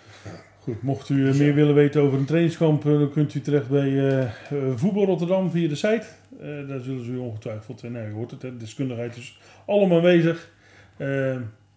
Goed, 0.61 0.83
mocht 0.83 1.09
u 1.09 1.29
eh, 1.29 1.35
meer 1.35 1.55
willen 1.55 1.75
weten 1.75 2.03
over 2.03 2.19
een 2.19 2.25
trainingskamp, 2.25 2.87
eh, 2.87 2.93
dan 2.93 3.11
kunt 3.11 3.35
u 3.35 3.41
terecht 3.41 3.69
bij 3.69 3.89
eh, 3.89 4.23
eh, 4.23 4.29
Voetbal 4.75 5.05
Rotterdam 5.05 5.51
via 5.51 5.69
de 5.69 5.75
site. 5.75 6.07
Eh, 6.41 6.69
daar 6.69 6.81
zullen 6.81 7.05
ze 7.05 7.11
u 7.11 7.17
ongetwijfeld, 7.17 7.83
eh, 7.83 7.91
nou, 7.91 8.07
je 8.07 8.13
hoort 8.13 8.31
het, 8.31 8.43
hè, 8.43 8.57
deskundigheid 8.57 9.17
is 9.17 9.39
allemaal 9.67 9.97
aanwezig. 9.97 10.51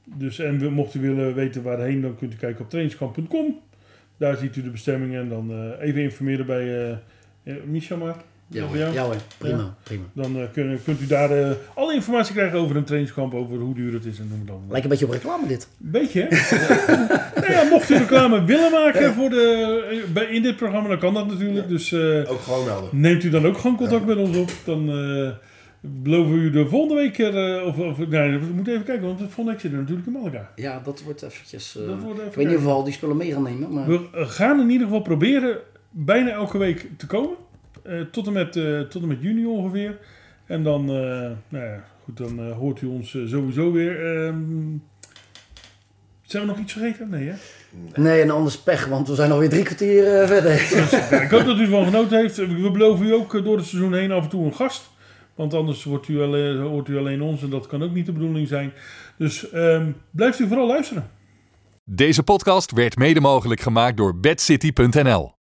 Dus, 0.06 0.40
en 0.40 0.60
we- 0.60 0.70
mocht 0.70 0.94
u 0.94 1.00
willen 1.00 1.34
weten 1.36 1.64
waarheen, 1.64 2.02
dan 2.02 2.16
kunt 2.16 2.34
u 2.34 2.36
kijken 2.36 2.62
op 2.64 2.70
trainingskamp.com. 2.70 3.60
Daar 4.18 4.38
ziet 4.38 4.56
u 4.56 4.64
de 4.64 4.70
bestemmingen 4.70 5.22
en 5.22 5.30
dan 5.30 5.52
eh, 5.52 5.88
even 5.88 6.02
informeren 6.02 6.46
bij 6.46 6.98
Misha 7.66 7.96
maar. 7.96 8.16
Ja, 8.52 8.64
hoor. 8.66 8.78
Ja 8.78 9.04
hoor, 9.04 9.16
prima, 9.38 9.58
Ja. 9.58 9.76
prima. 9.84 10.04
Dan 10.14 10.38
eh, 10.38 10.44
kun- 10.54 10.80
kunt 10.84 11.02
u 11.02 11.08
daar 11.08 11.32
eh, 11.32 11.52
alle 11.76 11.94
informatie 11.94 12.34
krijgen 12.34 12.60
over 12.60 12.76
een 12.76 12.84
trainingskamp, 12.84 13.34
over 13.34 13.58
hoe 13.58 13.74
duur 13.76 13.94
het 13.94 14.06
is 14.06 14.20
en 14.20 14.28
noem 14.30 14.38
het 14.40 14.48
dan. 14.48 14.62
Lijkt 14.70 14.84
een 14.84 14.90
beetje 14.90 15.06
op 15.06 15.12
reclame 15.12 15.48
dit. 15.48 15.68
Beetje, 15.78 16.28
hè? 16.30 16.56
nou 17.42 17.52
ja, 17.52 17.64
mocht 17.70 17.90
u 17.90 17.98
reclame 17.98 18.46
willen 18.46 18.72
maken 18.72 19.14
voor 19.14 19.30
de, 19.30 19.86
eh, 19.92 20.12
bij, 20.14 20.26
in 20.26 20.42
dit 20.42 20.56
programma, 20.56 20.88
dan 20.90 21.00
kan 21.00 21.14
dat 21.14 21.28
natuurlijk. 21.28 21.68
Dus 21.68 21.92
eh, 21.92 22.32
Ook 22.32 22.40
gewoon 22.40 22.66
melden. 22.66 22.90
neemt 22.92 23.24
u 23.24 23.30
dan 23.30 23.46
ook 23.46 23.58
gewoon 23.58 23.78
contact 23.78 24.06
met 24.06 24.18
ons 24.18 24.38
op. 24.38 24.52
Dan 24.66 24.90
eh, 24.90 25.30
beloven 25.82 26.34
we 26.34 26.40
u 26.40 26.50
de 26.52 26.68
volgende 26.68 26.96
week... 27.02 27.18
er, 27.20 27.56
eh, 27.60 27.66
of, 27.68 27.78
of, 27.78 27.98
nee, 27.98 28.38
we 28.38 28.46
moeten 28.54 28.74
even 28.74 28.86
kijken, 28.86 29.06
want 29.06 29.20
de 29.20 29.26
volgende 29.26 29.52
week 29.52 29.60
zit 29.62 29.72
er 29.72 29.78
natuurlijk 29.78 30.08
in 30.08 30.14
Malaga. 30.14 30.52
Ja, 30.56 30.82
dat 30.84 31.02
wordt 31.04 31.22
eventjes... 31.24 31.78
eh, 31.78 31.88
Dat 31.88 32.00
wordt 32.00 32.20
even 32.20 32.30
ik 32.30 32.36
weet 32.36 32.46
niet 32.46 32.46
kijken. 32.46 32.56
of 32.58 32.64
we 32.64 32.70
al 32.70 32.84
die 32.84 32.94
spullen 32.94 33.18
mee 33.18 33.32
gaan 33.34 33.44
nemen, 33.44 33.74
maar... 33.74 33.88
We 33.88 34.00
gaan 34.12 34.60
in 34.60 34.70
ieder 34.70 34.88
geval 34.88 35.02
proberen 35.02 35.58
bijna 35.90 36.30
elke 36.30 36.58
week 36.58 36.88
te 36.98 37.06
komen. 37.08 37.36
Eh, 37.90 38.02
tot, 38.12 38.28
en 38.28 38.34
met, 38.34 38.56
eh, 38.56 38.80
tot 38.80 39.02
en 39.02 39.08
met 39.08 39.22
juni 39.22 39.46
ongeveer. 39.46 39.98
En 40.46 40.64
dan, 40.64 40.82
eh, 40.82 41.32
nou 41.50 41.66
ja, 41.66 41.84
goed, 42.04 42.18
dan 42.18 42.52
hoort 42.52 42.82
u 42.82 42.88
ons 42.88 43.10
sowieso 43.10 43.72
weer. 43.72 44.16
Ehm, 44.16 44.78
zijn 46.22 46.44
we 46.44 46.50
nog 46.50 46.58
iets 46.60 46.74
vergeten? 46.74 47.10
Nee, 47.10 47.28
hè? 47.28 47.36
Nee, 48.02 48.22
en 48.22 48.30
anders 48.30 48.60
pech, 48.60 48.86
want 48.86 49.08
we 49.08 49.16
zijn 49.16 49.32
alweer 49.32 49.50
drie 49.50 49.64
kwartier 49.64 50.28
verder. 50.28 50.52
Ja, 51.12 51.22
ik 51.22 51.30
hoop 51.30 51.46
dat 51.46 51.58
u 51.58 51.62
ervan 51.62 51.86
genoten 51.86 52.18
heeft. 52.18 52.36
We 52.36 52.72
beloven 52.72 53.06
u 53.06 53.14
ook 53.14 53.44
door 53.44 53.58
het 53.58 53.66
seizoen 53.66 53.94
heen 53.94 54.12
af 54.12 54.24
en 54.24 54.30
toe 54.30 54.46
een 54.46 54.56
gast. 54.56 54.90
Want 55.36 55.54
anders 55.54 55.84
wordt 55.84 56.08
u 56.08 56.22
alleen, 56.22 56.58
hoort 56.58 56.88
u 56.88 56.98
alleen 56.98 57.22
ons 57.22 57.42
en 57.42 57.50
dat 57.50 57.68
kan 57.68 57.84
ook 57.84 57.94
niet 57.94 58.06
de 58.06 58.12
bedoeling 58.12 58.48
zijn. 58.48 58.72
Dus 59.18 59.50
ehm, 59.50 59.92
blijft 60.12 60.40
u 60.40 60.48
vooral 60.48 60.68
luisteren. 60.68 61.10
Deze 61.84 62.24
podcast 62.24 62.72
werd 62.72 62.98
mede 62.98 63.20
mogelijk 63.20 63.62
gemaakt 63.62 63.98
door 63.98 64.20
bedcity.nl. 64.20 65.38